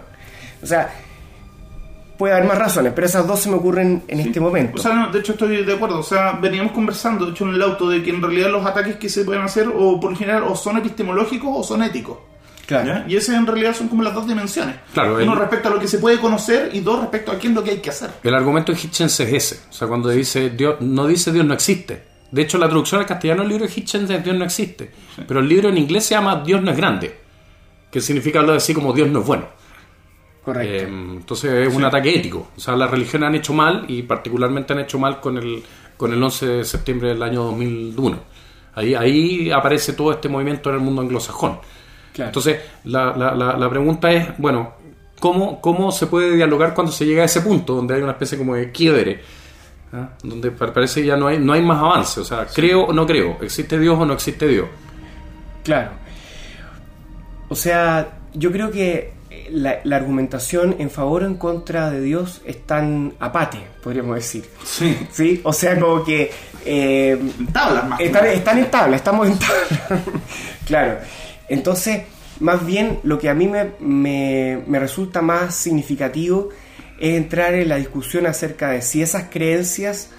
O 0.61 0.65
sea, 0.65 0.89
puede 2.17 2.33
haber 2.33 2.47
más 2.47 2.57
razones, 2.57 2.93
pero 2.95 3.07
esas 3.07 3.27
dos 3.27 3.39
se 3.39 3.49
me 3.49 3.55
ocurren 3.55 4.03
en 4.07 4.19
este 4.19 4.39
momento. 4.39 4.77
O 4.79 4.81
sea, 4.81 4.93
no, 4.93 5.11
de 5.11 5.19
hecho 5.19 5.33
estoy 5.33 5.63
de 5.63 5.73
acuerdo. 5.73 5.99
O 5.99 6.03
sea, 6.03 6.33
veníamos 6.41 6.71
conversando, 6.71 7.25
de 7.25 7.31
hecho, 7.31 7.45
en 7.47 7.53
el 7.55 7.61
auto, 7.61 7.89
de 7.89 8.01
que 8.03 8.09
en 8.09 8.21
realidad 8.21 8.49
los 8.49 8.65
ataques 8.65 8.95
que 8.97 9.07
se 9.09 9.23
pueden 9.23 9.43
hacer, 9.43 9.67
o 9.73 9.99
por 9.99 10.15
general, 10.15 10.43
o 10.43 10.55
son 10.55 10.77
epistemológicos 10.77 11.49
o 11.53 11.63
son 11.63 11.83
éticos. 11.83 12.17
Claro. 12.65 12.85
¿ya? 12.87 13.05
Y 13.07 13.15
esas 13.15 13.35
en 13.35 13.45
realidad 13.47 13.73
son 13.73 13.87
como 13.87 14.03
las 14.03 14.13
dos 14.13 14.27
dimensiones. 14.27 14.75
Claro, 14.93 15.15
Uno 15.21 15.33
el- 15.33 15.39
respecto 15.39 15.69
a 15.69 15.71
lo 15.71 15.79
que 15.79 15.87
se 15.87 15.99
puede 15.99 16.19
conocer 16.19 16.69
y 16.73 16.81
dos 16.81 16.99
respecto 16.99 17.31
a 17.31 17.39
qué 17.39 17.47
es 17.47 17.53
lo 17.53 17.63
que 17.63 17.71
hay 17.71 17.77
que 17.77 17.91
hacer. 17.91 18.09
El 18.23 18.35
argumento 18.35 18.73
de 18.73 18.77
Hitchens 18.77 19.17
es 19.21 19.33
ese. 19.33 19.59
O 19.69 19.73
sea, 19.73 19.87
cuando 19.87 20.09
dice 20.09 20.49
Dios, 20.49 20.81
no 20.81 21.07
dice 21.07 21.31
Dios 21.31 21.45
no 21.45 21.53
existe. 21.53 22.03
De 22.29 22.41
hecho, 22.41 22.57
la 22.57 22.67
traducción 22.67 22.99
al 22.99 23.07
castellano 23.07 23.43
del 23.43 23.49
libro 23.51 23.65
de 23.67 23.71
Hitchens 23.73 24.09
es 24.09 24.21
Dios 24.21 24.35
no 24.35 24.43
existe. 24.43 24.91
Pero 25.25 25.39
el 25.39 25.47
libro 25.47 25.69
en 25.69 25.77
inglés 25.77 26.07
se 26.07 26.15
llama 26.15 26.43
Dios 26.45 26.61
no 26.61 26.71
es 26.71 26.75
grande. 26.75 27.17
Que 27.89 28.01
significa 28.01 28.41
algo 28.41 28.51
así 28.51 28.73
como 28.73 28.91
Dios 28.91 29.07
no 29.07 29.21
es 29.21 29.25
bueno. 29.25 29.45
Correcto. 30.47 30.85
Eh, 30.85 30.87
entonces 30.87 31.67
es 31.67 31.75
un 31.75 31.83
ataque 31.83 32.15
ético. 32.15 32.47
O 32.55 32.59
sea, 32.59 32.73
las 32.77 32.89
religiones 32.89 33.27
han 33.27 33.35
hecho 33.35 33.53
mal 33.53 33.83
y 33.89 34.03
particularmente 34.03 34.71
han 34.71 34.79
hecho 34.79 34.97
mal 34.97 35.19
con 35.19 35.37
el, 35.37 35.61
con 35.97 36.13
el 36.13 36.23
11 36.23 36.45
de 36.47 36.63
septiembre 36.63 37.09
del 37.09 37.21
año 37.21 37.43
2001. 37.43 38.17
Ahí, 38.75 38.95
ahí 38.95 39.51
aparece 39.51 39.91
todo 39.91 40.13
este 40.13 40.29
movimiento 40.29 40.69
en 40.69 40.75
el 40.77 40.81
mundo 40.81 41.01
anglosajón. 41.01 41.59
Claro. 42.13 42.29
Entonces, 42.29 42.61
la, 42.85 43.13
la- 43.17 43.35
la- 43.35 43.57
la 43.57 43.69
pregunta 43.69 44.09
es, 44.09 44.29
bueno, 44.37 44.71
¿cómo, 45.19 45.59
¿cómo 45.59 45.91
se 45.91 46.07
puede 46.07 46.33
dialogar 46.37 46.73
cuando 46.73 46.93
se 46.93 47.05
llega 47.05 47.23
a 47.23 47.25
ese 47.25 47.41
punto 47.41 47.75
donde 47.75 47.95
hay 47.95 48.01
una 48.01 48.13
especie 48.13 48.37
como 48.37 48.55
de 48.55 48.71
quiebre? 48.71 49.19
¿ah? 49.91 50.11
Donde 50.23 50.51
pa- 50.51 50.71
parece 50.71 51.01
que 51.01 51.07
ya 51.07 51.17
no 51.17 51.27
hay, 51.27 51.39
no 51.39 51.51
hay 51.51 51.61
más 51.61 51.79
avance. 51.79 52.21
O 52.21 52.23
sea, 52.23 52.47
creo 52.47 52.85
o 52.85 52.93
no 52.93 53.05
creo, 53.05 53.37
existe 53.41 53.77
Dios 53.77 53.99
o 53.99 54.05
no 54.05 54.13
existe 54.13 54.47
Dios. 54.47 54.67
Claro. 55.65 55.91
O 57.49 57.55
sea, 57.55 58.19
yo 58.33 58.49
creo 58.49 58.71
que 58.71 59.16
la, 59.51 59.79
la 59.83 59.95
argumentación 59.95 60.75
en 60.79 60.89
favor 60.89 61.23
o 61.23 61.25
en 61.27 61.35
contra 61.35 61.89
de 61.91 62.01
Dios 62.01 62.41
es 62.45 62.65
tan 62.65 63.13
apate, 63.19 63.59
podríamos 63.83 64.15
decir. 64.15 64.45
Sí. 64.63 64.97
¿Sí? 65.11 65.41
O 65.43 65.53
sea, 65.53 65.79
como 65.79 66.03
que 66.03 66.31
eh, 66.65 67.17
Tablas 67.53 67.87
más. 67.89 67.99
están 68.01 68.57
en 68.59 68.69
tabla, 68.71 68.95
estamos 68.95 69.27
en 69.27 69.37
tabla. 69.39 70.03
claro. 70.65 70.97
Entonces, 71.49 72.03
más 72.39 72.65
bien 72.65 72.99
lo 73.03 73.17
que 73.19 73.29
a 73.29 73.33
mí 73.33 73.47
me, 73.47 73.71
me- 73.79 74.61
me 74.67 74.79
resulta 74.79 75.21
más 75.21 75.55
significativo 75.55 76.49
es 76.99 77.15
entrar 77.15 77.53
en 77.53 77.69
la 77.69 77.77
discusión 77.77 78.25
acerca 78.25 78.69
de 78.69 78.81
si 78.81 79.01
esas 79.01 79.25
creencias 79.31 80.09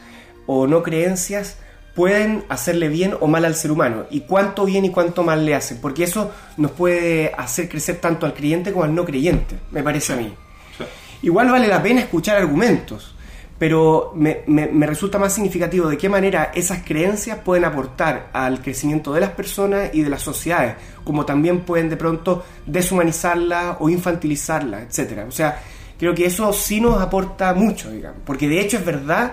o 0.47 0.67
no 0.67 0.83
creencias 0.83 1.59
pueden 1.99 2.45
hacerle 2.49 2.87
bien 2.89 3.17
o 3.19 3.27
mal 3.27 3.45
al 3.45 3.57
ser 3.57 3.73
humano 3.73 4.05
y 4.09 4.21
cuánto 4.21 4.65
bien 4.65 4.85
y 4.85 4.91
cuánto 4.91 5.25
mal 5.25 5.45
le 5.45 5.57
hacen, 5.57 5.79
porque 5.81 6.05
eso 6.05 6.31
nos 6.57 6.71
puede 6.71 7.33
hacer 7.37 7.69
crecer 7.69 7.97
tanto 7.97 8.25
al 8.25 8.35
creyente 8.35 8.71
como 8.71 8.85
al 8.85 8.95
no 8.95 9.05
creyente, 9.05 9.57
me 9.73 9.83
parece 9.83 10.13
a 10.13 10.17
mí. 10.17 10.33
Sí. 10.79 10.85
Igual 11.23 11.51
vale 11.51 11.67
la 11.67 11.83
pena 11.83 12.03
escuchar 12.03 12.37
argumentos, 12.37 13.17
pero 13.59 14.13
me, 14.15 14.43
me- 14.47 14.69
me 14.69 14.87
resulta 14.87 15.19
más 15.19 15.33
significativo 15.33 15.89
de 15.89 15.99
qué 15.99 16.09
manera 16.09 16.53
esas 16.55 16.85
creencias 16.85 17.39
pueden 17.39 17.65
aportar 17.65 18.29
al 18.33 18.63
crecimiento 18.63 19.13
de 19.13 19.21
las 19.23 19.31
personas 19.31 19.91
y 19.93 20.03
de 20.03 20.09
las 20.11 20.23
sociedades, 20.23 20.77
como 21.03 21.27
también 21.27 21.63
pueden 21.63 21.89
de 21.91 21.97
pronto 21.97 22.45
deshumanizarlas 22.65 23.77
o 23.81 23.89
infantilizarlas, 23.89 24.83
etc. 24.97 25.25
O 25.27 25.33
sea, 25.33 25.61
creo 25.99 26.15
que 26.15 26.27
eso 26.27 26.53
sí 26.53 26.81
nos 26.81 27.03
aporta 27.03 27.53
mucho, 27.55 27.91
digamos, 27.91 28.21
porque 28.25 28.49
de 28.49 28.61
hecho 28.61 28.77
es 28.77 28.85
verdad 28.85 29.33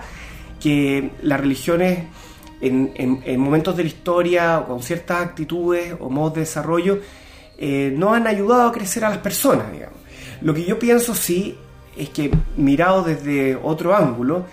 que 0.59 1.11
las 1.21 1.39
religiones 1.39 1.99
en, 2.67 2.91
en- 2.95 3.21
en 3.25 3.39
momentos 3.39 3.75
de 3.77 3.83
la 3.83 3.89
historia, 3.89 4.63
con 4.67 4.81
ciertas 4.81 5.21
actitudes 5.21 5.95
o 5.99 6.09
modos 6.09 6.33
de 6.35 6.39
desarrollo, 6.41 6.99
eh, 7.57 7.93
no 7.95 8.13
han 8.13 8.27
ayudado 8.27 8.67
a 8.67 8.71
crecer 8.71 9.05
a 9.05 9.09
las 9.09 9.19
personas, 9.19 9.71
digamos. 9.71 9.99
Lo 10.41 10.53
que 10.53 10.63
yo 10.65 10.77
pienso 10.77 11.15
sí 11.15 11.57
es 11.97 12.09
que 12.09 12.29
mirado 12.57 13.03
desde 13.03 13.55
otro 13.55 13.95
ángulo, 13.95 14.45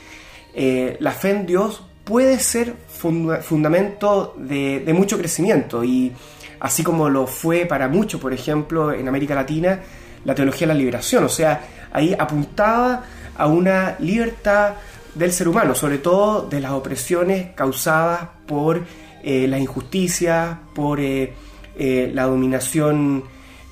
eh, 0.54 0.96
la 1.00 1.10
fe 1.12 1.30
en 1.30 1.46
Dios 1.46 1.82
puede 2.04 2.38
ser 2.38 2.74
funda- 2.88 3.40
fundamento 3.42 4.34
de, 4.36 4.80
de 4.80 4.92
mucho 4.92 5.18
crecimiento 5.18 5.82
y 5.82 6.12
así 6.60 6.82
como 6.84 7.08
lo 7.08 7.26
fue 7.26 7.66
para 7.66 7.88
muchos, 7.88 8.20
por 8.20 8.32
ejemplo, 8.32 8.92
en 8.92 9.08
América 9.08 9.34
Latina, 9.34 9.80
la 10.24 10.34
teología 10.34 10.68
de 10.68 10.74
la 10.74 10.78
liberación, 10.78 11.24
o 11.24 11.28
sea, 11.28 11.60
ahí 11.92 12.14
apuntaba 12.16 13.02
a 13.36 13.46
una 13.48 13.96
libertad 13.98 14.74
del 15.14 15.32
ser 15.32 15.48
humano, 15.48 15.74
sobre 15.74 15.98
todo 15.98 16.42
de 16.48 16.60
las 16.60 16.72
opresiones 16.72 17.48
causadas 17.54 18.28
por 18.46 18.82
eh, 19.22 19.46
las 19.46 19.60
injusticias, 19.60 20.56
por 20.74 21.00
eh, 21.00 21.32
eh, 21.78 22.10
la 22.12 22.24
dominación 22.24 23.24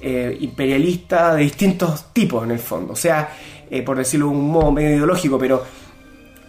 imperialista 0.02 1.34
de 1.34 1.42
distintos 1.42 2.14
tipos 2.14 2.42
en 2.44 2.52
el 2.52 2.58
fondo. 2.58 2.94
O 2.94 2.96
sea, 2.96 3.36
por 3.84 3.98
decirlo 3.98 4.28
de 4.28 4.32
un 4.32 4.50
modo 4.50 4.72
medio 4.72 4.96
ideológico, 4.96 5.38
pero 5.38 5.62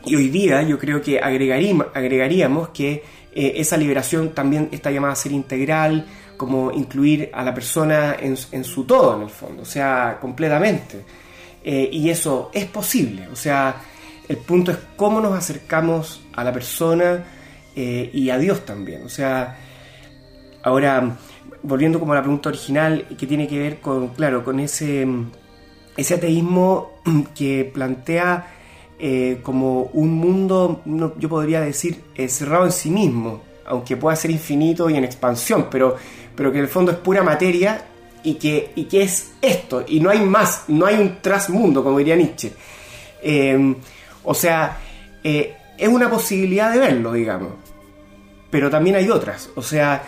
y 0.06 0.16
hoy 0.16 0.30
día 0.30 0.62
yo 0.62 0.80
creo 0.80 1.02
que 1.02 1.20
agregaríamos, 1.20 2.70
que 2.70 3.04
esa 3.34 3.76
liberación 3.76 4.30
también 4.30 4.70
está 4.72 4.90
llamada 4.90 5.12
a 5.12 5.18
ser 5.18 5.34
integral, 5.34 6.06
como 6.38 6.72
incluir 6.72 7.30
a 7.34 7.44
la 7.44 7.54
persona 7.54 8.16
en, 8.18 8.38
en 8.54 8.64
su 8.64 8.86
todo, 8.86 9.18
en 9.18 9.24
el 9.24 9.30
fondo, 9.30 9.64
o 9.64 9.66
sea, 9.66 10.18
completamente. 10.22 11.04
Y 11.62 12.10
eso 12.10 12.52
es 12.54 12.68
posible, 12.68 13.28
o 13.28 13.36
sea, 13.36 13.76
el 14.32 14.38
punto 14.38 14.72
es 14.72 14.78
cómo 14.96 15.20
nos 15.20 15.34
acercamos 15.34 16.22
a 16.34 16.44
la 16.44 16.54
persona 16.54 17.24
eh, 17.76 18.10
y 18.14 18.30
a 18.30 18.38
Dios 18.38 18.66
también. 18.66 19.04
O 19.04 19.10
sea, 19.10 19.58
ahora, 20.64 21.18
volviendo 21.64 22.00
como 22.00 22.14
a 22.14 22.16
la 22.16 22.22
pregunta 22.22 22.48
original, 22.50 23.06
que 23.18 23.28
tiene 23.28 23.46
que 23.48 23.60
ver 23.60 23.80
con, 23.82 24.10
claro, 24.10 24.44
con 24.44 24.60
ese, 24.62 25.06
ese 25.98 26.14
ateísmo 26.16 27.02
que 27.36 27.70
plantea 27.74 28.48
eh, 28.98 29.40
como 29.44 29.84
un 29.94 30.14
mundo, 30.14 30.82
no- 30.86 31.14
yo 31.20 31.28
podría 31.28 31.60
decir, 31.60 32.02
eh, 32.16 32.30
cerrado 32.30 32.66
en 32.66 32.72
sí 32.72 32.90
mismo, 32.90 33.42
aunque 33.66 33.98
pueda 33.98 34.16
ser 34.16 34.32
infinito 34.32 34.90
y 34.90 34.96
en 34.96 35.04
expansión, 35.04 35.68
pero, 35.70 35.96
pero 36.36 36.52
que 36.54 36.60
en 36.60 36.64
el 36.64 36.70
fondo 36.70 36.92
es 36.94 36.98
pura 37.00 37.22
materia 37.22 37.84
y 38.24 38.36
que, 38.36 38.72
y 38.76 38.86
que 38.86 39.02
es 39.04 39.34
esto, 39.42 39.84
y 39.88 40.00
no 40.00 40.10
hay 40.10 40.20
más, 40.22 40.66
no 40.70 40.86
hay 40.86 40.96
un 40.96 41.18
trasmundo, 41.22 41.84
como 41.84 41.98
diría 41.98 42.16
Nietzsche. 42.16 42.54
O 44.24 44.34
sea, 44.34 44.78
eh, 45.24 45.56
es 45.78 45.88
una 45.88 46.10
posibilidad 46.10 46.72
de 46.72 46.80
verlo, 46.80 47.14
digamos, 47.14 47.54
pero 48.50 48.70
también 48.70 48.96
hay 48.96 49.10
otras. 49.10 49.50
O 49.56 49.62
sea, 49.64 50.04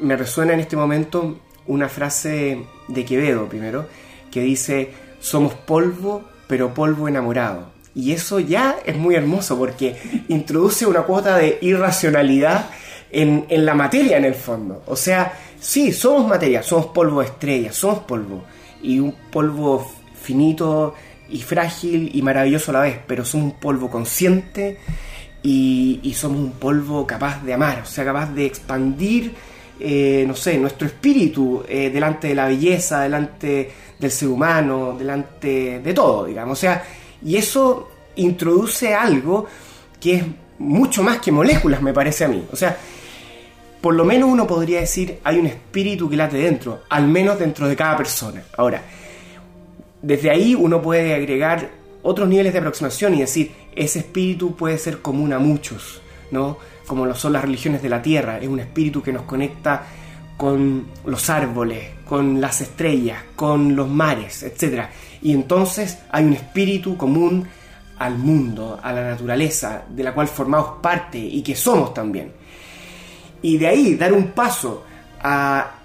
me 0.00 0.16
resuena 0.16 0.54
en 0.54 0.60
este 0.60 0.76
momento 0.76 1.38
una 1.66 1.88
frase 1.88 2.64
de 2.88 3.04
Quevedo 3.04 3.46
primero, 3.46 3.86
que 4.30 4.40
dice, 4.40 4.90
somos 5.20 5.54
polvo, 5.54 6.24
pero 6.46 6.74
polvo 6.74 7.08
enamorado. 7.08 7.70
Y 7.94 8.12
eso 8.12 8.40
ya 8.40 8.76
es 8.84 8.96
muy 8.96 9.14
hermoso 9.14 9.58
porque 9.58 9.96
introduce 10.28 10.86
una 10.86 11.02
cuota 11.02 11.36
de 11.36 11.58
irracionalidad 11.60 12.70
en, 13.10 13.46
en 13.48 13.64
la 13.64 13.74
materia 13.74 14.16
en 14.16 14.24
el 14.24 14.34
fondo. 14.34 14.82
O 14.86 14.96
sea, 14.96 15.32
sí, 15.60 15.92
somos 15.92 16.26
materia, 16.26 16.62
somos 16.62 16.86
polvo 16.86 17.20
de 17.20 17.26
estrellas, 17.26 17.76
somos 17.76 18.00
polvo. 18.00 18.44
Y 18.82 19.00
un 19.00 19.12
polvo 19.30 19.90
finito 20.22 20.94
y 21.30 21.42
frágil 21.42 22.10
y 22.14 22.22
maravilloso 22.22 22.70
a 22.70 22.74
la 22.74 22.80
vez, 22.80 22.98
pero 23.06 23.24
somos 23.24 23.52
un 23.52 23.58
polvo 23.58 23.90
consciente 23.90 24.78
y, 25.42 26.14
somos 26.16 26.38
un 26.38 26.52
polvo 26.52 27.06
capaz 27.06 27.42
de 27.44 27.54
amar, 27.54 27.82
o 27.82 27.86
sea, 27.86 28.04
capaz 28.04 28.32
de 28.34 28.46
expandir, 28.46 29.32
eh, 29.78 30.24
no 30.26 30.34
sé, 30.34 30.58
nuestro 30.58 30.86
espíritu 30.86 31.62
eh, 31.68 31.90
delante 31.90 32.28
de 32.28 32.34
la 32.34 32.46
belleza, 32.46 33.02
delante 33.02 33.70
del 33.98 34.10
ser 34.10 34.28
humano, 34.28 34.96
delante 34.98 35.80
de 35.80 35.94
todo, 35.94 36.24
digamos. 36.24 36.58
O 36.58 36.60
sea, 36.60 36.82
y 37.24 37.36
eso 37.36 37.88
introduce 38.16 38.94
algo 38.94 39.46
que 40.00 40.14
es 40.16 40.24
mucho 40.58 41.02
más 41.02 41.18
que 41.18 41.30
moléculas, 41.30 41.82
me 41.82 41.92
parece 41.92 42.24
a 42.24 42.28
mí. 42.28 42.44
O 42.52 42.56
sea, 42.56 42.76
por 43.80 43.94
lo 43.94 44.04
menos 44.04 44.28
uno 44.28 44.46
podría 44.46 44.80
decir 44.80 45.20
hay 45.22 45.38
un 45.38 45.46
espíritu 45.46 46.08
que 46.10 46.16
late 46.16 46.36
dentro, 46.36 46.82
al 46.88 47.06
menos 47.06 47.38
dentro 47.38 47.68
de 47.68 47.76
cada 47.76 47.96
persona. 47.96 48.42
Ahora, 48.56 48.82
desde 50.02 50.30
ahí 50.30 50.54
uno 50.54 50.80
puede 50.80 51.14
agregar 51.14 51.70
otros 52.02 52.28
niveles 52.28 52.52
de 52.52 52.60
aproximación 52.60 53.14
y 53.14 53.20
decir, 53.20 53.52
ese 53.74 54.00
espíritu 54.00 54.54
puede 54.56 54.78
ser 54.78 55.00
común 55.00 55.32
a 55.32 55.38
muchos, 55.38 56.00
¿no? 56.30 56.58
Como 56.86 57.06
lo 57.06 57.14
son 57.14 57.34
las 57.34 57.42
religiones 57.42 57.82
de 57.82 57.88
la 57.88 58.00
tierra, 58.00 58.38
es 58.38 58.48
un 58.48 58.60
espíritu 58.60 59.02
que 59.02 59.12
nos 59.12 59.22
conecta 59.22 59.84
con 60.36 60.86
los 61.04 61.28
árboles, 61.28 61.90
con 62.06 62.40
las 62.40 62.60
estrellas, 62.60 63.18
con 63.34 63.74
los 63.74 63.88
mares, 63.88 64.42
etc. 64.44 64.84
Y 65.20 65.32
entonces 65.32 65.98
hay 66.10 66.24
un 66.24 66.32
espíritu 66.32 66.96
común 66.96 67.46
al 67.98 68.16
mundo, 68.16 68.78
a 68.80 68.92
la 68.92 69.10
naturaleza, 69.10 69.82
de 69.88 70.04
la 70.04 70.14
cual 70.14 70.28
formamos 70.28 70.80
parte 70.80 71.18
y 71.18 71.42
que 71.42 71.56
somos 71.56 71.92
también. 71.92 72.32
Y 73.42 73.58
de 73.58 73.66
ahí 73.66 73.94
dar 73.96 74.12
un 74.12 74.28
paso 74.28 74.84
a, 75.20 75.77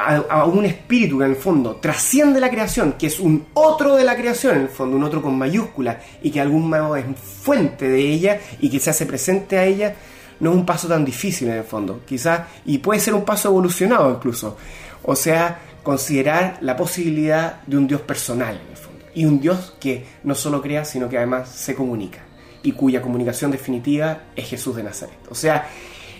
a, 0.00 0.44
un 0.44 0.64
espíritu 0.64 1.18
que 1.18 1.24
en 1.24 1.30
el 1.30 1.36
fondo 1.36 1.76
trasciende 1.76 2.40
la 2.40 2.50
creación, 2.50 2.94
que 2.94 3.06
es 3.06 3.20
un 3.20 3.46
otro 3.54 3.96
de 3.96 4.04
la 4.04 4.16
creación, 4.16 4.56
en 4.56 4.62
el 4.62 4.68
fondo, 4.68 4.96
un 4.96 5.04
otro 5.04 5.22
con 5.22 5.36
mayúscula, 5.36 6.00
y 6.22 6.30
que 6.30 6.38
de 6.38 6.42
algún 6.42 6.68
modo 6.68 6.96
es 6.96 7.04
fuente 7.16 7.88
de 7.88 8.00
ella 8.00 8.40
y 8.60 8.70
que 8.70 8.80
se 8.80 8.90
hace 8.90 9.06
presente 9.06 9.58
a 9.58 9.64
ella, 9.64 9.94
no 10.40 10.50
es 10.50 10.56
un 10.56 10.66
paso 10.66 10.88
tan 10.88 11.04
difícil 11.04 11.48
en 11.48 11.58
el 11.58 11.64
fondo, 11.64 12.00
quizás, 12.06 12.42
y 12.64 12.78
puede 12.78 13.00
ser 13.00 13.14
un 13.14 13.24
paso 13.24 13.48
evolucionado 13.48 14.10
incluso. 14.10 14.56
O 15.02 15.14
sea, 15.14 15.60
considerar 15.82 16.58
la 16.60 16.76
posibilidad 16.76 17.62
de 17.62 17.76
un 17.76 17.86
Dios 17.86 18.00
personal 18.02 18.60
en 18.62 18.70
el 18.70 18.76
fondo, 18.76 19.04
y 19.14 19.24
un 19.24 19.40
Dios 19.40 19.76
que 19.78 20.04
no 20.24 20.34
solo 20.34 20.62
crea, 20.62 20.84
sino 20.84 21.08
que 21.08 21.18
además 21.18 21.48
se 21.50 21.74
comunica, 21.74 22.20
y 22.62 22.72
cuya 22.72 23.02
comunicación 23.02 23.50
definitiva 23.50 24.22
es 24.34 24.48
Jesús 24.48 24.76
de 24.76 24.82
Nazaret. 24.82 25.18
O 25.30 25.34
sea, 25.34 25.68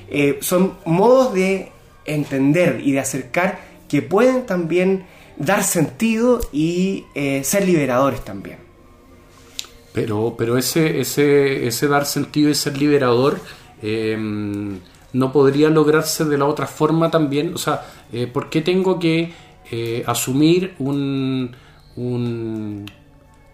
eh, 0.08 0.38
son 0.40 0.76
modos 0.84 1.32
de 1.34 1.72
entender 2.04 2.80
y 2.82 2.92
de 2.92 3.00
acercar 3.00 3.69
que 3.90 4.02
pueden 4.02 4.46
también 4.46 5.04
dar 5.36 5.64
sentido 5.64 6.40
y 6.52 7.04
eh, 7.14 7.42
ser 7.44 7.66
liberadores 7.66 8.24
también. 8.24 8.58
Pero, 9.92 10.34
pero 10.38 10.56
ese, 10.56 11.00
ese, 11.00 11.66
ese 11.66 11.88
dar 11.88 12.06
sentido 12.06 12.48
y 12.50 12.54
ser 12.54 12.78
liberador 12.78 13.40
eh, 13.82 14.16
no 15.12 15.32
podría 15.32 15.68
lograrse 15.68 16.24
de 16.24 16.38
la 16.38 16.44
otra 16.44 16.66
forma 16.66 17.10
también. 17.10 17.54
O 17.54 17.58
sea, 17.58 17.84
eh, 18.12 18.26
¿por 18.28 18.48
qué 18.50 18.60
tengo 18.60 18.98
que 19.00 19.32
eh, 19.70 20.04
asumir 20.06 20.74
un- 20.78 21.54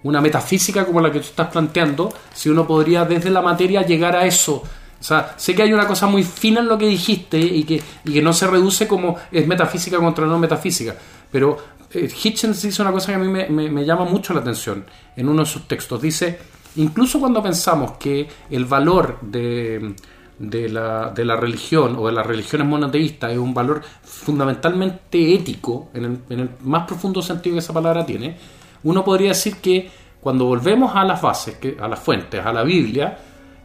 una 0.02 0.20
metafísica 0.20 0.84
como 0.84 1.00
la 1.00 1.10
que 1.10 1.18
tú 1.20 1.26
estás 1.26 1.48
planteando 1.48 2.12
si 2.34 2.48
uno 2.48 2.66
podría 2.66 3.04
desde 3.04 3.30
la 3.30 3.42
materia 3.42 3.82
llegar 3.82 4.14
a 4.14 4.26
eso? 4.26 4.62
O 5.00 5.04
sea, 5.04 5.34
sé 5.36 5.54
que 5.54 5.62
hay 5.62 5.72
una 5.72 5.86
cosa 5.86 6.06
muy 6.06 6.22
fina 6.24 6.60
en 6.60 6.68
lo 6.68 6.78
que 6.78 6.86
dijiste 6.86 7.38
y 7.38 7.64
que, 7.64 7.82
y 8.04 8.12
que 8.12 8.22
no 8.22 8.32
se 8.32 8.46
reduce 8.46 8.88
como 8.88 9.16
es 9.30 9.46
metafísica 9.46 9.98
contra 9.98 10.26
no 10.26 10.38
metafísica, 10.38 10.96
pero 11.30 11.58
eh, 11.92 12.08
Hitchens 12.22 12.62
dice 12.62 12.82
una 12.82 12.92
cosa 12.92 13.08
que 13.08 13.14
a 13.14 13.18
mí 13.18 13.28
me, 13.28 13.48
me- 13.48 13.70
me 13.70 13.84
llama 13.84 14.04
mucho 14.04 14.32
la 14.34 14.40
atención 14.40 14.84
en 15.16 15.28
uno 15.28 15.42
de 15.42 15.46
sus 15.46 15.68
textos. 15.68 16.00
Dice, 16.02 16.38
incluso 16.76 17.20
cuando 17.20 17.42
pensamos 17.42 17.92
que 17.98 18.26
el 18.50 18.64
valor 18.64 19.18
de, 19.20 19.94
de 20.38 20.68
la, 20.68 21.10
de 21.10 21.24
la 21.24 21.36
religión 21.36 21.96
o 21.98 22.06
de 22.06 22.12
las 22.12 22.26
religiones 22.26 22.66
monoteístas 22.66 23.32
es 23.32 23.38
un 23.38 23.54
valor 23.54 23.82
fundamentalmente 24.02 25.34
ético, 25.34 25.88
en 25.94 26.04
el, 26.04 26.18
en 26.30 26.40
el 26.40 26.50
más 26.64 26.86
profundo 26.86 27.22
sentido 27.22 27.54
que 27.54 27.60
esa 27.60 27.72
palabra 27.72 28.04
tiene, 28.04 28.36
uno 28.82 29.04
podría 29.04 29.28
decir 29.28 29.56
que 29.56 29.88
cuando 30.20 30.44
volvemos 30.46 30.94
a 30.94 31.04
las 31.04 31.22
bases, 31.22 31.56
que, 31.58 31.76
a 31.80 31.86
las 31.88 31.98
fuentes, 32.00 32.44
a 32.44 32.52
la 32.52 32.62
Biblia, 32.64 33.16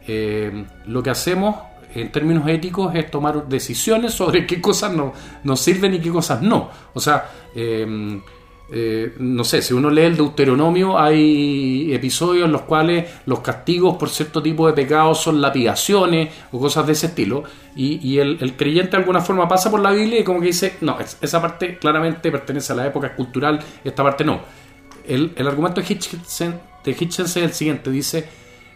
eh, 0.06 0.64
lo 0.86 1.02
que 1.02 1.10
hacemos 1.10 1.56
en 1.94 2.10
términos 2.10 2.48
éticos 2.48 2.94
es 2.94 3.10
tomar 3.10 3.46
decisiones 3.48 4.14
sobre 4.14 4.46
qué 4.46 4.60
cosas 4.60 4.92
no- 4.92 5.12
nos 5.44 5.60
sirven 5.60 5.94
y 5.94 6.00
qué 6.00 6.10
cosas 6.10 6.40
no. 6.42 6.70
O 6.94 7.00
sea, 7.00 7.30
eh, 7.54 8.20
eh, 8.74 9.12
no 9.18 9.44
sé, 9.44 9.60
si 9.60 9.74
uno 9.74 9.90
lee 9.90 10.04
el 10.04 10.16
Deuteronomio, 10.16 10.98
hay 10.98 11.92
episodios 11.92 12.46
en 12.46 12.52
los 12.52 12.62
cuales 12.62 13.04
los 13.26 13.40
castigos 13.40 13.96
por 13.98 14.08
cierto 14.08 14.42
tipo 14.42 14.66
de 14.66 14.72
pecados 14.72 15.20
son 15.20 15.42
lapidaciones 15.42 16.30
o 16.52 16.58
cosas 16.58 16.86
de 16.86 16.94
ese 16.94 17.08
estilo, 17.08 17.42
y, 17.76 18.16
el, 18.18 18.54
creyente 18.56 18.92
de 18.92 18.96
alguna 18.98 19.20
forma 19.20 19.46
pasa 19.46 19.70
por 19.70 19.80
la 19.80 19.90
Biblia 19.90 20.20
y 20.20 20.24
como 20.24 20.40
que 20.40 20.46
dice, 20.46 20.76
no, 20.80 20.98
es- 21.00 21.18
esa 21.20 21.42
parte 21.42 21.76
claramente 21.76 22.30
pertenece 22.32 22.72
a 22.72 22.76
la 22.76 22.86
época 22.86 23.14
cultural, 23.14 23.60
esta 23.84 24.02
parte 24.02 24.24
no. 24.24 24.40
El, 25.06 25.32
el 25.36 25.46
argumento 25.46 25.82
de 25.82 25.86
Hitchens, 25.92 26.38
de 26.84 26.90
Hitchens 26.92 27.36
es 27.36 27.42
el 27.42 27.52
siguiente, 27.52 27.90
dice, 27.90 28.26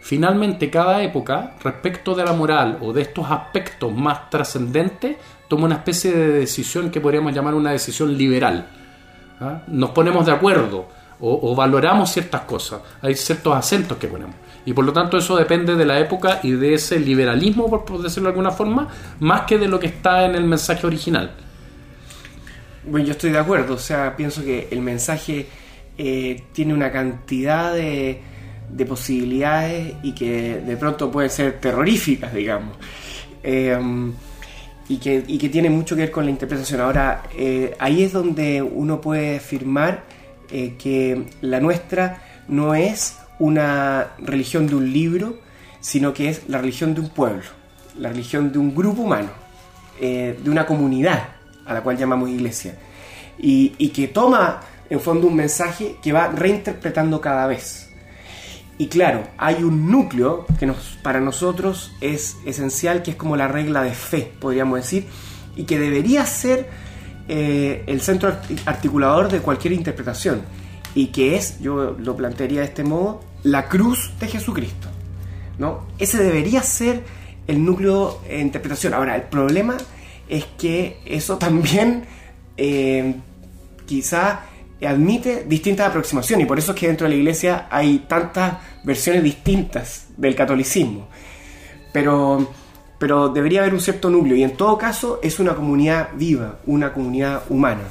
finalmente 0.01 0.69
cada 0.69 1.01
época, 1.03 1.55
respecto 1.63 2.15
de 2.15 2.23
la 2.23 2.33
moral 2.33 2.77
o 2.81 2.93
de 2.93 3.01
estos 3.01 3.29
aspectos 3.29 3.91
más 3.93 4.29
trascendentes, 4.29 5.17
toma 5.47 5.65
una 5.65 5.75
especie 5.75 6.11
de 6.11 6.29
decisión 6.39 6.89
que 6.89 7.01
podríamos 7.01 7.33
llamar 7.33 7.53
una 7.53 7.71
decisión 7.71 8.17
liberal. 8.17 8.67
¿ah? 9.39 9.61
Nos 9.67 9.91
ponemos 9.91 10.25
de 10.25 10.31
acuerdo 10.31 10.87
o, 11.19 11.55
valoramos 11.55 12.11
ciertas 12.11 12.41
cosas, 12.41 12.81
hay 13.01 13.15
ciertos 13.15 13.55
acentos 13.55 13.97
que 13.97 14.07
ponemos. 14.07 14.35
Y 14.65 14.73
por 14.73 14.85
lo 14.85 14.93
tanto 14.93 15.17
eso 15.17 15.35
depende 15.35 15.75
de 15.75 15.85
la 15.85 15.99
época 15.99 16.41
y 16.43 16.51
de 16.51 16.73
ese 16.73 16.99
liberalismo, 16.99 17.69
por 17.69 17.85
por 17.85 18.01
decirlo 18.01 18.27
de 18.27 18.33
alguna 18.33 18.51
forma, 18.51 18.87
más 19.19 19.41
que 19.41 19.57
de 19.57 19.67
lo 19.67 19.79
que 19.79 19.87
está 19.87 20.25
en 20.25 20.35
el 20.35 20.43
mensaje 20.43 20.85
original. 20.85 21.31
Bueno, 22.85 23.05
yo 23.05 23.13
estoy 23.13 23.31
de 23.31 23.39
acuerdo, 23.39 23.73
o 23.73 23.79
sea, 23.79 24.15
pienso 24.15 24.43
que 24.43 24.67
el 24.71 24.81
mensaje 24.81 25.47
eh, 25.97 26.43
tiene 26.53 26.73
una 26.73 26.91
cantidad 26.91 27.73
de, 27.73 28.21
de 28.69 28.85
posibilidades 28.85 29.95
y 30.03 30.13
que 30.13 30.59
de 30.59 30.77
pronto 30.77 31.11
pueden 31.11 31.29
ser 31.29 31.59
terroríficas, 31.59 32.33
digamos. 32.33 32.75
Eh, 33.43 33.77
y, 34.89 34.97
que, 34.97 35.23
y 35.27 35.37
que 35.37 35.49
tiene 35.49 35.69
mucho 35.69 35.95
que 35.95 36.01
ver 36.03 36.11
con 36.11 36.25
la 36.25 36.31
interpretación. 36.31 36.81
Ahora, 36.81 37.23
eh, 37.35 37.75
ahí 37.79 38.03
es 38.03 38.13
donde 38.13 38.61
uno 38.61 39.01
puede 39.01 39.37
afirmar 39.37 40.03
eh, 40.51 40.75
que 40.77 41.25
la 41.41 41.59
nuestra 41.59 42.21
no 42.47 42.73
es 42.73 43.17
una 43.39 44.13
religión 44.19 44.67
de 44.67 44.75
un 44.75 44.91
libro, 44.91 45.37
sino 45.79 46.13
que 46.13 46.29
es 46.29 46.47
la 46.47 46.59
religión 46.59 46.93
de 46.93 47.01
un 47.01 47.09
pueblo, 47.09 47.43
la 47.99 48.09
religión 48.09 48.51
de 48.51 48.59
un 48.59 48.73
grupo 48.73 49.03
humano, 49.03 49.29
eh, 49.99 50.37
de 50.41 50.49
una 50.49 50.65
comunidad 50.65 51.29
a 51.65 51.73
la 51.73 51.81
cual 51.81 51.97
llamamos 51.97 52.29
iglesia, 52.29 52.75
y 53.37 53.89
que 53.89 54.07
toma 54.07 54.61
en 54.89 54.99
fondo 55.01 55.27
un 55.27 55.35
mensaje 55.35 55.97
que 56.01 56.13
va 56.13 56.29
reinterpretando 56.29 57.19
cada 57.19 57.45
vez. 57.45 57.86
Y 58.77 58.87
claro, 58.87 59.23
hay 59.37 59.63
un 59.63 59.89
núcleo 59.91 60.45
que 60.59 60.65
nos, 60.67 60.97
para 61.01 61.19
nosotros 61.19 61.91
es 61.99 62.37
esencial, 62.45 63.01
que 63.01 63.11
es 63.11 63.17
como 63.17 63.35
la 63.35 63.47
regla 63.47 63.81
de 63.81 63.91
fe, 63.91 64.31
podríamos 64.39 64.77
decir, 64.79 65.05
y 65.55 65.63
que 65.63 65.79
debería 65.79 66.25
ser 66.27 66.69
eh, 67.27 67.83
el 67.87 68.01
centro 68.01 68.29
arti- 68.29 68.59
articulador 68.65 69.29
de 69.31 69.39
cualquier 69.39 69.73
interpretación, 69.73 70.41
y 70.93 71.07
que 71.07 71.35
es, 71.35 71.59
yo 71.59 71.95
lo 71.99 72.15
plantearía 72.15 72.59
de 72.59 72.67
este 72.67 72.83
modo, 72.83 73.21
la 73.43 73.67
cruz 73.67 74.11
de 74.19 74.27
Jesucristo. 74.27 74.87
¿no? 75.57 75.87
Ese 75.97 76.23
debería 76.23 76.61
ser 76.61 77.03
el 77.47 77.65
núcleo 77.65 78.21
de 78.27 78.39
interpretación. 78.41 78.93
Ahora, 78.93 79.15
el 79.15 79.23
problema 79.23 79.75
es 80.29 80.45
que 80.57 80.99
eso 81.05 81.37
también 81.39 82.03
eh, 82.57 83.15
quizá 83.87 84.41
admite 84.85 85.45
distintas 85.47 85.89
aproximaciones 85.89 86.45
y 86.45 86.47
por 86.47 86.59
eso 86.59 86.73
es 86.73 86.79
que 86.79 86.87
dentro 86.87 87.05
de 87.05 87.13
la 87.13 87.19
iglesia 87.19 87.67
hay 87.69 87.99
tantas 88.07 88.57
versiones 88.83 89.23
distintas 89.23 90.07
del 90.15 90.35
catolicismo. 90.35 91.07
Pero, 91.91 92.53
pero 92.99 93.29
debería 93.29 93.61
haber 93.61 93.73
un 93.73 93.79
cierto 93.79 94.09
núcleo 94.09 94.35
y 94.35 94.43
en 94.43 94.55
todo 94.55 94.77
caso 94.77 95.19
es 95.23 95.39
una 95.39 95.55
comunidad 95.55 96.09
viva, 96.15 96.59
una 96.65 96.93
comunidad 96.93 97.43
humana. 97.49 97.83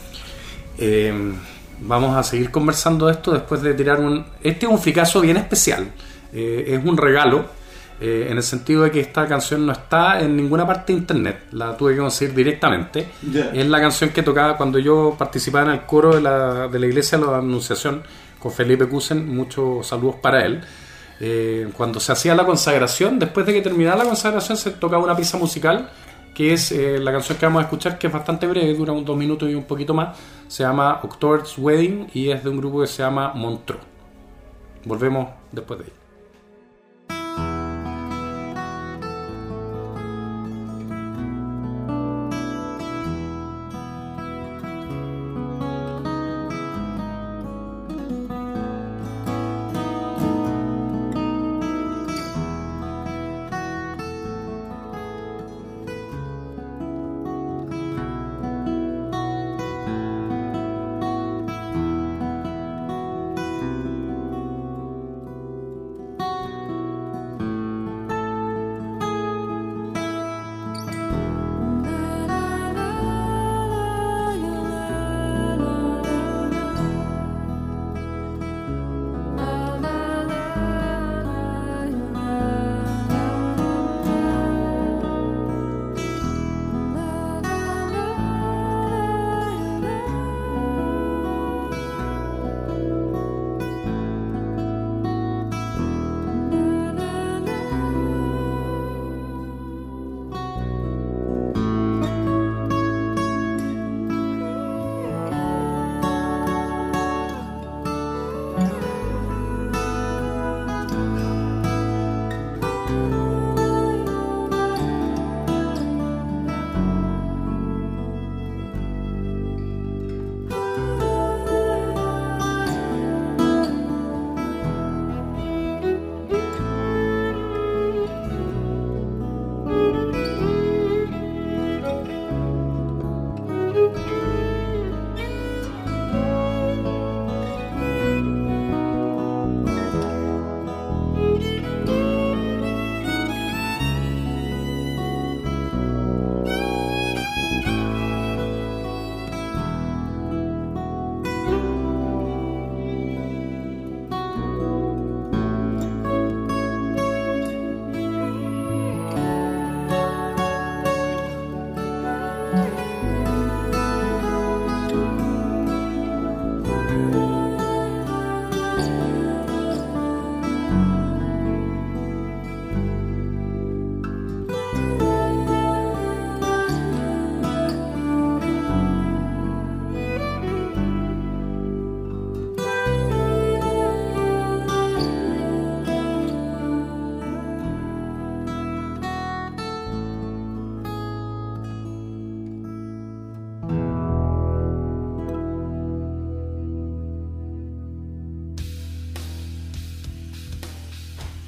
Eh, 0.79 1.33
vamos 1.81 2.17
a 2.17 2.23
seguir 2.23 2.51
conversando 2.51 3.07
de 3.07 3.13
esto 3.13 3.33
después 3.33 3.63
de 3.63 3.75
tirar 3.75 4.01
un... 4.01 4.25
Este 4.43 4.67
es 4.67 4.73
un 4.73 4.79
fricazo 4.79 5.21
bien 5.21 5.37
especial. 5.37 5.91
Eh, 6.33 6.65
es 6.69 6.85
un 6.85 6.97
regalo 6.97 7.56
eh, 8.01 8.29
en 8.31 8.37
el 8.37 8.43
sentido 8.43 8.83
de 8.83 8.91
que 8.91 9.01
esta 9.01 9.27
canción 9.27 9.65
no 9.65 9.73
está 9.73 10.21
en 10.21 10.37
ninguna 10.37 10.67
parte 10.67 10.93
de 10.93 10.99
internet. 10.99 11.45
La 11.53 11.77
tuve 11.77 11.95
que 11.95 12.01
conseguir 12.01 12.35
directamente. 12.35 13.09
Ya. 13.31 13.51
Es 13.53 13.67
la 13.67 13.81
canción 13.81 14.11
que 14.11 14.23
tocaba 14.23 14.57
cuando 14.57 14.79
yo 14.79 15.15
participaba 15.19 15.73
en 15.73 15.81
el 15.81 15.87
coro 15.87 16.15
de 16.15 16.21
la, 16.21 16.69
de 16.69 16.79
la 16.79 16.87
iglesia 16.87 17.19
de 17.19 17.27
la 17.27 17.39
Anunciación 17.39 18.03
con 18.39 18.53
Felipe 18.53 18.87
Cusen. 18.87 19.35
Muchos 19.35 19.87
saludos 19.87 20.17
para 20.17 20.45
él. 20.45 20.61
Eh, 21.21 21.69
cuando 21.75 21.99
se 21.99 22.13
hacía 22.13 22.35
la 22.35 22.45
consagración, 22.45 23.19
después 23.19 23.47
de 23.47 23.55
que 23.55 23.63
terminara 23.63 23.97
la 23.97 24.05
consagración, 24.05 24.59
se 24.59 24.73
tocaba 24.73 25.03
una 25.03 25.17
pieza 25.17 25.39
musical 25.39 25.89
que 26.35 26.53
es 26.53 26.71
eh, 26.71 26.99
la 26.99 27.13
canción 27.13 27.39
que 27.39 27.47
vamos 27.47 27.61
a 27.61 27.65
escuchar, 27.65 27.99
que 27.99 28.09
es 28.09 28.13
bastante 28.13 28.47
breve, 28.47 28.75
dura 28.75 28.93
unos 28.93 29.07
dos 29.07 29.17
minutos 29.17 29.49
y 29.49 29.55
un 29.55 29.65
poquito 29.65 29.95
más. 29.95 30.19
Se 30.49 30.65
llama 30.65 31.01
October's 31.03 31.57
Wedding 31.57 32.11
y 32.13 32.29
es 32.29 32.45
de 32.45 32.51
un 32.51 32.59
grupo 32.59 32.83
que 32.83 32.87
se 32.87 33.03
llama 33.03 33.33
Montreux. 33.33 33.81
Volvemos 34.85 35.31
después 35.51 35.79
de 35.79 35.87
ello. 35.87 36.06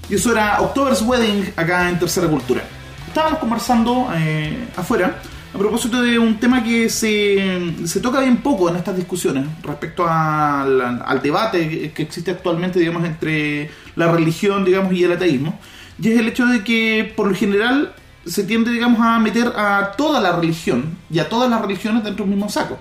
Y 0.09 0.15
eso 0.15 0.33
era 0.33 0.61
October's 0.61 1.03
Wedding 1.03 1.53
acá 1.57 1.89
en 1.89 1.99
Tercera 1.99 2.27
Cultura. 2.29 2.63
Estábamos 3.07 3.39
conversando 3.41 4.09
eh, 4.15 4.69
afuera 4.77 5.19
a 5.55 5.59
propósito 5.59 6.01
de 6.03 6.19
un 6.19 6.39
tema 6.39 6.63
que 6.63 6.89
se, 6.91 7.73
se 7.87 8.01
toca 8.01 8.21
bien 8.21 8.39
poco 8.39 8.69
en 8.69 8.77
estas 8.77 8.97
discusiones 8.97 9.47
respecto 9.63 10.07
al, 10.09 11.03
al 11.05 11.23
debate 11.23 11.91
que- 11.93 12.03
existe 12.03 12.31
actualmente, 12.31 12.79
digamos, 12.79 13.05
entre 13.05 13.71
la 13.97 14.11
religión, 14.13 14.65
digamos, 14.65 14.93
y 14.93 15.05
el 15.05 15.13
ateísmo. 15.13 15.59
Y 16.01 16.11
es 16.13 16.19
el 16.21 16.29
hecho 16.29 16.47
de 16.47 16.63
que, 16.63 17.13
por 17.17 17.27
lo 17.29 17.35
general, 17.35 17.93
se 18.27 18.45
tiende, 18.45 18.71
digamos, 18.71 19.01
a 19.01 19.19
meter 19.19 19.49
a 19.57 19.93
toda 19.97 20.21
la 20.21 20.33
religión 20.37 20.97
y 21.11 21.19
a 21.19 21.29
todas 21.29 21.51
las 21.51 21.61
religiones 21.63 22.05
dentro 22.05 22.25
del 22.25 22.35
mismo 22.35 22.49
saco. 22.51 22.79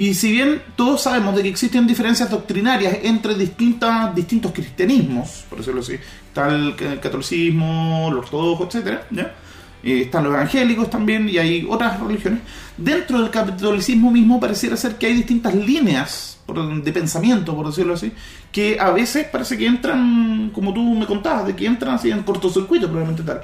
Y 0.00 0.14
si 0.14 0.32
bien 0.32 0.62
todos 0.76 1.02
sabemos 1.02 1.36
de 1.36 1.42
que 1.42 1.50
existen 1.50 1.86
diferencias 1.86 2.30
doctrinarias 2.30 2.96
entre 3.02 3.34
distintas, 3.34 4.14
distintos 4.14 4.50
cristianismos, 4.52 5.44
por 5.50 5.58
decirlo 5.58 5.82
así, 5.82 5.96
está 6.28 6.48
el 6.48 6.74
ca- 6.74 6.98
catolicismo, 7.00 8.08
el 8.10 8.16
ortodoxo, 8.16 8.64
etcétera, 8.66 9.06
¿ya? 9.10 9.34
Eh, 9.82 10.02
están 10.06 10.24
los 10.24 10.32
evangélicos 10.32 10.88
también 10.88 11.28
y 11.28 11.36
hay 11.36 11.66
otras 11.68 12.00
religiones. 12.00 12.40
Dentro 12.78 13.20
del 13.20 13.30
catolicismo 13.30 14.10
mismo 14.10 14.40
pareciera 14.40 14.74
ser 14.76 14.96
que 14.96 15.06
hay 15.06 15.12
distintas 15.14 15.54
líneas 15.54 16.38
de 16.82 16.92
pensamiento, 16.92 17.54
por 17.54 17.66
decirlo 17.66 17.94
así, 17.94 18.10
que 18.50 18.80
a 18.80 18.90
veces 18.90 19.26
parece 19.30 19.56
que 19.58 19.66
entran, 19.66 20.50
como 20.54 20.72
tú 20.72 20.82
me 20.82 21.06
contabas, 21.06 21.46
de 21.46 21.54
que 21.54 21.66
entran 21.66 21.94
así 21.94 22.10
en 22.10 22.22
cortocircuito, 22.22 22.86
probablemente 22.88 23.22
tal. 23.22 23.40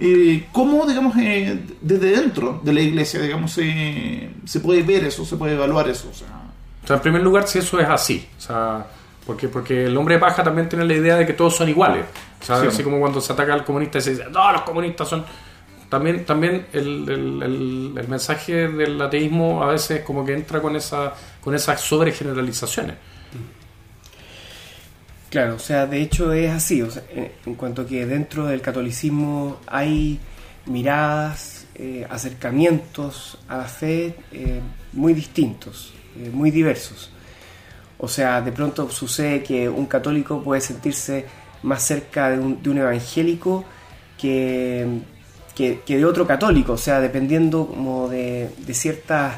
Eh, 0.00 0.46
¿Cómo, 0.52 0.86
digamos, 0.86 1.16
eh, 1.16 1.58
desde 1.80 2.10
dentro 2.12 2.60
de 2.62 2.72
la 2.72 2.80
iglesia, 2.80 3.20
digamos, 3.20 3.52
se- 3.52 4.30
se 4.44 4.60
puede 4.60 4.82
ver 4.82 5.04
eso, 5.04 5.24
se 5.24 5.36
puede 5.36 5.54
evaluar 5.54 5.88
eso? 5.88 6.08
O 6.10 6.14
sea, 6.14 6.28
O 6.84 6.86
sea, 6.86 6.96
en 6.96 7.02
primer 7.02 7.22
lugar, 7.22 7.46
si 7.46 7.58
eso 7.58 7.78
es 7.80 7.88
así. 7.88 8.26
O 8.38 8.40
sea, 8.40 8.86
porque, 9.26 9.48
porque 9.48 9.84
el 9.86 9.96
hombre 9.96 10.18
paja 10.18 10.42
también 10.42 10.68
tiene 10.68 10.84
la 10.86 10.94
idea 10.94 11.16
de 11.16 11.26
que 11.26 11.32
todos 11.34 11.54
son 11.56 11.68
iguales. 11.68 12.04
O 12.40 12.44
sea, 12.44 12.60
Sí. 12.60 12.66
así 12.68 12.82
como 12.82 12.98
cuando 13.00 13.20
se 13.20 13.32
ataca 13.32 13.52
al 13.52 13.64
comunista 13.64 13.98
y 13.98 14.00
se 14.00 14.10
dice, 14.12 14.24
todos 14.32 14.52
los 14.52 14.62
comunistas 14.62 15.08
son... 15.08 15.24
También, 15.90 16.24
también 16.26 16.66
el, 16.72 17.08
el- 17.08 17.42
el- 17.42 17.92
el 17.98 18.08
mensaje 18.08 18.68
del 18.68 19.00
ateísmo 19.00 19.62
a 19.62 19.68
veces 19.72 20.02
como 20.02 20.24
que 20.24 20.34
entra 20.34 20.60
con, 20.60 20.76
esa, 20.76 21.14
con 21.42 21.54
esas 21.54 21.80
sobregeneralizaciones. 21.80 22.94
Claro, 25.30 25.56
o 25.56 25.58
sea, 25.58 25.86
de 25.86 26.00
hecho 26.00 26.32
es 26.32 26.50
así, 26.50 26.80
o 26.80 26.90
sea, 26.90 27.02
en, 27.44 27.54
cuanto 27.54 27.86
que 27.86 28.06
dentro 28.06 28.46
del 28.46 28.62
catolicismo 28.62 29.58
hay 29.66 30.18
miradas, 30.66 31.66
eh, 31.74 32.06
acercamientos 32.08 33.38
a 33.46 33.58
la 33.58 33.64
fe 33.64 34.14
eh, 34.32 34.60
muy 34.94 35.12
distintos, 35.12 35.92
eh, 36.16 36.30
muy 36.32 36.50
diversos. 36.50 37.10
O 37.98 38.08
sea, 38.08 38.40
de 38.42 38.52
pronto 38.52 38.90
sucede 38.90 39.42
que 39.42 39.68
un 39.68 39.86
católico 39.86 40.42
puede 40.42 40.60
sentirse 40.62 41.26
más 41.62 41.82
cerca 41.82 42.30
de 42.30 42.38
un, 42.38 42.62
de 42.62 42.70
un 42.70 42.78
evangélico 42.78 43.64
que, 44.18 44.86
que- 45.54 45.80
que 45.86 45.96
de 45.98 46.04
otro 46.06 46.26
católico, 46.26 46.72
o 46.74 46.78
sea, 46.78 47.00
dependiendo 47.00 47.66
como 47.66 48.08
de, 48.08 48.50
de 48.58 48.74
ciertas 48.74 49.34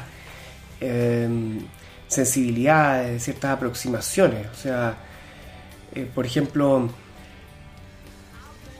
sensibilidades, 2.07 3.11
de 3.13 3.19
ciertas 3.19 3.51
aproximaciones. 3.51 4.47
O 4.51 4.55
sea, 4.55 4.97
eh, 5.93 6.09
por 6.13 6.25
ejemplo, 6.25 6.89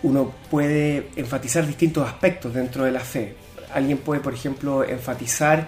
uno 0.03 0.33
puede 0.49 1.09
enfatizar 1.15 1.65
distintos 1.67 2.07
aspectos 2.07 2.53
dentro 2.53 2.85
de 2.85 2.91
la 2.91 3.01
fe. 3.01 3.35
Alguien 3.73 3.97
puede, 3.97 4.21
por 4.21 4.33
ejemplo, 4.33 4.83
enfatizar 4.83 5.67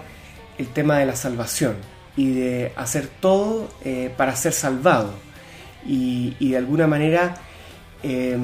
el 0.58 0.68
tema 0.68 0.98
de 0.98 1.06
la 1.06 1.16
salvación 1.16 1.76
y 2.16 2.32
de 2.32 2.72
hacer 2.76 3.08
todo 3.20 3.68
eh, 3.84 4.12
para 4.16 4.36
ser 4.36 4.52
salvado 4.52 5.12
y, 5.86 6.34
de 6.38 6.56
alguna 6.56 6.86
manera 6.86 7.36
eh, 8.02 8.38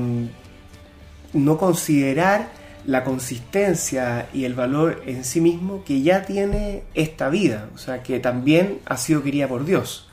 no 1.33 1.59
considerar 1.59 2.49
la 2.87 3.05
consistencia 3.05 4.29
y 4.33 4.45
el 4.45 4.55
valor 4.55 5.03
en 5.07 5.25
sí 5.25 5.41
mismo 5.41 5.85
que 5.85 6.03
ya 6.03 6.25
tiene 6.25 6.83
esta 6.95 7.29
vida, 7.29 7.69
o 7.75 7.79
sea, 7.79 8.03
que 8.03 8.19
también 8.21 8.81
ha 8.87 8.97
sido 8.97 9.23
querida 9.23 9.47
por 9.49 9.65
Dios. 9.65 10.10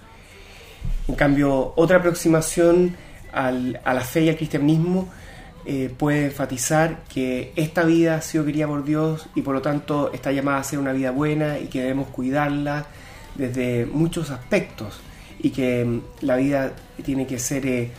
En 1.08 1.16
cambio, 1.16 1.74
otra 1.76 1.98
aproximación 1.98 2.96
al- 3.32 3.80
a 3.84 3.94
la 3.94 4.02
fe 4.02 4.22
y 4.24 4.30
al 4.30 4.36
cristianismo 4.36 5.10
eh, 5.66 5.94
puede 5.98 6.26
enfatizar 6.28 7.04
que 7.14 7.52
esta 7.58 7.84
vida 7.84 8.16
ha 8.16 8.22
sido 8.22 8.46
querida 8.46 8.68
por 8.68 8.86
Dios 8.86 9.28
y 9.36 9.42
por 9.42 9.54
lo 9.54 9.62
tanto 9.62 10.12
está 10.14 10.32
llamada 10.32 10.60
a 10.60 10.64
ser 10.64 10.80
una 10.80 10.94
vida 10.94 11.12
buena 11.12 11.60
y 11.60 11.68
que 11.68 11.82
debemos 11.82 12.08
cuidarla 12.08 12.86
desde 13.36 13.86
muchos 13.86 14.30
aspectos 14.32 15.00
y 15.40 15.50
que 15.50 15.84
mm, 15.84 16.02
la 16.22 16.38
vida 16.38 16.72
tiene 17.04 17.28
que 17.28 17.38
ser 17.38 17.66
eh, 17.68 17.92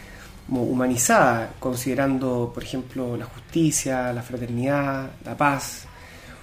humanizada, 0.51 1.51
considerando, 1.59 2.51
por 2.55 2.62
ejemplo, 2.62 3.17
la 3.17 3.27
justicia, 3.27 4.12
la 4.15 4.23
fraternidad, 4.23 5.11
la 5.25 5.37
paz. 5.37 5.85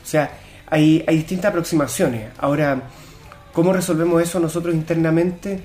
O 0.03 0.05
sea, 0.05 0.31
hay, 0.67 1.03
hay 1.07 1.17
distintas 1.17 1.49
aproximaciones. 1.49 2.29
Ahora, 2.37 2.83
¿cómo 3.51 3.73
resolvemos 3.73 4.21
eso 4.21 4.39
nosotros 4.39 4.75
internamente? 4.75 5.59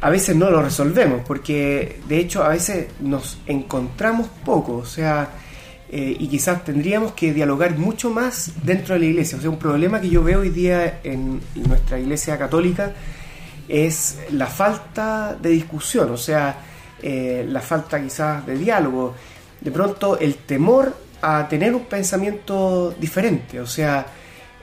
A 0.00 0.10
veces 0.10 0.36
no 0.36 0.50
lo 0.50 0.62
resolvemos, 0.62 1.22
porque 1.26 2.00
de 2.08 2.18
hecho 2.18 2.44
a 2.44 2.48
veces 2.48 2.88
nos 3.00 3.38
encontramos 3.46 4.28
poco, 4.44 4.76
o 4.76 4.84
sea, 4.84 5.30
eh, 5.90 6.16
y 6.18 6.26
quizás 6.28 6.64
tendríamos 6.64 7.12
que 7.12 7.32
dialogar 7.32 7.78
mucho 7.78 8.10
más 8.10 8.52
dentro 8.64 8.94
de 8.94 9.00
la 9.00 9.06
iglesia. 9.06 9.38
O 9.38 9.40
sea, 9.40 9.50
un 9.50 9.58
problema 9.58 10.00
que 10.00 10.08
yo 10.08 10.22
veo 10.22 10.40
hoy 10.40 10.50
día 10.50 11.00
en 11.04 11.40
nuestra 11.54 12.00
iglesia 12.00 12.36
católica 12.36 12.92
es 13.68 14.18
la 14.32 14.46
falta 14.46 15.36
de 15.40 15.50
discusión, 15.50 16.10
o 16.10 16.16
sea, 16.16 16.56
eh, 17.02 17.46
la 17.48 17.60
falta 17.60 18.02
quizás 18.02 18.44
de 18.46 18.58
diálogo, 18.58 19.14
de 19.60 19.70
pronto 19.70 20.18
el 20.18 20.34
temor 20.34 20.96
a 21.22 21.48
tener 21.48 21.74
un 21.74 21.84
pensamiento 21.84 22.94
diferente, 22.98 23.60
o 23.60 23.66
sea, 23.66 24.06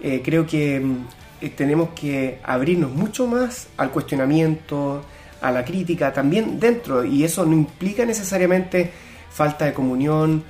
eh, 0.01 0.21
creo 0.23 0.45
que 0.45 0.79
mm, 0.79 1.47
tenemos 1.55 1.89
que 1.89 2.39
abrirnos 2.43 2.91
mucho 2.91 3.25
más 3.25 3.67
al 3.77 3.89
cuestionamiento, 3.91 5.03
a 5.41 5.51
la 5.51 5.63
crítica, 5.65 6.13
también 6.13 6.59
dentro, 6.59 7.03
y 7.03 7.23
eso 7.23 7.45
no 7.45 7.53
implica 7.53 8.05
necesariamente 8.05 8.91
falta 9.29 9.65
de 9.65 9.73
comunión 9.73 10.43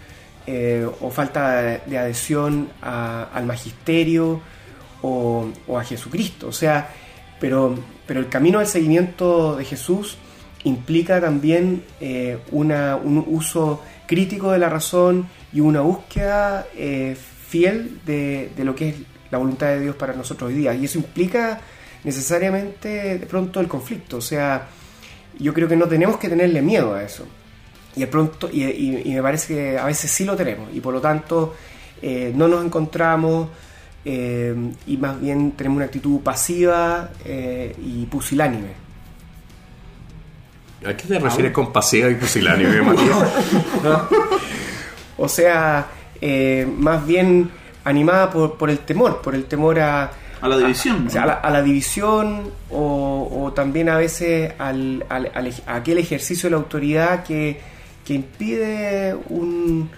eh, 0.47 0.87
o 1.01 1.09
falta 1.11 1.79
de, 1.85 1.97
adhesión 1.97 2.69
a- 2.81 3.29
al 3.33 3.45
magisterio 3.45 4.41
o, 5.01 5.47
o 5.67 5.77
a 5.79 5.83
Jesucristo, 5.83 6.47
o 6.47 6.51
sea, 6.51 6.89
pero, 7.39 7.75
pero 8.05 8.19
el 8.19 8.27
camino 8.29 8.59
del 8.59 8.67
seguimiento 8.67 9.55
de 9.55 9.65
Jesús 9.65 10.17
implica 10.63 11.19
también 11.21 11.83
eh, 11.99 12.37
una, 12.51 12.95
un 12.95 13.23
uso 13.27 13.81
crítico 14.07 14.51
de 14.51 14.59
la 14.59 14.69
razón 14.69 15.27
y 15.53 15.59
una 15.59 15.81
búsqueda 15.81 16.67
eh, 16.75 17.15
fiel 17.47 17.99
de, 18.05 18.51
de 18.55 18.63
lo 18.63 18.75
que 18.75 18.89
es 18.89 18.95
la 19.31 19.37
voluntad 19.39 19.67
de 19.67 19.79
Dios 19.79 19.95
para 19.95 20.13
nosotros 20.13 20.49
hoy 20.49 20.55
día. 20.57 20.73
Y 20.75 20.85
eso 20.85 20.97
implica 20.99 21.59
necesariamente 22.03 23.17
de 23.19 23.25
pronto 23.25 23.59
el 23.59 23.67
conflicto. 23.67 24.17
O 24.17 24.21
sea, 24.21 24.67
yo 25.41 25.53
creo 25.53 25.67
que 25.67 25.75
no 25.75 25.87
tenemos 25.87 26.17
que 26.17 26.29
tenerle 26.29 26.61
miedo 26.61 26.93
a 26.93 27.03
eso. 27.03 27.25
Y 27.95 28.01
de 28.01 28.07
pronto, 28.07 28.49
y, 28.51 28.63
y- 28.63 29.01
y 29.05 29.11
me 29.13 29.21
parece 29.21 29.53
que 29.53 29.77
a 29.77 29.85
veces 29.85 30.09
sí 30.11 30.23
lo 30.25 30.35
tenemos. 30.35 30.69
Y 30.73 30.79
por 30.79 30.93
lo 30.93 31.01
tanto, 31.01 31.53
eh, 32.01 32.31
no 32.35 32.47
nos 32.47 32.63
encontramos 32.65 33.49
eh, 34.05 34.55
y 34.87 34.97
más 34.97 35.19
bien 35.21 35.51
tenemos 35.51 35.75
una 35.77 35.85
actitud 35.85 36.19
pasiva 36.21 37.09
eh, 37.25 37.75
y 37.85 38.05
pusilánime. 38.05 38.69
¿A 40.85 40.95
qué 40.97 41.07
te 41.07 41.19
refieres 41.19 41.51
con 41.51 41.71
pasiva 41.71 42.09
y 42.09 42.15
pusilánime, 42.15 42.81
Matías? 42.81 43.17
¿No? 43.83 44.07
O 45.17 45.27
sea, 45.29 45.87
más 46.77 47.05
bien 47.05 47.51
animada 47.83 48.31
por, 48.31 48.57
por 48.57 48.69
el 48.71 48.79
temor, 48.79 49.21
por 49.21 49.35
el 49.35 49.45
temor 49.45 49.79
a, 49.79 50.11
A 50.41 50.47
la 50.47 50.57
división, 50.57 51.03
a, 51.03 51.07
o 51.07 51.09
sea, 51.09 51.23
a 51.23 51.25
la, 51.27 51.33
a 51.33 51.49
la 51.51 51.61
división 51.61 52.51
o, 52.71 53.43
o 53.45 53.53
también 53.53 53.89
a 53.89 53.97
veces 53.97 54.53
al, 54.57 55.05
al- 55.09 55.31
al 55.33 55.53
a 55.67 55.75
aquel 55.75 55.97
ejercicio 55.99 56.47
de 56.47 56.51
la 56.51 56.57
autoridad 56.57 57.23
que, 57.23 57.59
que 58.03 58.13
impide 58.15 59.15
un, 59.29 59.89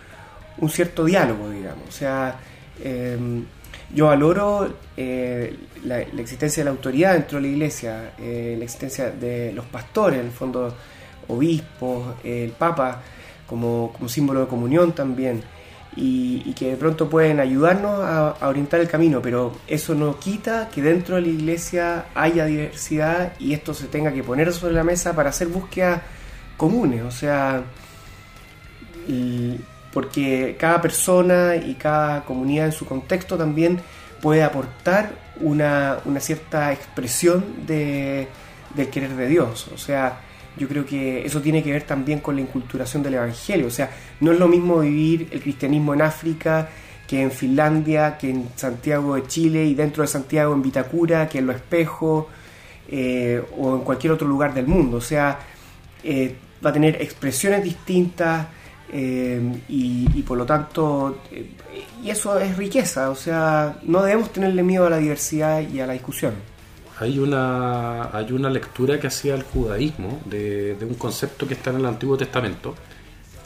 un 0.58 0.70
cierto 0.70 1.06
diálogo, 1.06 1.50
digamos. 1.50 1.88
O 1.88 1.92
sea, 1.92 2.36
eh, 2.84 3.18
yo 3.94 4.08
valoro 4.08 4.74
eh, 4.98 5.56
la, 5.86 6.00
la 6.12 6.22
existencia 6.22 6.62
de 6.62 6.66
la 6.66 6.72
autoridad 6.72 7.14
dentro 7.14 7.38
de 7.38 7.44
la 7.44 7.48
iglesia, 7.48 8.12
eh, 8.20 8.56
la 8.58 8.64
existencia 8.66 9.12
de 9.12 9.52
los 9.54 9.66
pastores, 9.66 10.20
en 10.20 10.26
el 10.26 10.32
fondo 10.32 10.76
obispos, 11.28 12.16
el 12.24 12.52
papa, 12.52 13.02
como, 13.48 13.94
como 13.94 14.10
símbolo 14.10 14.42
de 14.42 14.48
comunión 14.48 14.94
también, 14.94 15.42
y, 15.96 16.54
que 16.54 16.72
de 16.72 16.78
pronto 16.78 17.10
pueden 17.10 17.40
ayudarnos 17.40 18.00
a, 18.02 18.48
orientar 18.48 18.80
el 18.80 18.88
camino, 18.88 19.22
pero 19.22 19.54
eso 19.68 19.96
no 19.96 20.20
quita 20.20 20.70
que 20.70 20.82
dentro 20.82 21.16
de 21.16 21.22
la 21.22 21.28
iglesia 21.28 22.06
haya 22.16 22.46
diversidad 22.46 23.34
y 23.40 23.54
esto 23.54 23.74
se 23.74 23.88
tenga 23.88 24.12
que 24.14 24.24
poner 24.24 24.54
sobre 24.54 24.74
la 24.74 24.84
mesa 24.84 25.16
para 25.16 25.30
hacer 25.30 25.48
búsquedas 25.48 26.02
comunes, 26.58 27.04
o 27.04 27.12
sea, 27.12 27.64
porque 29.92 30.56
cada 30.60 30.82
persona 30.82 31.56
y 31.56 31.76
cada 31.76 32.24
comunidad 32.26 32.68
en 32.68 32.72
su 32.72 32.86
contexto 32.86 33.38
también 33.38 33.80
puede 34.22 34.44
aportar 34.44 35.12
una, 35.42 35.98
una 36.06 36.20
cierta 36.20 36.72
expresión 36.72 37.44
de, 37.68 38.28
del 38.76 38.90
querer 38.90 39.16
de 39.16 39.28
Dios. 39.28 39.68
O 39.74 39.78
sea, 39.78 40.20
yo 40.58 40.68
creo 40.68 40.86
que 40.86 41.26
eso 41.26 41.42
tiene 41.42 41.64
que 41.64 41.72
ver 41.72 41.84
también 41.84 42.20
con 42.20 42.36
la 42.36 42.42
inculturación 42.42 43.04
del 43.04 43.16
Evangelio. 43.16 43.68
O 43.68 43.72
sea, 43.72 43.90
no 44.20 44.32
es 44.32 44.40
lo 44.40 44.48
mismo 44.48 44.80
vivir 44.80 45.28
el 45.32 45.42
cristianismo 45.42 45.94
en 45.94 46.02
África 46.02 46.70
que 47.08 47.22
en 47.22 47.32
Finlandia, 47.32 48.18
que 48.18 48.30
en 48.30 48.50
Santiago 48.56 49.16
de 49.16 49.28
Chile 49.28 49.66
y 49.66 49.76
dentro 49.76 50.04
de 50.04 50.08
Santiago 50.08 50.54
en 50.54 50.62
Vitacura, 50.62 51.28
que 51.28 51.40
en 51.40 51.48
Los 51.48 51.58
Espejos 51.58 52.26
eh, 52.88 53.44
o 53.58 53.76
en 53.76 53.82
cualquier 53.82 54.14
otro 54.14 54.28
lugar 54.28 54.54
del 54.54 54.68
mundo. 54.68 54.98
O 54.98 55.02
sea, 55.02 55.40
eh, 56.04 56.36
va 56.64 56.70
a 56.70 56.74
tener 56.74 57.02
expresiones 57.02 57.64
distintas 57.64 58.48
eh, 58.92 59.42
y, 59.68 60.08
y 60.14 60.22
por 60.22 60.38
lo 60.38 60.46
tanto, 60.46 61.24
eh, 61.32 61.52
y 62.04 62.10
eso 62.10 62.40
es 62.40 62.56
riqueza. 62.58 63.10
O 63.10 63.16
sea, 63.16 63.78
no 63.84 64.04
debemos 64.04 64.32
tenerle 64.32 64.64
miedo 64.64 64.86
a 64.86 64.90
la 64.90 64.98
diversidad 64.98 65.62
y 65.62 65.80
a 65.80 65.88
la 65.88 65.94
discusión. 65.94 66.34
Hay 67.00 67.18
una, 67.18 68.16
hay 68.16 68.32
una 68.32 68.50
lectura 68.50 69.00
que 69.00 69.08
hacía 69.08 69.36
el 69.36 69.44
judaísmo 69.44 70.22
de, 70.26 70.78
un 70.82 70.94
concepto 70.96 71.48
que 71.48 71.56
está 71.56 71.72
en 71.72 71.78
el 71.78 71.86
Antiguo 71.86 72.16
Testamento, 72.16 72.76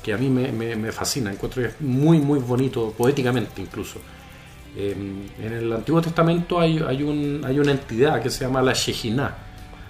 que 0.04 0.14
a 0.14 0.18
mí 0.18 0.30
me, 0.30 0.92
fascina, 0.92 1.32
encuentro 1.32 1.62
que 1.62 1.70
es 1.70 1.82
muy, 1.82 2.20
muy 2.20 2.40
bonito, 2.40 2.94
poéticamente 2.98 3.62
incluso. 3.62 4.00
Eh, 4.76 4.96
en 5.42 5.54
el 5.54 5.72
Antiguo 5.72 6.02
Testamento 6.02 6.60
hay, 6.60 6.84
hay, 6.86 7.04
un, 7.04 7.42
hay 7.46 7.58
una 7.60 7.72
entidad 7.72 8.22
que 8.22 8.30
se 8.30 8.46
llama 8.46 8.62
la 8.62 8.74
Shejinah. 8.74 9.38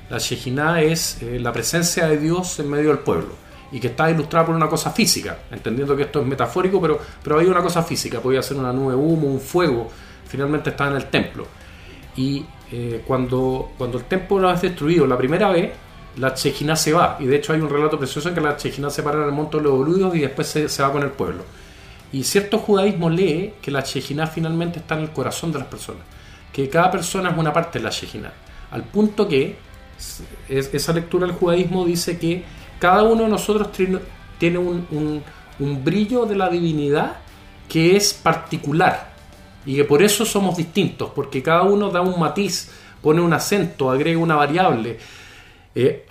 La 0.10 0.18
Shejinah 0.20 0.82
es 0.84 1.22
eh, 1.22 1.40
la 1.40 1.52
presencia 1.52 2.08
de 2.08 2.18
Dios 2.18 2.60
en 2.60 2.70
medio 2.70 2.90
del 2.90 3.00
pueblo 3.00 3.48
y 3.72 3.80
que 3.80 3.88
está 3.88 4.10
ilustrada 4.10 4.46
por 4.46 4.56
una 4.56 4.70
cosa 4.70 4.92
física, 4.92 5.40
entendiendo 5.52 5.96
que 5.96 6.04
esto 6.04 6.22
es 6.22 6.28
metafórico, 6.28 6.80
pero, 6.80 7.00
pero 7.22 7.40
hay 7.40 7.48
una 7.48 7.62
cosa 7.62 7.84
física, 7.84 8.20
podía 8.22 8.42
ser 8.42 8.58
una 8.58 8.72
nube 8.72 8.96
humo, 8.96 9.28
un 9.28 9.42
fuego, 9.42 9.90
finalmente 10.26 10.70
está 10.70 10.88
en 10.88 10.96
el 10.96 11.06
templo. 11.08 11.46
Y 12.16 12.46
eh, 12.72 13.04
cuando, 13.06 13.72
cuando 13.78 13.98
el 13.98 14.06
templo 14.06 14.52
es 14.52 14.62
destruido 14.62 15.08
la 15.08 15.18
primera 15.18 15.50
vez, 15.50 15.72
la 16.18 16.34
Chejina 16.34 16.76
se 16.76 16.94
va. 16.94 17.18
Y 17.20 17.26
de 17.26 17.36
hecho 17.38 17.54
hay 17.54 17.62
un 17.62 17.70
relato 17.70 17.98
precioso 17.98 18.30
en 18.30 18.36
que 18.36 18.42
la 18.42 18.58
Chejina 18.58 18.90
se 18.90 19.04
para 19.04 19.18
en 19.20 19.26
el 19.26 19.32
monte 19.32 19.58
de 19.58 19.64
los 19.64 19.74
boludos 19.74 20.16
y 20.16 20.20
después 20.20 20.48
se, 20.48 20.68
se 20.70 20.82
va 20.84 20.92
con 20.92 21.04
el 21.04 21.12
pueblo. 21.12 21.44
Y 22.12 22.24
cierto 22.24 22.58
judaísmo 22.60 23.10
lee 23.10 23.54
que 23.62 23.70
la 23.72 23.84
Chejina 23.84 24.26
finalmente 24.28 24.80
está 24.80 24.96
en 24.96 25.02
el 25.02 25.10
corazón 25.12 25.52
de 25.52 25.60
las 25.60 25.68
personas. 25.68 26.02
Que 26.52 26.70
cada 26.70 26.90
persona 26.90 27.30
es 27.30 27.38
una 27.38 27.54
parte 27.54 27.80
de 27.80 27.84
la 27.84 27.90
Chejina. 27.92 28.32
Al 28.72 28.84
punto 28.84 29.28
que 29.28 29.58
es- 30.50 30.74
esa 30.74 30.94
lectura 30.94 31.28
del 31.28 31.36
judaísmo 31.36 31.86
dice 31.86 32.18
que 32.18 32.44
cada 32.80 33.04
uno 33.04 33.24
de 33.24 33.30
nosotros 33.30 33.70
tiene 33.72 34.58
un- 34.58 35.24
un 35.60 35.84
brillo 35.84 36.26
de 36.26 36.36
la 36.36 36.50
divinidad 36.50 37.18
que 37.68 37.96
es 37.96 38.14
particular 38.14 39.17
y 39.68 39.76
que 39.76 39.84
por 39.84 40.02
eso 40.02 40.26
somos 40.26 40.58
distintos, 40.58 41.12
porque 41.14 41.44
cada 41.44 41.62
uno 41.64 41.90
da 41.92 42.02
un 42.02 42.20
matiz, 42.20 42.72
pone 43.04 43.22
un 43.22 43.34
acento, 43.34 43.92
agrega 43.92 44.18
una 44.18 44.36
variable, 44.36 44.98
eh, 45.76 46.06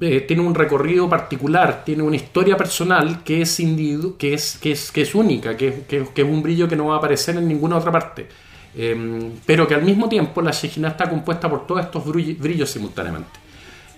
eh, 0.00 0.20
tiene 0.22 0.42
un 0.42 0.54
recorrido 0.54 1.06
particular, 1.08 1.82
tiene 1.84 2.02
una 2.02 2.16
historia 2.16 2.56
personal 2.56 3.22
que 3.22 3.42
es, 3.42 3.60
individu- 3.60 4.16
que 4.16 4.32
es, 4.32 4.56
que 4.58 4.72
es, 4.72 4.90
que 4.90 5.02
es 5.02 5.14
única, 5.14 5.56
que, 5.56 5.68
es- 5.68 5.86
que, 5.86 6.22
es 6.22 6.28
un 6.28 6.42
brillo 6.42 6.66
que 6.66 6.76
no 6.76 6.86
va 6.86 6.94
a 6.94 6.98
aparecer 6.98 7.36
en 7.36 7.46
ninguna 7.46 7.76
otra 7.76 7.92
parte. 7.92 8.26
Eh, 8.74 9.30
pero 9.44 9.66
que 9.66 9.74
al 9.74 9.82
mismo 9.82 10.08
tiempo 10.08 10.40
la 10.40 10.52
Shejina 10.52 10.88
está 10.88 11.10
compuesta 11.10 11.50
por 11.50 11.66
todos 11.66 11.82
estos 11.82 12.04
brill- 12.06 12.38
brillos 12.38 12.70
simultáneamente. 12.70 13.38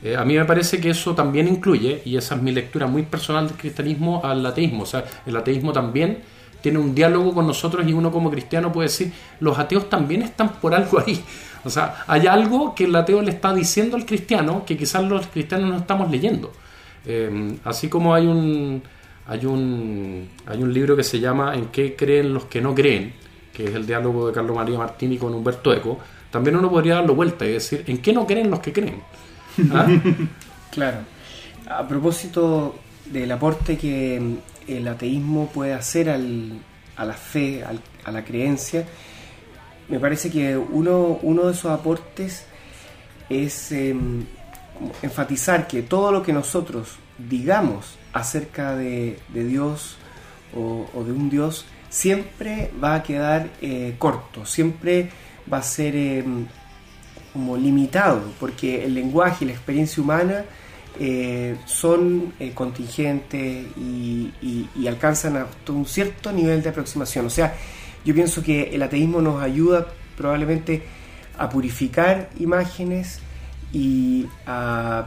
Eh, 0.03 0.17
a 0.17 0.25
mí 0.25 0.35
me 0.37 0.45
parece 0.45 0.81
que 0.81 0.91
eso 0.91 1.15
también 1.15 1.47
incluye, 1.47 2.03
y 2.05 2.17
esa 2.17 2.35
es 2.35 2.43
mi 2.43 2.51
lectura 2.51 2.87
muy 2.89 3.03
personal 3.05 3.47
del 3.47 3.57
cristianismo, 3.57 4.21
al 4.25 4.45
ateísmo. 4.45 4.83
O 4.83 4.87
sea, 4.87 5.05
el 5.27 5.37
ateísmo 5.37 5.73
también 5.73 6.19
tiene 6.63 6.79
un 6.79 6.95
diálogo 6.95 7.35
con 7.35 7.47
nosotros 7.47 7.87
y 7.87 7.93
uno 7.93 8.11
como 8.11 8.31
cristiano 8.31 8.73
puede 8.73 8.89
decir, 8.89 9.13
los 9.41 9.59
ateos 9.59 9.91
también 9.91 10.23
están 10.23 10.55
por 10.55 10.75
algo 10.75 10.99
ahí. 11.01 11.23
O 11.65 11.71
sea, 11.71 12.05
hay 12.07 12.27
algo 12.27 12.75
que 12.75 12.85
el 12.85 12.97
ateo 12.97 13.21
le 13.21 13.33
está 13.33 13.53
diciendo 13.53 13.97
al 13.97 14.07
cristiano 14.07 14.65
que 14.65 14.77
quizás 14.77 15.05
los 15.05 15.27
cristianos 15.27 15.69
no 15.71 15.77
estamos 15.77 16.11
leyendo. 16.11 16.53
Eh, 17.05 17.59
así 17.65 17.89
como 17.89 18.15
hay 18.15 18.27
un, 18.27 18.83
hay, 19.27 19.45
un, 19.45 20.29
hay 20.47 20.63
un 20.63 20.73
libro 20.73 20.97
que 20.97 21.05
se 21.05 21.21
llama 21.21 21.55
¿En 21.55 21.67
qué 21.67 21.95
creen 21.97 22.33
los 22.33 22.45
que 22.47 22.61
no 22.61 22.75
creen? 22.75 23.13
que 23.53 23.65
es 23.65 23.75
el 23.75 23.87
diálogo 23.87 24.29
de 24.29 24.33
Carlos 24.33 24.57
María 24.57 24.79
Martini 24.79 25.19
con 25.19 25.35
Humberto 25.35 25.73
Eco, 25.73 25.99
también 26.31 26.57
uno 26.57 26.71
podría 26.71 26.97
darlo 26.97 27.15
vuelta 27.15 27.45
y 27.45 27.53
decir, 27.53 27.85
¿en 27.87 27.99
qué 27.99 28.13
no 28.13 28.27
creen 28.27 28.51
los 28.51 28.61
que 28.61 28.73
creen? 28.73 29.03
¿Ah? 29.73 29.87
Claro. 30.73 31.01
A 31.69 31.87
propósito 31.87 32.77
del 33.05 33.31
aporte 33.31 33.77
que 33.77 34.39
el 34.69 34.87
ateísmo 34.89 35.49
puede 35.49 35.73
hacer 35.75 36.09
al- 36.11 36.59
a 36.97 37.05
la 37.05 37.15
fe, 37.15 37.65
a 38.05 38.11
la 38.11 38.25
creencia, 38.25 38.85
me 39.89 39.99
parece 39.99 40.31
que 40.31 40.57
uno, 40.57 41.19
uno 41.23 41.45
de 41.47 41.53
esos 41.53 41.71
aportes 41.71 42.45
es 43.29 43.73
em, 43.73 44.25
enfatizar 45.03 45.67
que 45.67 45.83
todo 45.83 46.13
lo 46.13 46.23
que 46.23 46.33
nosotros 46.33 46.97
digamos 47.19 47.97
acerca 48.13 48.75
de, 48.77 49.19
de 49.29 49.45
Dios 49.45 49.97
o, 50.55 50.87
o 50.95 51.05
de 51.05 51.13
un 51.13 51.31
Dios 51.31 51.65
siempre 51.89 52.71
va 52.83 52.95
a 52.97 53.03
quedar 53.03 53.49
eh, 53.61 53.95
corto, 53.99 54.45
siempre 54.47 55.11
va 55.53 55.59
a 55.59 55.63
ser 55.63 55.95
em, 55.97 56.47
como 57.33 57.57
limitado, 57.57 58.23
porque 58.39 58.85
el 58.85 58.95
lenguaje 58.95 59.45
y 59.45 59.49
la 59.49 59.55
experiencia 59.55 60.03
humana 60.03 60.45
eh, 61.01 61.57
son 61.66 62.34
eh, 62.38 62.53
contingentes 62.55 63.66
y, 63.76 64.30
alcanzan 64.86 65.36
hasta 65.36 65.72
un 65.72 65.86
cierto 65.86 66.32
nivel 66.32 66.62
de 66.62 66.68
aproximación. 66.68 67.26
O 67.26 67.30
sea, 67.30 67.55
yo 68.05 68.14
pienso 68.14 68.43
que 68.43 68.74
el 68.74 68.82
ateísmo 68.82 69.22
nos 69.22 69.43
ayuda 69.43 69.86
probablemente 70.16 70.82
a 71.38 71.49
purificar 71.49 72.28
imágenes 72.38 73.20
y 73.72 74.26
a, 74.47 75.07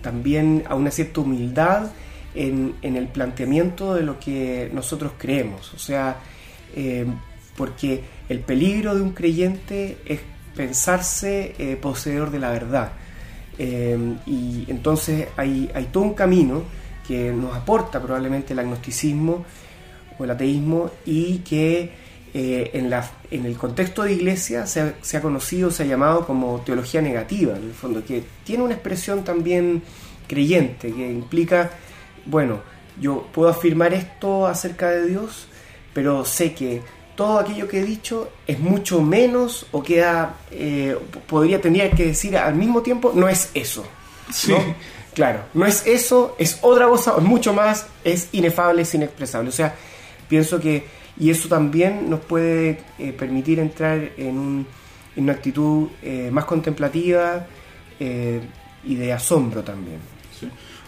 también 0.00 0.64
a 0.68 0.74
una 0.74 0.90
cierta 0.90 1.20
humildad 1.20 1.90
en, 2.34 2.74
en 2.82 2.96
el 2.96 3.08
planteamiento 3.08 3.94
de 3.94 4.02
lo 4.02 4.18
que 4.18 4.70
nosotros 4.72 5.12
creemos. 5.18 5.74
O 5.74 5.78
sea, 5.78 6.16
eh, 6.74 7.06
porque 7.56 8.02
el 8.28 8.40
peligro 8.40 8.94
de 8.94 9.02
un 9.02 9.12
creyente 9.12 9.98
es 10.06 10.20
pensarse 10.54 11.54
eh, 11.58 11.76
poseedor 11.76 12.30
de 12.30 12.38
la 12.38 12.50
verdad. 12.50 12.92
Eh, 13.58 14.16
y 14.26 14.64
entonces 14.68 15.28
hay, 15.36 15.70
hay 15.74 15.86
todo 15.86 16.04
un 16.04 16.14
camino 16.14 16.62
que 17.06 17.32
nos 17.32 17.56
aporta 17.56 18.00
probablemente 18.00 18.52
el 18.52 18.58
agnosticismo 18.58 19.44
o 20.18 20.24
el 20.24 20.30
ateísmo 20.30 20.90
y 21.04 21.38
que 21.38 21.90
eh, 22.34 22.70
en, 22.74 22.90
la, 22.90 23.10
en 23.30 23.46
el 23.46 23.56
contexto 23.56 24.02
de 24.02 24.12
iglesia 24.12 24.66
se 24.66 24.80
ha, 24.82 24.94
se 25.00 25.16
ha 25.16 25.22
conocido, 25.22 25.70
se 25.70 25.84
ha 25.84 25.86
llamado 25.86 26.26
como 26.26 26.60
teología 26.60 27.00
negativa, 27.00 27.56
en 27.56 27.64
el 27.64 27.72
fondo, 27.72 28.04
que 28.04 28.22
tiene 28.44 28.62
una 28.62 28.74
expresión 28.74 29.24
también 29.24 29.82
creyente, 30.26 30.92
que 30.92 31.10
implica, 31.10 31.70
bueno, 32.26 32.60
yo 33.00 33.26
puedo 33.32 33.48
afirmar 33.48 33.94
esto 33.94 34.46
acerca 34.46 34.90
de 34.90 35.06
Dios, 35.06 35.48
pero 35.94 36.24
sé 36.24 36.52
que 36.52 36.82
todo 37.18 37.40
aquello 37.40 37.66
que 37.66 37.80
he 37.80 37.84
dicho 37.84 38.30
es 38.46 38.60
mucho 38.60 39.02
menos 39.02 39.66
o 39.72 39.82
queda, 39.82 40.36
eh, 40.52 40.96
podría, 41.26 41.60
tendría 41.60 41.90
que 41.90 42.06
decir 42.06 42.36
al 42.36 42.54
mismo 42.54 42.80
tiempo, 42.80 43.10
no 43.12 43.28
es 43.28 43.50
eso. 43.54 43.84
Sí. 44.32 44.52
¿no? 44.52 44.58
Claro, 45.14 45.40
no 45.52 45.66
es 45.66 45.84
eso, 45.84 46.36
es 46.38 46.60
otra 46.62 46.86
cosa, 46.86 47.14
es 47.18 47.24
mucho 47.24 47.52
más, 47.52 47.88
es 48.04 48.28
inefable, 48.30 48.82
es 48.82 48.94
inexpresable. 48.94 49.48
O 49.48 49.52
sea, 49.52 49.74
pienso 50.28 50.60
que, 50.60 50.84
y 51.18 51.30
eso 51.30 51.48
también 51.48 52.08
nos 52.08 52.20
puede 52.20 52.82
eh, 53.00 53.12
permitir 53.12 53.58
entrar 53.58 53.98
en, 54.16 54.38
un- 54.38 54.66
en 55.16 55.24
una 55.24 55.32
actitud 55.32 55.88
eh, 56.02 56.28
más 56.30 56.44
contemplativa 56.44 57.44
eh, 57.98 58.40
y 58.84 58.94
de 58.94 59.12
asombro 59.12 59.64
también. 59.64 59.98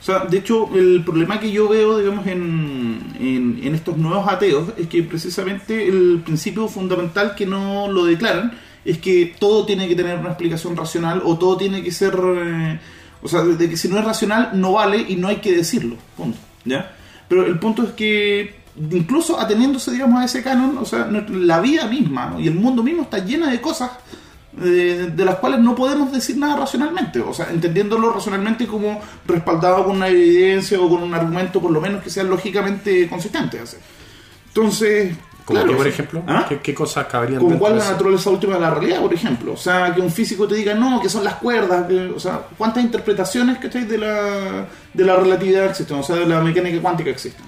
O 0.00 0.02
sea, 0.02 0.20
de 0.20 0.38
hecho, 0.38 0.70
el 0.74 1.04
problema 1.04 1.38
que 1.38 1.52
yo 1.52 1.68
veo, 1.68 1.98
digamos, 1.98 2.26
en, 2.26 3.14
en, 3.20 3.60
en 3.62 3.74
estos 3.74 3.98
nuevos 3.98 4.26
ateos 4.26 4.72
es 4.78 4.88
que 4.88 5.02
precisamente 5.02 5.86
el 5.86 6.22
principio 6.24 6.68
fundamental 6.68 7.34
que 7.34 7.44
no 7.44 7.86
lo 7.92 8.06
declaran 8.06 8.52
es 8.82 8.96
que 8.96 9.34
todo 9.38 9.66
tiene 9.66 9.86
que 9.88 9.94
tener 9.94 10.18
una 10.18 10.30
explicación 10.30 10.74
racional 10.74 11.20
o 11.24 11.36
todo 11.38 11.56
tiene 11.56 11.82
que 11.82 11.92
ser... 11.92 12.14
eh, 12.18 12.80
o 13.22 13.28
sea, 13.28 13.42
de 13.42 13.68
que 13.68 13.76
si 13.76 13.88
no 13.88 13.98
es 13.98 14.04
racional 14.04 14.52
no 14.54 14.72
vale 14.72 15.04
y 15.06 15.16
no 15.16 15.28
hay 15.28 15.36
que 15.36 15.54
decirlo. 15.54 15.96
Punto. 16.16 16.38
¿Ya? 16.64 16.96
Pero 17.28 17.46
el 17.46 17.58
punto 17.58 17.82
es 17.82 17.90
que 17.90 18.60
incluso 18.90 19.38
ateniéndose, 19.38 19.92
digamos, 19.92 20.20
a 20.20 20.24
ese 20.24 20.42
canon, 20.42 20.78
o 20.78 20.84
sea, 20.84 21.10
la 21.28 21.60
vida 21.60 21.86
misma 21.86 22.30
¿no? 22.30 22.40
y 22.40 22.48
el 22.48 22.54
mundo 22.54 22.82
mismo 22.82 23.02
está 23.02 23.18
llena 23.18 23.50
de 23.50 23.60
cosas 23.60 23.90
de, 24.52 25.10
de 25.10 25.24
las 25.24 25.36
cuales 25.36 25.60
no 25.60 25.74
podemos 25.74 26.10
decir 26.12 26.36
nada 26.36 26.56
racionalmente, 26.56 27.20
o 27.20 27.32
sea, 27.32 27.50
entendiéndolo 27.50 28.12
racionalmente 28.12 28.66
como 28.66 29.00
respaldado 29.26 29.84
con 29.84 29.96
una 29.96 30.08
evidencia 30.08 30.80
o 30.80 30.88
con 30.88 31.02
un 31.02 31.14
argumento 31.14 31.60
por 31.60 31.70
lo 31.70 31.80
menos 31.80 32.02
que 32.02 32.10
sea 32.10 32.24
lógicamente 32.24 33.08
consistente. 33.08 33.58
así. 33.60 33.76
Entonces, 34.48 35.14
Como 35.44 35.58
claro, 35.60 35.70
que, 35.72 35.76
por 35.76 35.86
ejemplo, 35.86 36.22
¿ah? 36.26 36.46
¿qué, 36.48 36.58
qué 36.58 36.74
cosas 36.74 37.06
cabrían 37.06 37.40
dentro 37.40 37.58
cuál 37.58 37.74
de 37.74 37.78
la 37.78 37.90
naturaleza 37.92 38.30
última 38.30 38.54
de 38.54 38.60
la 38.60 38.70
realidad, 38.70 39.00
por 39.00 39.14
ejemplo. 39.14 39.52
O 39.52 39.56
sea, 39.56 39.94
que 39.94 40.00
un 40.00 40.10
físico 40.10 40.46
te 40.48 40.56
diga, 40.56 40.74
no, 40.74 41.00
que 41.00 41.08
son 41.08 41.22
las 41.24 41.34
cuerdas. 41.34 41.86
que- 41.86 42.08
o 42.14 42.18
sea, 42.20 42.40
¿cuántas 42.58 42.82
interpretaciones 42.82 43.58
¿cachai? 43.58 43.84
de 43.84 43.98
la, 43.98 44.66
de 44.92 45.04
la 45.04 45.16
relatividad 45.16 45.66
existen? 45.66 45.98
O 45.98 46.02
sea, 46.02 46.16
de 46.16 46.26
la 46.26 46.40
mecánica 46.40 46.80
cuántica 46.80 47.10
existen. 47.10 47.44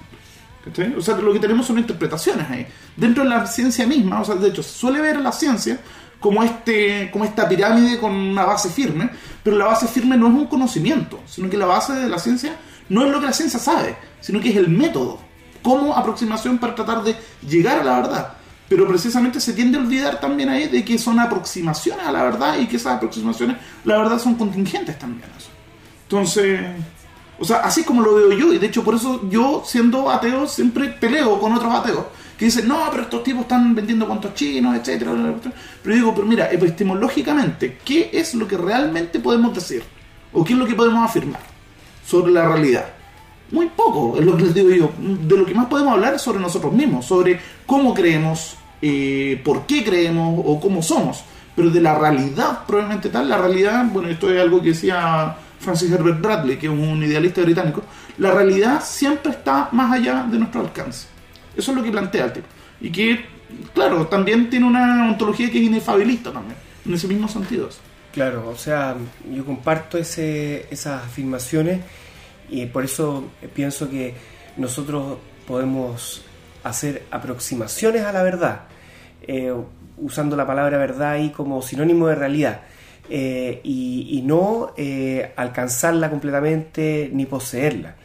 ¿cachai? 0.63 0.93
O 0.95 1.01
sea, 1.01 1.17
lo 1.17 1.33
que 1.33 1.39
tenemos 1.39 1.65
son 1.65 1.77
interpretaciones 1.77 2.49
ahí. 2.49 2.65
Dentro 2.95 3.23
de 3.23 3.29
la 3.29 3.45
ciencia 3.45 3.85
misma, 3.85 4.21
o 4.21 4.25
sea, 4.25 4.35
de 4.35 4.47
hecho, 4.47 4.63
se 4.63 4.77
suele 4.79 5.01
ver 5.01 5.19
la 5.19 5.31
ciencia 5.33 5.77
como, 6.23 6.41
este, 6.41 7.11
como 7.11 7.25
esta 7.25 7.49
pirámide 7.49 7.99
con 7.99 8.13
una 8.13 8.45
base 8.45 8.69
firme, 8.69 9.09
pero 9.43 9.57
la 9.57 9.65
base 9.65 9.89
firme 9.89 10.15
no 10.15 10.27
es 10.27 10.33
un 10.33 10.47
conocimiento, 10.47 11.19
sino 11.25 11.49
que 11.49 11.57
la 11.57 11.65
base 11.65 11.91
de 11.91 12.07
la 12.07 12.17
ciencia 12.17 12.55
no 12.87 13.03
es 13.03 13.11
lo 13.11 13.19
que 13.19 13.25
la 13.25 13.33
ciencia 13.33 13.59
sabe, 13.59 13.97
sino 14.21 14.39
que 14.39 14.49
es 14.49 14.55
el 14.55 14.69
método, 14.69 15.19
como 15.61 15.93
aproximación 15.93 16.59
para 16.59 16.75
tratar 16.75 17.03
de 17.03 17.17
llegar 17.45 17.79
a 17.79 17.83
la 17.83 17.99
verdad. 17.99 18.33
Pero 18.69 18.87
precisamente 18.87 19.41
se 19.41 19.51
tiende 19.51 19.77
a 19.77 19.81
olvidar 19.81 20.21
también 20.21 20.47
ahí 20.47 20.69
de 20.69 20.85
que 20.85 20.97
son 20.97 21.19
aproximaciones 21.19 22.07
a 22.07 22.11
la 22.13 22.23
verdad 22.23 22.57
y 22.57 22.67
que 22.67 22.77
esas 22.77 22.95
aproximaciones, 22.95 23.57
la 23.83 23.97
verdad, 23.97 24.17
son 24.17 24.35
contingentes 24.35 24.97
también. 24.97 25.29
Entonces, 26.03 26.61
o 27.37 27.43
sea, 27.43 27.57
así 27.57 27.83
como 27.83 28.01
lo 28.01 28.15
veo 28.15 28.31
yo, 28.31 28.53
y 28.53 28.59
de 28.59 28.67
hecho 28.67 28.81
por 28.81 28.95
eso 28.95 29.29
yo, 29.29 29.61
siendo 29.65 30.09
ateo, 30.09 30.47
siempre 30.47 30.87
peleo 30.87 31.37
con 31.41 31.51
otros 31.51 31.73
ateos, 31.73 32.05
que 32.37 32.45
dicen, 32.45 32.67
no, 32.67 32.87
pero 32.91 33.03
estos 33.03 33.23
tipos 33.23 33.43
están 33.43 33.75
vendiendo 33.75 34.07
cuantos 34.07 34.33
chinos, 34.33 34.75
etcétera. 34.75 35.11
Pero 35.83 35.95
digo, 35.95 36.15
pero 36.15 36.27
mira, 36.27 36.51
epistemológicamente, 36.51 37.79
¿qué 37.83 38.09
es 38.11 38.33
lo 38.33 38.47
que 38.47 38.57
realmente 38.57 39.19
podemos 39.19 39.53
decir? 39.53 39.83
¿O 40.33 40.43
qué 40.43 40.53
es 40.53 40.59
lo 40.59 40.65
que 40.65 40.75
podemos 40.75 41.07
afirmar 41.07 41.41
sobre 42.05 42.31
la 42.31 42.47
realidad? 42.47 42.85
Muy 43.51 43.67
poco, 43.67 44.17
es 44.17 44.25
lo 44.25 44.35
que 44.35 44.43
les 44.43 44.53
digo 44.53 44.69
yo. 44.71 44.91
De 44.97 45.37
lo 45.37 45.45
que 45.45 45.53
más 45.53 45.67
podemos 45.67 45.93
hablar 45.93 46.15
es 46.15 46.21
sobre 46.21 46.39
nosotros 46.39 46.73
mismos, 46.73 47.05
sobre 47.05 47.39
cómo 47.67 47.93
creemos, 47.93 48.57
eh, 48.81 49.39
por 49.45 49.67
qué 49.67 49.83
creemos 49.83 50.41
o 50.43 50.59
cómo 50.59 50.81
somos. 50.81 51.23
Pero 51.55 51.69
de 51.69 51.81
la 51.81 51.97
realidad, 51.99 52.65
probablemente 52.65 53.09
tal, 53.09 53.29
la 53.29 53.37
realidad, 53.37 53.85
bueno, 53.93 54.09
esto 54.09 54.31
es 54.31 54.41
algo 54.41 54.59
que 54.59 54.69
decía 54.69 55.35
Francis 55.59 55.91
Herbert 55.91 56.19
Bradley, 56.19 56.57
que 56.57 56.65
es 56.65 56.73
un 56.73 57.03
idealista 57.03 57.41
británico, 57.41 57.83
la 58.17 58.31
realidad 58.31 58.83
siempre 58.83 59.31
está 59.31 59.69
más 59.71 59.91
allá 59.93 60.25
de 60.29 60.39
nuestro 60.39 60.61
alcance. 60.61 61.12
Eso 61.55 61.71
es 61.71 61.77
lo 61.77 61.83
que 61.83 61.91
plantea 61.91 62.25
el 62.25 62.33
tipo. 62.33 62.47
Y 62.81 62.91
que, 62.91 63.25
claro, 63.73 64.07
también 64.07 64.49
tiene 64.49 64.65
una 64.65 65.09
ontología 65.09 65.49
que 65.51 65.59
es 65.59 65.63
inefabilista 65.65 66.31
también, 66.31 66.57
en 66.85 66.93
ese 66.93 67.07
mismo 67.07 67.27
sentido. 67.27 67.69
Claro, 68.13 68.49
o 68.49 68.55
sea, 68.55 68.95
yo 69.31 69.43
comparto 69.45 69.97
ese, 69.97 70.67
esas 70.69 71.03
afirmaciones 71.03 71.81
y 72.49 72.67
por 72.67 72.85
eso 72.85 73.31
pienso 73.55 73.89
que 73.89 74.13
nosotros 74.57 75.17
podemos 75.47 76.23
hacer 76.63 77.03
aproximaciones 77.11 78.03
a 78.03 78.11
la 78.11 78.23
verdad, 78.23 78.61
eh, 79.23 79.53
usando 79.97 80.35
la 80.35 80.45
palabra 80.45 80.77
verdad 80.77 81.11
ahí 81.11 81.31
como 81.31 81.61
sinónimo 81.61 82.07
de 82.07 82.15
realidad. 82.15 82.61
Eh, 83.09 83.59
y, 83.63 84.21
no 84.23 84.73
eh, 84.77 85.33
alcanzarla 85.35 86.09
completamente 86.09 87.09
ni 87.11 87.25
poseerla. 87.25 87.95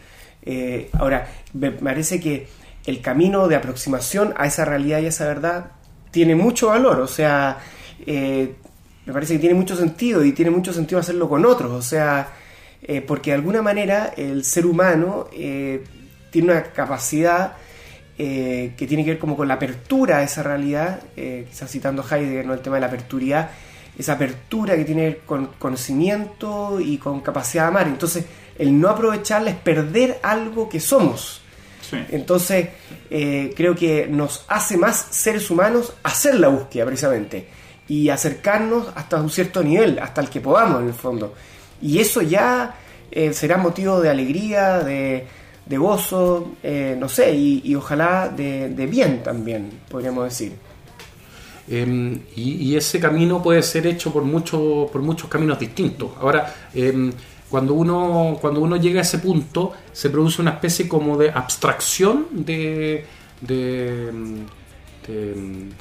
ahora, 0.95 1.29
me 1.53 1.71
parece 1.71 2.19
que 2.19 2.49
el 2.89 3.03
camino 3.03 3.49
de 3.49 3.57
aproximación 3.57 4.33
a 4.39 4.47
esa 4.47 4.65
realidad 4.65 5.01
y 5.01 5.05
a 5.05 5.09
esa 5.09 5.27
verdad 5.27 5.73
tiene 6.11 6.35
mucho 6.35 6.69
valor, 6.69 7.01
o 7.01 7.07
sea, 7.07 7.59
eh, 8.07 8.55
me 9.05 9.13
parece 9.13 9.35
que 9.35 9.41
tiene 9.41 9.55
mucho 9.55 9.77
sentido 9.77 10.25
y 10.25 10.33
tiene 10.33 10.51
mucho 10.51 10.73
sentido 10.73 10.99
hacerlo 10.99 11.29
con 11.29 11.45
otros, 11.45 11.71
o 11.71 11.83
sea, 11.83 12.33
eh, 12.81 13.03
porque 13.03 13.31
de 13.31 13.35
alguna 13.35 13.61
manera 13.61 14.15
el 14.17 14.43
ser 14.43 14.65
humano 14.65 15.29
eh, 15.35 15.85
tiene 16.31 16.53
una 16.53 16.63
capacidad 16.63 17.53
que 18.17 18.75
tiene 18.89 19.05
que 19.05 19.11
ver 19.11 19.19
como 19.21 19.37
con 19.37 19.47
la 19.47 19.55
apertura 19.55 20.17
a 20.17 20.23
esa 20.25 20.43
realidad, 20.43 21.01
quizás 21.15 21.71
citando 21.71 22.03
Heidegger, 22.03 22.47
¿no? 22.47 22.55
el 22.55 22.59
tema 22.59 22.75
de 22.75 22.81
la 22.81 22.89
aperturidad, 22.89 23.51
esa 23.97 24.15
apertura 24.15 24.75
que 24.75 24.85
tiene 24.85 25.19
con 25.25 25.51
conocimiento 25.57 26.81
y 26.81 26.99
con 26.99 27.21
capacidad 27.21 27.65
de 27.65 27.69
amar, 27.69 27.87
entonces 27.87 28.25
el 28.59 28.81
no 28.81 28.89
aprovecharla 28.89 29.51
es 29.51 29.57
perder 29.57 30.19
algo 30.25 30.69
que 30.69 30.81
somos. 30.81 31.43
Entonces, 32.11 32.69
eh, 33.11 33.53
creo 33.57 33.75
que 33.75 34.07
nos 34.07 34.45
hace 34.49 34.77
más 34.77 35.09
seres 35.11 35.51
humanos 35.51 35.95
hacer 36.03 36.39
la 36.39 36.49
búsqueda, 36.49 36.85
precisamente, 36.87 37.49
y 37.89 38.09
acercarnos 38.09 38.89
hasta 38.95 39.17
un 39.17 39.31
cierto 39.31 39.63
nivel, 39.63 39.99
hasta 39.99 40.21
el 40.21 40.29
que 40.29 40.41
podamos, 40.41 40.83
en 40.83 40.89
el 40.89 40.95
fondo. 40.95 41.35
Y 41.81 41.99
eso 41.99 42.23
ya 42.23 42.75
eh, 43.11 43.33
será 43.33 43.57
motivo 43.57 44.01
de 44.01 44.11
alegría, 44.11 44.79
de, 44.81 45.27
gozo, 45.71 46.57
eh, 46.63 46.97
no 46.99 47.09
sé, 47.09 47.35
y, 47.35 47.75
ojalá 47.75 48.29
de, 48.29 48.69
bien 48.91 49.23
también, 49.23 49.71
podríamos 49.89 50.25
decir. 50.25 50.53
Em, 51.71 52.21
y, 52.35 52.75
ese 52.77 52.99
camino 52.99 53.43
puede 53.43 53.63
ser 53.63 53.87
hecho 53.87 54.13
por, 54.13 54.23
mucho, 54.25 54.89
por 54.91 55.03
muchos 55.03 55.29
caminos 55.29 55.59
distintos. 55.59 56.11
Ahora, 56.21 56.55
em, 56.75 57.13
cuando 57.51 57.75
uno, 57.75 58.39
cuando 58.41 58.61
uno 58.61 58.77
llega 58.77 59.01
a 59.01 59.03
ese 59.03 59.19
punto, 59.19 59.73
se 59.93 60.11
produce 60.11 60.43
una 60.43 60.53
especie 60.53 60.87
como 60.87 61.17
de 61.17 61.31
abstracción 61.31 62.27
de, 62.31 63.05
de, 63.41 64.13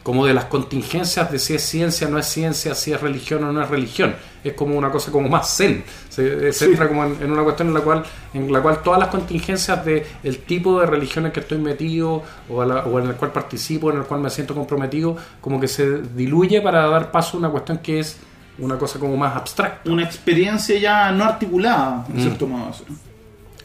como 0.04 0.26
de 0.26 0.34
las 0.34 0.46
contingencias 0.46 1.30
de 1.30 1.38
si 1.38 1.54
es 1.54 1.62
ciencia 1.62 2.08
o 2.08 2.12
no 2.12 2.18
es 2.18 2.28
ciencia, 2.28 2.74
si 2.74 2.94
es 2.94 3.02
religión 3.02 3.44
o 3.44 3.52
no 3.52 3.62
es 3.62 3.70
religión. 3.70 4.16
Es 4.42 4.54
como 4.54 4.78
una 4.78 4.90
cosa 4.90 5.12
como 5.12 5.28
más 5.28 5.58
zen. 5.58 5.84
Se, 6.08 6.50
entra 6.66 6.88
como 6.88 7.04
en, 7.04 7.30
una 7.30 7.44
cuestión 7.44 7.68
en 7.68 7.74
la 7.74 7.82
cual 7.82 8.04
en 8.34 8.52
la 8.52 8.62
cual 8.62 8.82
todas 8.82 9.00
las 9.00 9.10
contingencias 9.10 9.84
de 9.84 10.06
el 10.24 10.40
tipo 10.40 10.80
de 10.80 10.86
religión 10.86 11.26
en 11.26 11.34
que 11.34 11.42
estoy 11.42 11.58
metido 11.58 12.24
o, 12.50 12.56
o 12.56 13.00
en 13.00 13.08
el 13.08 13.16
cual 13.16 13.34
participo, 13.34 13.92
en 13.92 13.98
el 13.98 14.04
cual 14.06 14.22
me 14.22 14.30
siento 14.30 14.56
comprometido, 14.56 15.18
como 15.42 15.60
que 15.60 15.68
se 15.68 16.02
diluye 16.02 16.62
para 16.62 16.88
dar 16.88 17.12
paso 17.12 17.36
a 17.36 17.40
una 17.42 17.50
cuestión 17.50 17.80
que 17.80 18.00
es 18.00 18.18
una 18.60 18.78
cosa 18.78 19.00
como 19.00 19.16
más 19.18 19.36
abstracta. 19.36 19.90
Una 19.90 20.04
experiencia 20.04 20.78
ya 20.80 21.12
no 21.12 21.24
articulada, 21.24 22.06
en 22.10 22.18
mm. 22.18 22.22
cierto 22.22 22.48
modo. 22.48 22.72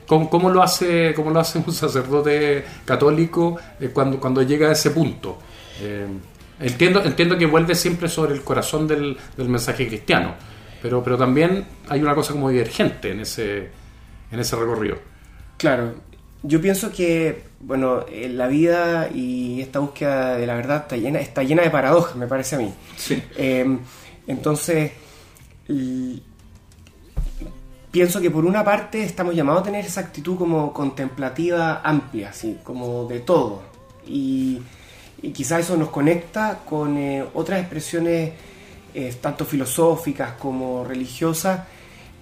¿Cómo, 0.07 0.51
lo 0.51 0.63
hace, 0.63 1.15
¿Cómo 1.15 1.31
lo 1.31 1.41
hace 1.41 1.59
un 1.59 1.73
sacerdote 1.73 2.65
católico 2.85 3.57
eh, 3.81 3.91
cuando, 3.93 4.21
cuando 4.21 4.43
llega 4.43 4.69
a 4.69 4.73
ese 4.73 4.91
punto? 4.91 5.39
Eh, 5.81 6.07
entiendo, 6.61 7.03
entiendo 7.03 7.39
que 7.39 7.47
vuelve 7.47 7.75
siempre 7.75 8.09
sobre 8.09 8.35
el 8.35 8.43
corazón 8.43 8.87
del, 8.87 9.17
mensaje 9.39 9.87
cristiano, 9.89 10.35
pero, 10.83 11.03
pero 11.03 11.17
también 11.17 11.65
hay 11.89 12.03
una 12.03 12.15
cosa 12.15 12.33
como 12.33 12.51
divergente 12.51 13.13
en 13.13 13.21
ese, 13.21 13.71
en 14.31 14.39
ese 14.39 14.55
recorrido. 14.57 14.99
Claro, 15.57 15.95
yo 16.43 16.61
pienso 16.61 16.93
que, 16.93 17.45
bueno, 17.61 18.05
la 18.11 18.49
vida 18.49 19.09
y 19.15 19.63
esta 19.63 19.79
búsqueda 19.79 20.37
de 20.37 20.47
la 20.47 20.57
verdad 20.57 20.79
está 20.79 20.97
llena, 20.97 21.21
está 21.21 21.43
llena 21.43 21.63
de 21.63 21.71
paradojas, 21.71 22.17
me 22.17 22.27
parece 22.27 22.57
a 22.57 22.59
mí. 22.59 22.75
Sí. 22.97 23.23
Eh, 23.37 23.79
entonces, 24.27 24.93
pienso 27.93 28.21
que 28.21 28.31
por 28.31 28.45
una 28.45 28.65
parte 28.65 29.05
estamos 29.05 29.35
llamados 29.35 29.61
a 29.61 29.65
tener 29.65 29.85
esa 29.85 30.01
actitud 30.01 30.37
como 30.37 30.73
contemplativa 30.73 31.83
amplia, 31.85 32.31
así, 32.31 32.59
como 32.65 33.05
de 33.05 33.21
todo. 33.21 33.63
Y, 34.07 34.61
quizás 35.33 35.61
eso 35.61 35.77
nos 35.77 35.91
conecta 35.91 36.63
con 36.69 36.97
eh, 36.97 37.25
otras 37.35 37.61
expresiones 37.61 38.33
eh, 38.93 39.17
tanto 39.21 39.45
filosóficas 39.45 40.33
como 40.33 40.83
religiosas, 40.85 41.61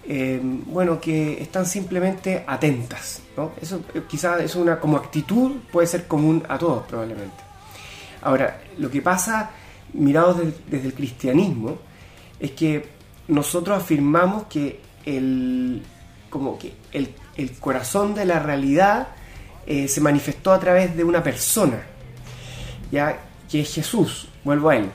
eh, 0.06 0.38
bueno, 0.42 1.00
que 1.00 1.40
están 1.40 1.64
simplemente 1.64 2.44
atentas. 2.46 3.22
¿no? 3.38 3.52
Eso 3.62 3.82
quizás 4.06 4.42
es 4.42 4.54
una 4.54 4.78
como 4.78 4.98
actitud, 4.98 5.52
puede 5.72 5.86
ser 5.86 6.06
común 6.06 6.44
a 6.46 6.58
todos 6.58 6.84
probablemente. 6.86 7.42
Ahora, 8.22 8.60
lo 8.76 8.90
que 8.90 9.00
pasa, 9.00 9.50
mirados 9.94 10.36
desde 10.68 10.88
el 10.88 10.94
cristianismo, 10.94 11.78
es 12.40 12.50
que 12.52 12.86
nosotros 13.28 13.82
afirmamos 13.82 14.44
que 14.44 14.80
el, 15.04 15.82
como 16.28 16.58
que 16.58 16.72
el, 16.92 17.14
corazón 17.58 18.14
de 18.14 18.26
la 18.26 18.38
realidad 18.38 19.08
eh, 19.66 19.88
se 19.88 20.00
manifestó 20.00 20.52
a 20.52 20.60
través 20.60 20.94
de 20.94 21.04
una 21.04 21.22
persona, 21.22 21.82
ya 22.90 23.18
que 23.50 23.60
es 23.60 23.74
Jesús, 23.74 24.28
vuelvo 24.44 24.70
a 24.70 24.76
él. 24.76 24.90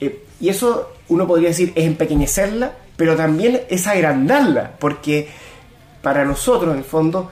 Eh, 0.00 0.24
y 0.40 0.48
eso 0.48 0.94
uno 1.08 1.26
podría 1.26 1.48
decir 1.48 1.72
es 1.74 1.84
empequeñecerla, 1.84 2.72
pero 2.96 3.16
también 3.16 3.62
es 3.68 3.86
agrandarla, 3.86 4.76
porque 4.78 5.28
para 6.02 6.24
nosotros 6.24 6.72
en 6.72 6.78
el 6.78 6.84
fondo 6.84 7.30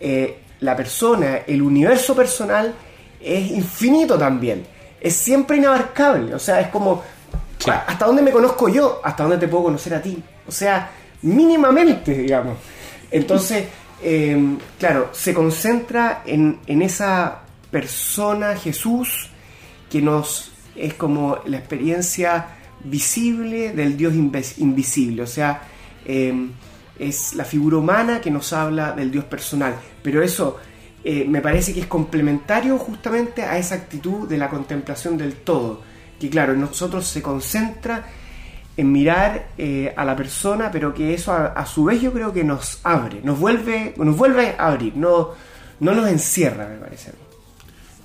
eh, 0.00 0.38
la 0.60 0.76
persona, 0.76 1.38
el 1.46 1.62
universo 1.62 2.14
personal 2.14 2.74
es 3.20 3.50
infinito 3.50 4.18
también, 4.18 4.66
es 5.00 5.14
siempre 5.16 5.56
inabarcable, 5.56 6.34
o 6.34 6.38
sea, 6.38 6.60
es 6.60 6.68
como 6.68 7.02
¿Hasta 7.66 8.06
dónde 8.06 8.22
me 8.22 8.30
conozco 8.30 8.68
yo? 8.68 9.00
¿Hasta 9.02 9.24
dónde 9.24 9.38
te 9.38 9.48
puedo 9.48 9.64
conocer 9.64 9.94
a 9.94 10.02
ti? 10.02 10.22
O 10.46 10.52
sea, 10.52 10.90
mínimamente, 11.22 12.12
digamos. 12.12 12.58
Entonces, 13.10 13.66
em, 14.02 14.58
claro, 14.78 15.10
se 15.12 15.34
concentra 15.34 16.22
en, 16.24 16.60
esa 16.66 17.40
persona, 17.70 18.56
Jesús, 18.56 19.30
que 19.90 20.00
nos 20.00 20.52
es 20.76 20.94
como 20.94 21.38
la 21.46 21.58
experiencia 21.58 22.46
visible 22.84 23.72
del 23.72 23.96
Dios 23.96 24.14
invisible. 24.14 25.22
O 25.22 25.26
sea, 25.26 25.62
em, 26.04 26.52
es 26.98 27.34
la 27.34 27.44
figura 27.44 27.78
humana 27.78 28.20
que 28.20 28.30
nos 28.30 28.52
habla 28.52 28.92
del 28.92 29.10
Dios 29.10 29.24
personal. 29.24 29.74
Pero 30.02 30.22
eso 30.22 30.58
eh, 31.02 31.24
me 31.28 31.40
parece 31.40 31.74
que 31.74 31.80
es 31.80 31.86
complementario 31.86 32.78
justamente 32.78 33.42
a 33.42 33.58
esa 33.58 33.74
actitud 33.74 34.28
de 34.28 34.38
la 34.38 34.48
contemplación 34.48 35.16
del 35.18 35.34
todo 35.36 35.87
que 36.18 36.28
claro, 36.30 36.52
en 36.52 36.60
nosotros 36.60 37.06
se 37.06 37.22
concentra 37.22 38.04
en 38.76 38.92
mirar 38.92 39.48
eh, 39.58 39.92
a 39.96 40.04
la 40.04 40.14
persona, 40.14 40.70
pero 40.70 40.94
que 40.94 41.12
eso 41.14 41.32
a, 41.32 41.66
su 41.66 41.84
vez 41.84 42.00
yo 42.00 42.12
creo 42.12 42.32
que 42.32 42.44
nos 42.44 42.80
abre, 42.84 43.20
nos 43.24 43.38
vuelve, 43.38 43.94
nos 43.96 44.16
vuelve 44.16 44.54
a 44.58 44.68
abrir, 44.68 44.96
no, 44.96 45.30
no 45.80 45.94
nos 45.94 46.08
encierra, 46.08 46.68
me 46.68 46.76
parece. 46.76 47.12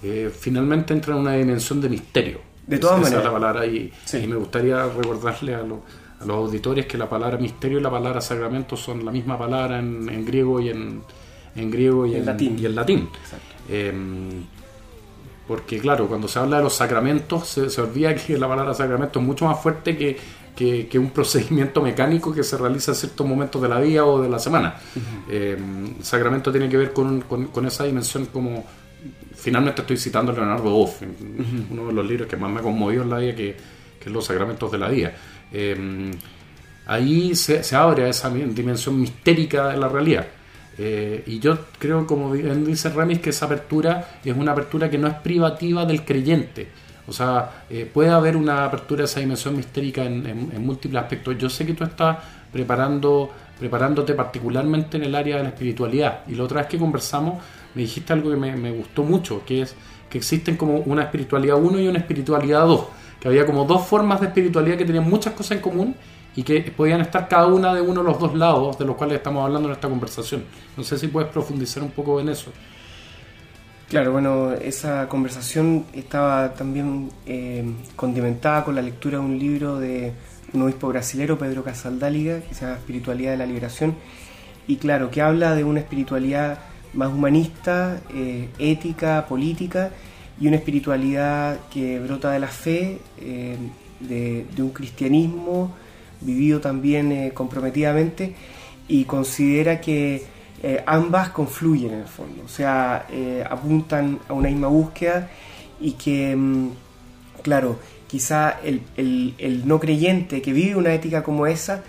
Eh, 0.02 0.32
finalmente 0.38 0.94
entra 0.94 1.14
en 1.14 1.22
una 1.22 1.34
dimensión 1.34 1.80
de 1.80 1.90
misterio. 1.90 2.40
De 2.66 2.78
todas 2.80 3.00
Esa 3.00 3.08
es 3.08 3.14
maneras. 3.14 3.34
la 3.34 3.40
palabra 3.40 3.66
y, 3.66 3.92
Sí. 4.06 4.18
y 4.18 4.28
me 4.28 4.36
gustaría 4.36 4.84
recordarle 4.88 5.54
a, 5.56 5.62
lo- 5.62 5.84
a 6.20 6.26
los 6.26 6.38
auditores 6.38 6.86
que 6.86 6.98
la 6.98 7.08
palabra 7.10 7.38
misterio 7.38 7.78
y 7.80 7.82
la 7.82 7.92
palabra 7.92 8.20
sacramento 8.22 8.76
son 8.78 9.04
la 9.06 9.12
misma 9.12 9.38
palabra 9.38 9.80
en, 9.80 10.10
en 10.10 10.26
griego 10.26 10.60
y 10.62 10.70
en, 10.70 11.02
en 11.56 11.70
griego 11.72 12.06
y 12.06 12.14
En 12.14 12.20
en, 12.22 12.26
latín. 12.26 12.58
y 12.60 12.66
en 12.66 12.76
latín. 12.76 13.10
Exacto. 13.22 13.46
Eh, 13.70 13.94
porque 15.48 15.80
claro, 15.80 16.08
cuando 16.08 16.28
se 16.28 16.40
habla 16.40 16.58
de 16.58 16.64
los 16.64 16.74
sacramentos, 16.76 17.48
se, 17.48 17.70
se 17.70 17.82
olvida 17.82 18.16
que 18.16 18.38
la 18.38 18.48
palabra 18.48 18.74
sacramento 18.74 19.20
es 19.20 19.26
mucho 19.26 19.46
más 19.46 19.60
fuerte 19.62 19.98
que, 19.98 20.18
que- 20.56 20.88
que 20.88 21.00
un 21.00 21.10
procedimiento 21.10 21.82
mecánico 21.82 22.34
que 22.34 22.44
se 22.44 22.58
realiza 22.58 22.92
en 22.92 22.96
ciertos 22.96 23.26
momentos 23.28 23.62
de 23.62 23.68
la 23.70 23.80
vida 23.80 24.06
o 24.06 24.22
de 24.22 24.30
la 24.30 24.40
semana. 24.40 24.76
Eh, 25.30 25.58
sacramento 26.02 26.52
tiene 26.52 26.70
que 26.70 26.78
ver 26.78 26.94
con, 26.94 27.22
con- 27.22 27.48
con 27.48 27.66
esa 27.66 27.84
dimensión 27.86 28.28
como... 28.28 28.66
Finalmente 29.36 29.82
estoy 29.82 29.98
citando 29.98 30.32
a 30.32 30.36
Leonardo 30.36 30.70
Boff, 30.70 31.02
uno 31.72 31.88
de 31.88 31.94
los 31.94 32.06
libros 32.08 32.28
que 32.30 32.38
más 32.38 32.50
me 32.50 32.60
ha 32.60 32.64
conmovido 32.64 33.04
en 33.04 33.10
la 33.10 33.18
vida, 33.18 33.36
que, 33.36 33.58
que 34.00 34.06
es 34.06 34.12
Los 34.12 34.24
Sacramentos 34.26 34.72
de 34.72 34.78
la 34.78 34.88
Vida. 34.88 35.14
Eh, 35.52 36.12
ahí 36.86 37.36
se, 37.36 37.64
se 37.64 37.76
abre 37.76 38.06
a 38.06 38.08
esa 38.10 38.30
dimensión 38.30 39.00
mistérica 39.02 39.70
de 39.70 39.78
la 39.78 39.90
realidad. 39.90 40.28
Eh, 40.78 41.24
y 41.28 41.40
yo 41.40 41.58
creo, 41.78 42.08
como 42.08 42.34
dice 42.34 42.90
Remis, 42.90 43.20
que 43.20 43.30
esa 43.30 43.46
apertura 43.46 44.20
es 44.24 44.36
una 44.36 44.52
apertura 44.54 44.90
que 44.90 44.98
no 44.98 45.08
es 45.08 45.14
privativa 45.16 45.86
del 45.86 46.04
creyente. 46.04 46.68
O 47.08 47.12
sea, 47.14 47.66
eh, 47.70 47.90
puede 47.92 48.10
haber 48.10 48.36
una 48.38 48.66
apertura 48.66 49.02
a 49.04 49.06
esa 49.06 49.20
dimensión 49.20 49.56
mistérica 49.56 50.04
en, 50.04 50.26
en- 50.26 50.52
en 50.56 50.66
múltiples 50.66 51.02
aspectos. 51.04 51.38
Yo 51.38 51.50
sé 51.50 51.66
que 51.66 51.74
tú 51.74 51.84
estás 51.84 52.18
preparando, 52.52 53.30
preparándote 53.60 54.14
particularmente 54.14 54.98
en 54.98 55.04
el 55.04 55.16
área 55.16 55.38
de 55.38 55.44
la 55.44 55.50
espiritualidad. 55.50 56.22
Y 56.28 56.36
la 56.36 56.44
otra 56.44 56.62
vez 56.62 56.70
que 56.70 56.78
conversamos, 56.78 57.44
me 57.76 57.82
dijiste 57.82 58.14
algo 58.14 58.30
que 58.32 58.38
me, 58.38 58.56
me 58.56 58.72
gustó 58.72 59.04
mucho, 59.04 59.44
que 59.46 59.62
es 59.64 59.76
que 60.10 60.18
existen 60.20 60.56
como 60.58 60.78
una 60.80 61.04
espiritualidad 61.04 61.58
1 61.62 61.80
y 61.82 61.88
una 61.88 61.98
espiritualidad 62.00 62.66
2. 62.66 62.86
Que 63.20 63.28
había 63.28 63.46
como 63.46 63.66
dos 63.66 63.86
formas 63.86 64.22
de 64.22 64.28
espiritualidad 64.28 64.78
que 64.78 64.86
tenían 64.86 65.10
muchas 65.10 65.34
cosas 65.34 65.54
en 65.54 65.60
común 65.62 65.96
y 66.36 66.44
que 66.44 66.62
podían 66.76 67.02
estar 67.02 67.28
cada 67.28 67.48
una 67.48 67.74
de 67.74 67.82
uno 67.82 68.02
de 68.02 68.10
los 68.10 68.20
dos 68.20 68.34
lados 68.36 68.78
de 68.78 68.86
los 68.86 68.96
cuales 68.96 69.18
estamos 69.18 69.46
hablando 69.46 69.70
en 69.70 69.76
esta 69.76 69.88
conversación. 69.88 70.44
No 70.76 70.84
sé 70.84 70.98
si 70.98 71.08
puedes 71.08 71.30
profundizar 71.30 71.84
un 71.84 71.92
poco 71.92 72.20
en 72.20 72.30
eso. 72.30 72.52
Claro, 73.90 74.12
bueno, 74.12 74.54
esa 74.54 75.08
conversación 75.08 75.86
estaba 75.94 76.54
también 76.54 77.12
eh, 77.28 77.64
condimentada 77.96 78.64
con 78.64 78.74
la 78.74 78.82
lectura 78.82 79.20
de 79.20 79.24
un 79.24 79.38
libro 79.38 79.78
de 79.78 80.14
un 80.54 80.64
obispo 80.64 80.88
brasilero, 80.88 81.38
Pedro 81.38 81.64
Casaldáliga, 81.64 82.40
que 82.42 82.56
se 82.56 82.62
llama 82.66 82.78
Espiritualidad 82.78 83.32
de 83.32 83.38
la 83.38 83.46
Liberación, 83.46 83.96
y 84.68 84.78
claro, 84.78 85.12
que 85.12 85.22
habla 85.22 85.54
de 85.54 85.64
una 85.64 85.80
espiritualidad 85.82 86.60
más 86.94 87.10
humanista, 87.10 88.02
eh, 88.14 88.50
ética, 88.58 89.28
política, 89.28 89.92
y 90.40 90.48
una 90.48 90.56
espiritualidad 90.56 91.60
que 91.72 92.00
brota 92.00 92.32
de 92.32 92.40
la 92.40 92.48
fe, 92.48 93.00
eh, 93.20 93.58
de, 94.00 94.48
de 94.56 94.62
un 94.64 94.72
cristianismo 94.72 95.72
vivido 96.26 96.60
también 96.60 97.12
eh, 97.12 97.32
comprometidamente, 97.34 98.34
y 98.88 99.06
considera 99.06 99.80
que 99.80 100.24
eh, 100.62 100.84
ambas 100.86 101.30
confluyen 101.30 101.94
en 101.94 102.00
el 102.02 102.08
fondo, 102.08 102.44
o 102.46 102.50
sea, 102.50 103.06
eh, 103.12 103.44
apuntan 103.50 104.20
a 104.30 104.34
una 104.34 104.50
misma 104.50 104.68
búsqueda 104.68 105.30
y 105.82 105.92
que, 105.94 106.36
mm, 106.36 106.68
claro, 107.42 107.80
quizá 108.08 108.60
el, 108.64 108.82
el- 108.96 109.68
no 109.68 109.80
creyente 109.80 110.42
que 110.42 110.54
vive 110.54 110.76
una 110.76 110.94
ética 110.94 111.24
como 111.24 111.48
esa, 111.48 111.84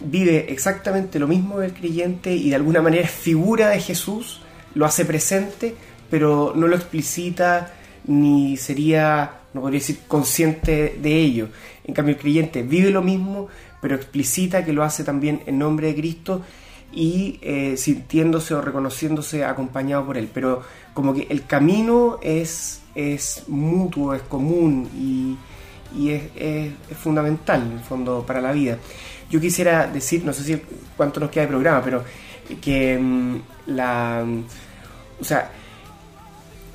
vive 0.00 0.46
exactamente 0.52 1.18
lo 1.20 1.28
mismo 1.28 1.58
del 1.60 1.72
creyente 1.72 2.34
y 2.34 2.48
de 2.50 2.56
alguna 2.56 2.82
manera 2.82 3.04
es 3.04 3.10
figura 3.10 3.68
de 3.68 3.80
Jesús, 3.80 4.40
lo 4.74 4.84
hace 4.86 5.04
presente, 5.04 5.74
pero 6.10 6.52
no 6.56 6.66
lo 6.66 6.74
explicita 6.74 7.72
ni 8.06 8.56
sería, 8.56 9.30
no 9.54 9.60
podría 9.60 9.78
decir, 9.78 10.00
consciente 10.06 10.98
de 11.00 11.16
ello. 11.16 11.48
En 11.84 11.94
cambio, 11.94 12.14
el 12.14 12.20
creyente 12.20 12.62
vive 12.62 12.90
lo 12.90 13.02
mismo, 13.02 13.48
pero 13.80 13.94
explicita 13.94 14.64
que 14.64 14.72
lo 14.72 14.82
hace 14.82 15.04
también 15.04 15.42
en 15.46 15.58
nombre 15.58 15.86
de 15.86 15.94
Cristo 15.94 16.42
y 16.92 17.38
eh, 17.40 17.76
sintiéndose 17.76 18.54
o 18.54 18.60
reconociéndose 18.60 19.44
acompañado 19.44 20.06
por 20.06 20.18
él. 20.18 20.28
Pero 20.32 20.62
como 20.92 21.14
que 21.14 21.26
el 21.30 21.46
camino 21.46 22.18
es, 22.20 22.82
es 22.96 23.44
mutuo, 23.46 24.14
es 24.14 24.22
común 24.22 24.88
y, 24.96 25.38
es, 26.10 26.72
fundamental 26.96 27.62
en 27.62 27.72
el 27.78 27.80
fondo 27.80 28.24
para 28.26 28.40
la 28.40 28.50
vida. 28.50 28.78
Yo 29.30 29.40
quisiera 29.40 29.86
decir, 29.86 30.24
no 30.24 30.32
sé 30.32 30.42
si 30.42 30.60
cuánto 30.96 31.20
nos 31.20 31.30
queda 31.30 31.44
de 31.44 31.48
programa, 31.48 31.80
pero 31.82 32.04
que 32.60 32.98
mm, 32.98 33.36
la... 33.68 34.24
O 35.20 35.24
sea, 35.24 35.50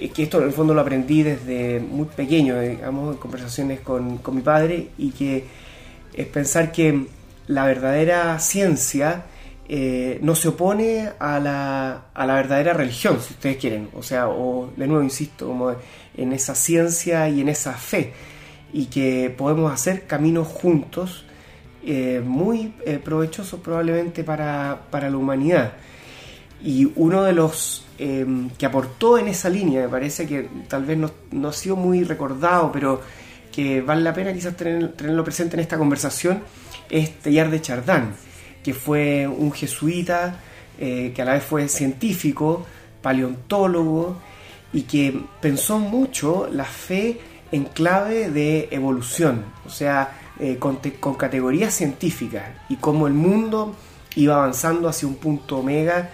que 0.07 0.23
esto 0.23 0.39
en 0.39 0.45
el 0.45 0.53
fondo 0.53 0.73
lo 0.73 0.81
aprendí 0.81 1.23
desde 1.23 1.79
muy 1.79 2.05
pequeño, 2.05 2.59
digamos, 2.59 3.15
en 3.15 3.19
conversaciones 3.19 3.81
con, 3.81 4.19
con 4.19 4.35
mi 4.35 4.41
padre, 4.41 4.89
y 4.97 5.11
que 5.11 5.43
es 6.13 6.27
pensar 6.27 6.71
que 6.71 7.05
la 7.47 7.65
verdadera 7.65 8.39
ciencia 8.39 9.25
eh, 9.67 10.19
no 10.21 10.35
se 10.35 10.47
opone 10.47 11.09
a 11.19 11.39
la, 11.39 12.05
a 12.13 12.25
la 12.25 12.35
verdadera 12.35 12.73
religión, 12.73 13.19
si 13.21 13.33
ustedes 13.33 13.57
quieren, 13.57 13.89
o 13.95 14.01
sea, 14.01 14.29
o 14.29 14.71
de 14.75 14.87
nuevo 14.87 15.03
insisto, 15.03 15.47
como 15.47 15.75
en 16.15 16.33
esa 16.33 16.55
ciencia 16.55 17.27
y 17.29 17.41
en 17.41 17.49
esa 17.49 17.73
fe, 17.73 18.13
y 18.71 18.85
que 18.85 19.33
podemos 19.35 19.71
hacer 19.71 20.07
caminos 20.07 20.47
juntos 20.47 21.25
eh, 21.83 22.21
muy 22.23 22.73
eh, 22.85 22.99
provechosos 23.03 23.59
probablemente 23.59 24.23
para, 24.23 24.81
para 24.91 25.09
la 25.09 25.17
humanidad. 25.17 25.73
Y 26.63 26.91
uno 26.95 27.23
de 27.23 27.33
los 27.33 27.85
eh, 27.99 28.25
que 28.57 28.65
aportó 28.65 29.17
en 29.17 29.27
esa 29.27 29.49
línea, 29.49 29.81
me 29.83 29.89
parece 29.89 30.25
que 30.25 30.49
tal 30.67 30.85
vez 30.85 30.97
no, 30.97 31.11
no 31.31 31.49
ha 31.49 31.53
sido 31.53 31.75
muy 31.75 32.03
recordado, 32.03 32.71
pero 32.71 33.01
que 33.51 33.81
vale 33.81 34.01
la 34.01 34.13
pena 34.13 34.33
quizás 34.33 34.55
tener- 34.55 34.93
tenerlo 34.93 35.23
presente 35.23 35.55
en 35.55 35.59
esta 35.59 35.77
conversación, 35.77 36.41
es 36.89 37.19
Teilhard 37.19 37.51
de 37.51 37.61
Chardin, 37.61 38.05
que 38.63 38.73
fue 38.73 39.27
un 39.27 39.51
jesuita 39.51 40.39
eh, 40.79 41.11
que 41.13 41.21
a 41.21 41.25
la 41.25 41.33
vez 41.33 41.43
fue 41.43 41.67
científico, 41.67 42.65
paleontólogo, 43.01 44.17
y 44.71 44.83
que 44.83 45.19
pensó 45.41 45.79
mucho 45.79 46.47
la 46.51 46.63
fe 46.65 47.19
en 47.51 47.65
clave 47.65 48.29
de 48.29 48.67
evolución, 48.71 49.43
o 49.65 49.69
sea, 49.69 50.11
eh, 50.39 50.57
con, 50.57 50.77
con 50.99 51.15
categorías 51.15 51.73
científicas, 51.73 52.45
y 52.69 52.75
cómo 52.77 53.07
el 53.07 53.13
mundo 53.13 53.75
iba 54.15 54.35
avanzando 54.35 54.87
hacia 54.87 55.07
un 55.07 55.15
punto 55.15 55.57
omega 55.57 56.09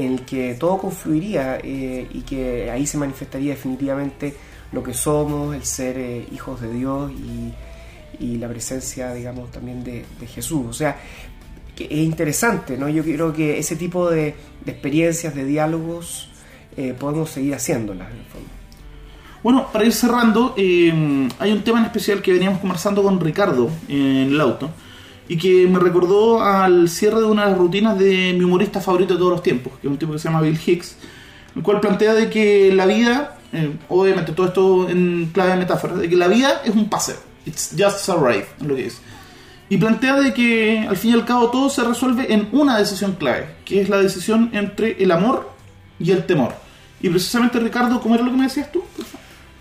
en 0.00 0.12
el 0.14 0.20
que 0.22 0.54
todo 0.54 0.78
confluiría 0.78 1.58
eh, 1.62 2.06
y 2.12 2.20
que 2.20 2.70
ahí 2.70 2.86
se 2.86 2.98
manifestaría 2.98 3.52
definitivamente 3.52 4.34
lo 4.72 4.82
que 4.82 4.94
somos, 4.94 5.54
el 5.54 5.64
ser 5.64 5.98
eh, 5.98 6.26
hijos 6.32 6.60
de 6.60 6.72
Dios 6.72 7.12
y, 7.12 7.54
la 8.20 8.48
presencia, 8.48 9.14
digamos, 9.14 9.50
también 9.50 9.82
de, 9.82 10.04
Jesús. 10.26 10.66
O 10.68 10.72
sea, 10.74 10.98
que 11.74 11.84
es 11.84 11.98
interesante, 12.00 12.76
¿no? 12.76 12.88
Yo 12.88 13.02
creo 13.02 13.32
que 13.32 13.58
ese 13.58 13.76
tipo 13.76 14.10
de, 14.10 14.34
experiencias, 14.66 15.34
de 15.34 15.44
diálogos, 15.46 16.28
eh, 16.76 16.94
podemos 16.98 17.30
seguir 17.30 17.54
haciéndolas, 17.54 18.10
en 18.10 18.18
el 18.18 18.24
fondo. 18.24 18.48
Bueno, 19.42 19.68
para 19.72 19.86
ir 19.86 19.92
cerrando, 19.94 20.54
hay 20.56 21.52
un 21.52 21.62
tema 21.64 21.78
en 21.78 21.86
especial 21.86 22.20
que 22.20 22.32
veníamos 22.32 22.60
conversando 22.60 23.02
con 23.02 23.18
Ricardo 23.18 23.70
en 23.88 24.28
el 24.28 24.40
auto 24.40 24.70
y 25.30 25.36
que 25.36 25.68
me 25.68 25.78
recordó 25.78 26.42
al 26.42 26.88
cierre 26.88 27.20
de 27.20 27.26
una 27.26 27.44
de 27.44 27.50
las 27.50 27.58
rutinas 27.58 27.96
de 27.96 28.34
mi 28.36 28.42
humorista 28.42 28.80
favorito 28.80 29.14
de 29.14 29.18
todos 29.20 29.30
los 29.30 29.42
tiempos, 29.44 29.74
que 29.80 29.86
es 29.86 29.90
un 29.92 29.96
tipo 29.96 30.10
que 30.12 30.18
se 30.18 30.28
llama 30.28 30.40
Bill 30.40 30.58
Hicks, 30.66 30.96
el 31.54 31.62
cual 31.62 31.78
plantea 31.78 32.14
de 32.14 32.28
que 32.28 32.74
la 32.74 32.84
vida, 32.84 33.38
eh, 33.52 33.76
obviamente 33.88 34.32
todo 34.32 34.48
esto 34.48 34.90
en 34.90 35.30
clave 35.32 35.52
de 35.52 35.56
metáfora, 35.58 35.94
de 35.94 36.08
que 36.08 36.16
la 36.16 36.26
vida 36.26 36.62
es 36.64 36.74
un 36.74 36.90
paseo, 36.90 37.14
it's 37.46 37.76
just 37.78 38.08
a 38.08 38.16
ride, 38.16 38.44
es 38.60 38.66
lo 38.66 38.74
que 38.74 38.86
es. 38.86 39.00
Y 39.68 39.76
plantea 39.76 40.16
de 40.16 40.34
que 40.34 40.84
al 40.88 40.96
fin 40.96 41.12
y 41.12 41.14
al 41.14 41.24
cabo 41.24 41.48
todo 41.48 41.70
se 41.70 41.84
resuelve 41.84 42.34
en 42.34 42.48
una 42.50 42.76
decisión 42.76 43.12
clave, 43.12 43.54
que 43.64 43.80
es 43.80 43.88
la 43.88 43.98
decisión 43.98 44.50
entre 44.52 45.00
el 45.00 45.12
amor 45.12 45.48
y 46.00 46.10
el 46.10 46.26
temor. 46.26 46.54
Y 47.00 47.08
precisamente 47.08 47.60
Ricardo, 47.60 48.00
¿cómo 48.00 48.16
era 48.16 48.24
lo 48.24 48.32
que 48.32 48.36
me 48.36 48.42
decías 48.42 48.72
tú? 48.72 48.82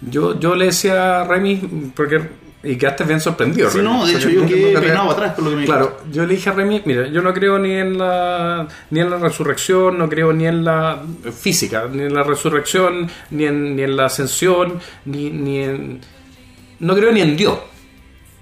Yo, 0.01 0.39
yo 0.39 0.55
le 0.55 0.65
decía 0.65 1.21
a 1.21 1.23
Remy, 1.25 1.91
porque. 1.95 2.38
Y 2.61 2.75
quedaste 2.75 3.05
bien 3.05 3.21
sorprendido. 3.21 3.69
Sí, 3.69 3.77
Remy. 3.77 3.89
no, 3.89 4.05
de 4.05 4.13
hecho 4.13 4.29
yo 4.29 4.45
quedé 4.45 4.77
peinado 4.79 5.11
atrás 5.11 5.33
por 5.33 5.45
lo 5.45 5.51
que 5.51 5.55
me 5.57 5.65
Claro, 5.65 5.99
yo 6.11 6.25
le 6.25 6.35
dije 6.35 6.49
a 6.49 6.53
Remy, 6.53 6.81
mira, 6.85 7.07
yo 7.07 7.21
no 7.21 7.33
creo 7.33 7.57
ni 7.57 7.71
en 7.71 7.97
la 7.97 8.67
ni 8.89 8.99
en 8.99 9.09
la 9.09 9.17
resurrección, 9.17 9.97
no 9.97 10.09
creo 10.09 10.33
ni 10.33 10.45
en 10.45 10.65
la 10.65 11.01
física, 11.39 11.87
ni 11.89 12.01
en 12.03 12.13
la 12.13 12.23
resurrección, 12.23 13.09
ni 13.31 13.45
en, 13.45 13.77
ni 13.77 13.83
en 13.83 13.95
la 13.95 14.05
ascensión, 14.07 14.79
ni, 15.05 15.29
ni 15.29 15.59
en... 15.59 16.01
No 16.79 16.95
creo 16.95 17.11
ni 17.13 17.21
en 17.21 17.37
Dios. 17.37 17.57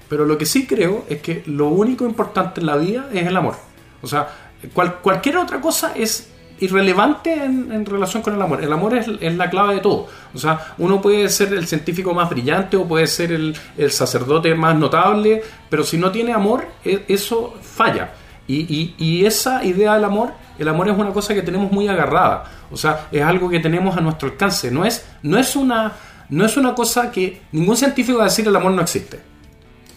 Pero 0.09 0.25
lo 0.25 0.35
que 0.37 0.45
sí 0.47 0.65
creo 0.65 1.05
es 1.09 1.21
que 1.21 1.43
lo 1.45 1.67
único 1.67 2.05
importante 2.05 2.59
en 2.61 2.65
la 2.67 2.77
vida 2.77 3.09
es 3.13 3.27
el 3.27 3.37
amor. 3.37 3.55
O 4.01 4.07
sea, 4.07 4.27
cual- 4.73 4.95
cualquier 5.01 5.37
otra 5.37 5.61
cosa 5.61 5.93
es 5.95 6.31
irrelevante 6.59 7.33
en, 7.33 7.71
en 7.71 7.85
relación 7.85 8.21
con 8.23 8.33
el 8.35 8.41
amor. 8.41 8.63
El 8.63 8.71
amor 8.73 8.95
es, 8.95 9.07
es 9.19 9.35
la 9.35 9.49
clave 9.49 9.75
de 9.75 9.81
todo. 9.81 10.07
O 10.33 10.37
sea, 10.37 10.73
uno 10.77 11.01
puede 11.01 11.29
ser 11.29 11.53
el 11.53 11.67
científico 11.67 12.13
más 12.13 12.29
brillante 12.29 12.77
o 12.77 12.85
puede 12.85 13.07
ser 13.07 13.31
el, 13.31 13.55
el 13.77 13.91
sacerdote 13.91 14.53
más 14.55 14.75
notable, 14.75 15.41
pero 15.69 15.83
si 15.83 15.97
no 15.97 16.11
tiene 16.11 16.33
amor, 16.33 16.65
e- 16.83 17.03
eso 17.07 17.55
falla. 17.61 18.11
Y, 18.47 18.55
y- 18.73 18.95
y 18.97 19.25
esa 19.25 19.63
idea 19.63 19.93
del 19.95 20.03
amor, 20.05 20.31
el 20.57 20.67
amor 20.67 20.87
es 20.89 20.97
una 20.97 21.11
cosa 21.11 21.33
que 21.33 21.41
tenemos 21.41 21.71
muy 21.71 21.87
agarrada. 21.87 22.45
O 22.71 22.77
sea, 22.77 23.07
es 23.11 23.21
algo 23.21 23.49
que 23.49 23.59
tenemos 23.59 23.95
a 23.97 24.01
nuestro 24.01 24.29
alcance. 24.29 24.71
No 24.71 24.85
es, 24.85 25.05
no 25.23 25.37
es 25.37 25.55
una 25.55 25.93
no 26.29 26.45
es 26.45 26.57
una 26.57 26.75
cosa 26.75 27.09
que 27.09 27.41
ningún 27.53 27.77
científico 27.77 28.17
va 28.17 28.25
a 28.25 28.27
decir 28.27 28.45
el 28.45 28.53
amor 28.55 28.73
no 28.73 28.81
existe. 28.81 29.17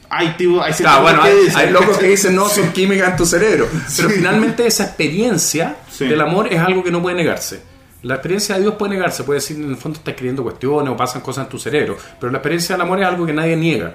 Hay, 0.08 0.28
tipo, 0.36 0.60
hay, 0.62 0.72
Claro, 0.72 1.02
bueno, 1.02 1.22
que 1.22 1.28
hay, 1.28 1.36
dicen, 1.44 1.56
hay 1.56 1.70
locos 1.70 1.98
que 1.98 2.06
dicen 2.08 2.34
no, 2.36 2.48
son 2.48 2.72
químicas 2.72 3.10
en 3.10 3.16
tu 3.16 3.26
cerebro. 3.26 3.66
Pero 3.96 4.08
Sí. 4.08 4.14
finalmente 4.16 4.66
esa 4.66 4.84
experiencia 4.84 5.76
Sí. 6.04 6.08
del 6.08 6.20
amor 6.20 6.48
es 6.52 6.58
algo 6.60 6.82
que 6.82 6.90
no 6.90 7.00
puede 7.02 7.16
negarse. 7.16 7.62
La 8.02 8.14
experiencia 8.14 8.54
de 8.56 8.62
Dios 8.62 8.74
puede 8.76 8.94
negarse, 8.94 9.24
puede 9.24 9.40
decir 9.40 9.56
en 9.58 9.68
el 9.70 9.76
fondo 9.76 9.98
estás 9.98 10.12
escribiendo 10.12 10.42
cuestiones 10.42 10.90
o 10.92 10.96
pasan 10.96 11.20
cosas 11.20 11.44
en 11.44 11.50
tu 11.50 11.58
cerebro. 11.58 11.96
Pero 12.18 12.32
la 12.32 12.38
experiencia 12.38 12.74
del 12.74 12.82
amor 12.82 13.00
es 13.00 13.06
algo 13.06 13.26
que 13.26 13.32
nadie 13.32 13.56
niega. 13.56 13.94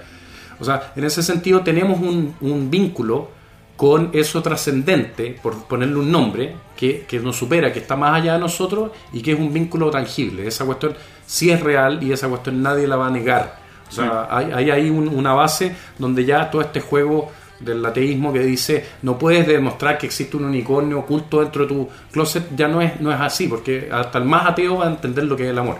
O 0.59 0.63
sea, 0.63 0.93
en 0.95 1.03
ese 1.03 1.23
sentido 1.23 1.61
tenemos 1.61 1.99
un, 1.99 2.35
un 2.41 2.69
vínculo 2.69 3.29
con 3.75 4.11
eso 4.13 4.41
trascendente, 4.41 5.37
por 5.43 5.65
ponerle 5.67 5.97
un 5.97 6.09
nombre, 6.11 6.55
que, 6.77 7.05
que 7.07 7.19
nos 7.19 7.35
supera, 7.35 7.73
que 7.73 7.79
está 7.79 7.95
más 7.97 8.21
allá 8.21 8.33
de 8.33 8.39
nosotros 8.39 8.91
y 9.11 9.21
que 9.21 9.33
es 9.33 9.39
un 9.39 9.51
vínculo 9.51 9.89
tangible. 9.89 10.47
Esa 10.47 10.63
cuestión 10.65 10.93
sí 11.25 11.49
es 11.49 11.59
real 11.61 12.01
y 12.01 12.13
esa 12.13 12.29
cuestión 12.29 12.61
nadie 12.61 12.87
la 12.87 12.95
va 12.95 13.07
a 13.07 13.11
negar. 13.11 13.57
O 13.89 13.91
sea, 13.91 14.27
hay, 14.29 14.51
hay 14.53 14.71
ahí 14.71 14.89
un- 14.89 15.09
una 15.09 15.33
base 15.33 15.75
donde 15.99 16.23
ya 16.25 16.49
todo 16.49 16.61
este 16.61 16.79
juego 16.79 17.31
del 17.65 17.85
ateísmo 17.85 18.31
que 18.31 18.39
dice 18.39 18.85
no 19.01 19.17
puedes 19.17 19.45
demostrar 19.47 19.97
que 19.97 20.05
existe 20.05 20.37
un 20.37 20.45
unicornio 20.45 20.99
oculto 20.99 21.41
dentro 21.41 21.63
de 21.63 21.67
tu 21.67 21.89
closet 22.11 22.55
ya 22.55 22.67
no 22.67 22.81
es, 22.81 23.01
no 23.01 23.11
es 23.11 23.19
así, 23.19 23.47
porque 23.47 23.89
hasta 23.91 24.19
el 24.19 24.25
más 24.25 24.47
ateo 24.47 24.77
va 24.77 24.85
a 24.85 24.89
entender 24.89 25.25
lo 25.25 25.35
que 25.35 25.43
es 25.43 25.49
el 25.49 25.57
amor. 25.57 25.77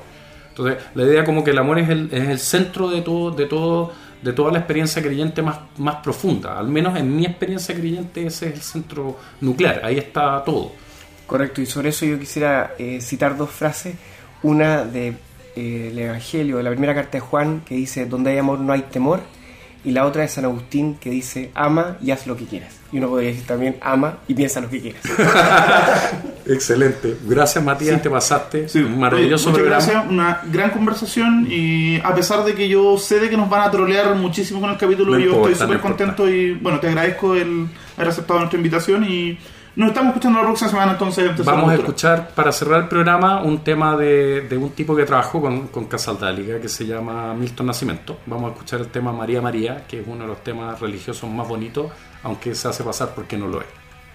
Entonces, 0.49 0.77
la 0.93 1.03
idea 1.03 1.25
como 1.25 1.43
que 1.43 1.51
el 1.51 1.57
amor 1.57 1.79
es 1.79 1.89
el, 1.89 2.09
es 2.11 2.29
el 2.29 2.39
centro 2.39 2.89
de 2.89 3.01
todo, 3.01 3.31
de 3.31 3.45
todo, 3.45 3.91
de 4.21 4.31
toda 4.31 4.51
la 4.53 4.59
experiencia 4.59 5.01
creyente 5.01 5.41
más, 5.41 5.59
más 5.77 5.97
profunda. 5.97 6.57
Al 6.57 6.69
menos 6.69 6.97
en 6.97 7.13
mi 7.13 7.25
experiencia 7.25 7.75
creyente 7.75 8.25
ese 8.25 8.47
es 8.47 8.53
el 8.53 8.61
centro 8.61 9.17
nuclear, 9.41 9.81
ahí 9.83 9.97
está 9.97 10.43
todo. 10.43 10.71
Correcto, 11.27 11.61
y 11.61 11.65
sobre 11.65 11.89
eso 11.89 12.05
yo 12.05 12.17
quisiera 12.19 12.75
eh, 12.77 12.99
citar 13.01 13.36
dos 13.36 13.49
frases. 13.49 13.95
Una 14.43 14.86
de 14.86 15.15
eh, 15.55 15.89
el 15.91 15.99
Evangelio, 15.99 16.57
de 16.57 16.63
la 16.63 16.69
primera 16.69 16.93
carta 16.93 17.13
de 17.13 17.19
Juan, 17.19 17.61
que 17.65 17.75
dice, 17.75 18.05
donde 18.05 18.31
hay 18.31 18.38
amor 18.38 18.59
no 18.59 18.71
hay 18.71 18.83
temor. 18.83 19.21
Y 19.86 19.91
la 19.91 20.05
otra 20.05 20.23
de 20.23 20.27
San 20.27 20.45
Agustín, 20.45 20.95
que 20.95 21.09
dice, 21.11 21.51
ama 21.53 21.97
y 22.01 22.09
haz 22.11 22.25
lo 22.27 22.36
que 22.36 22.45
quieras. 22.45 22.75
Y 22.91 22.97
uno 22.97 23.07
podría 23.09 23.29
decir 23.29 23.45
también, 23.45 23.77
ama 23.81 24.17
y 24.27 24.33
piensa 24.33 24.59
lo 24.59 24.69
que 24.69 24.81
quieras. 24.81 25.01
Excelente. 26.47 27.17
Gracias 27.27 27.63
Matías, 27.63 28.01
te 28.01 28.09
pasaste. 28.09 28.67
Sí, 28.69 28.79
Un 28.79 28.99
maravilloso 28.99 29.49
muchas 29.49 29.61
programa. 29.63 29.86
gracias, 29.86 30.11
una 30.11 30.41
gran 30.51 30.69
conversación 30.71 31.47
y 31.49 31.99
a 32.03 32.13
pesar 32.13 32.43
de 32.43 32.53
que 32.53 32.67
yo 32.67 32.97
sé 32.97 33.19
de 33.19 33.29
que 33.29 33.38
nos 33.38 33.49
van 33.49 33.61
a 33.61 33.71
trolear 33.71 34.15
muchísimo 34.15 34.61
con 34.61 34.69
el 34.69 34.77
capítulo, 34.77 35.13
No 35.13 35.19
yo 35.19 35.25
importa, 35.31 35.51
estoy 35.51 35.65
súper 35.65 35.77
no 35.77 35.81
contento 35.83 36.29
y 36.29 36.53
bueno, 36.53 36.79
te 36.79 36.88
agradezco 36.88 37.36
el 37.36 37.67
haber 37.97 38.09
aceptado 38.09 38.39
nuestra 38.39 38.57
invitación 38.57 39.03
y 39.03 39.38
nos 39.76 39.89
estamos 39.89 40.09
escuchando 40.09 40.39
la 40.39 40.45
próxima 40.45 40.69
semana 40.69 40.91
entonces. 40.93 41.45
Vamos 41.45 41.71
a 41.71 41.76
escuchar, 41.76 42.30
para 42.30 42.51
cerrar 42.51 42.82
el 42.84 42.88
programa, 42.88 43.41
un 43.41 43.63
tema 43.63 43.97
de, 43.97 44.41
de 44.41 44.57
un 44.57 44.71
tipo 44.71 44.95
que 44.95 45.03
trabajó 45.03 45.41
con, 45.41 45.67
con 45.67 45.86
Casaldáliga, 45.86 46.59
que 46.59 46.69
se 46.69 46.86
llama 46.86 47.34
Milton 47.34 47.67
Nacimiento. 47.67 48.19
Vamos 48.26 48.51
a 48.51 48.53
escuchar 48.53 48.82
el 48.82 48.88
tema 48.88 49.11
María 49.11 49.41
María, 49.41 49.86
que 49.88 49.99
es 49.99 50.07
uno 50.07 50.21
de 50.21 50.28
los 50.28 50.43
temas 50.43 50.80
religiosos 50.80 51.30
más 51.30 51.47
bonitos, 51.47 51.91
aunque 52.23 52.55
se 52.55 52.67
hace 52.67 52.84
pasar 52.84 53.09
porque 53.13 53.38
no 53.38 53.47
lo 53.47 53.61
es. 53.61 53.67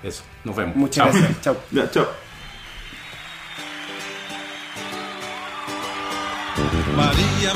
Eso, 0.03 0.23
nos 0.45 0.57
vemos. 0.57 0.77
Muchas 0.77 1.05
Chao. 1.05 1.13
gracias. 1.13 1.41
Chao. 1.43 1.57
Ya, 1.71 1.91
chao. 1.91 2.07
Maria 6.97 7.53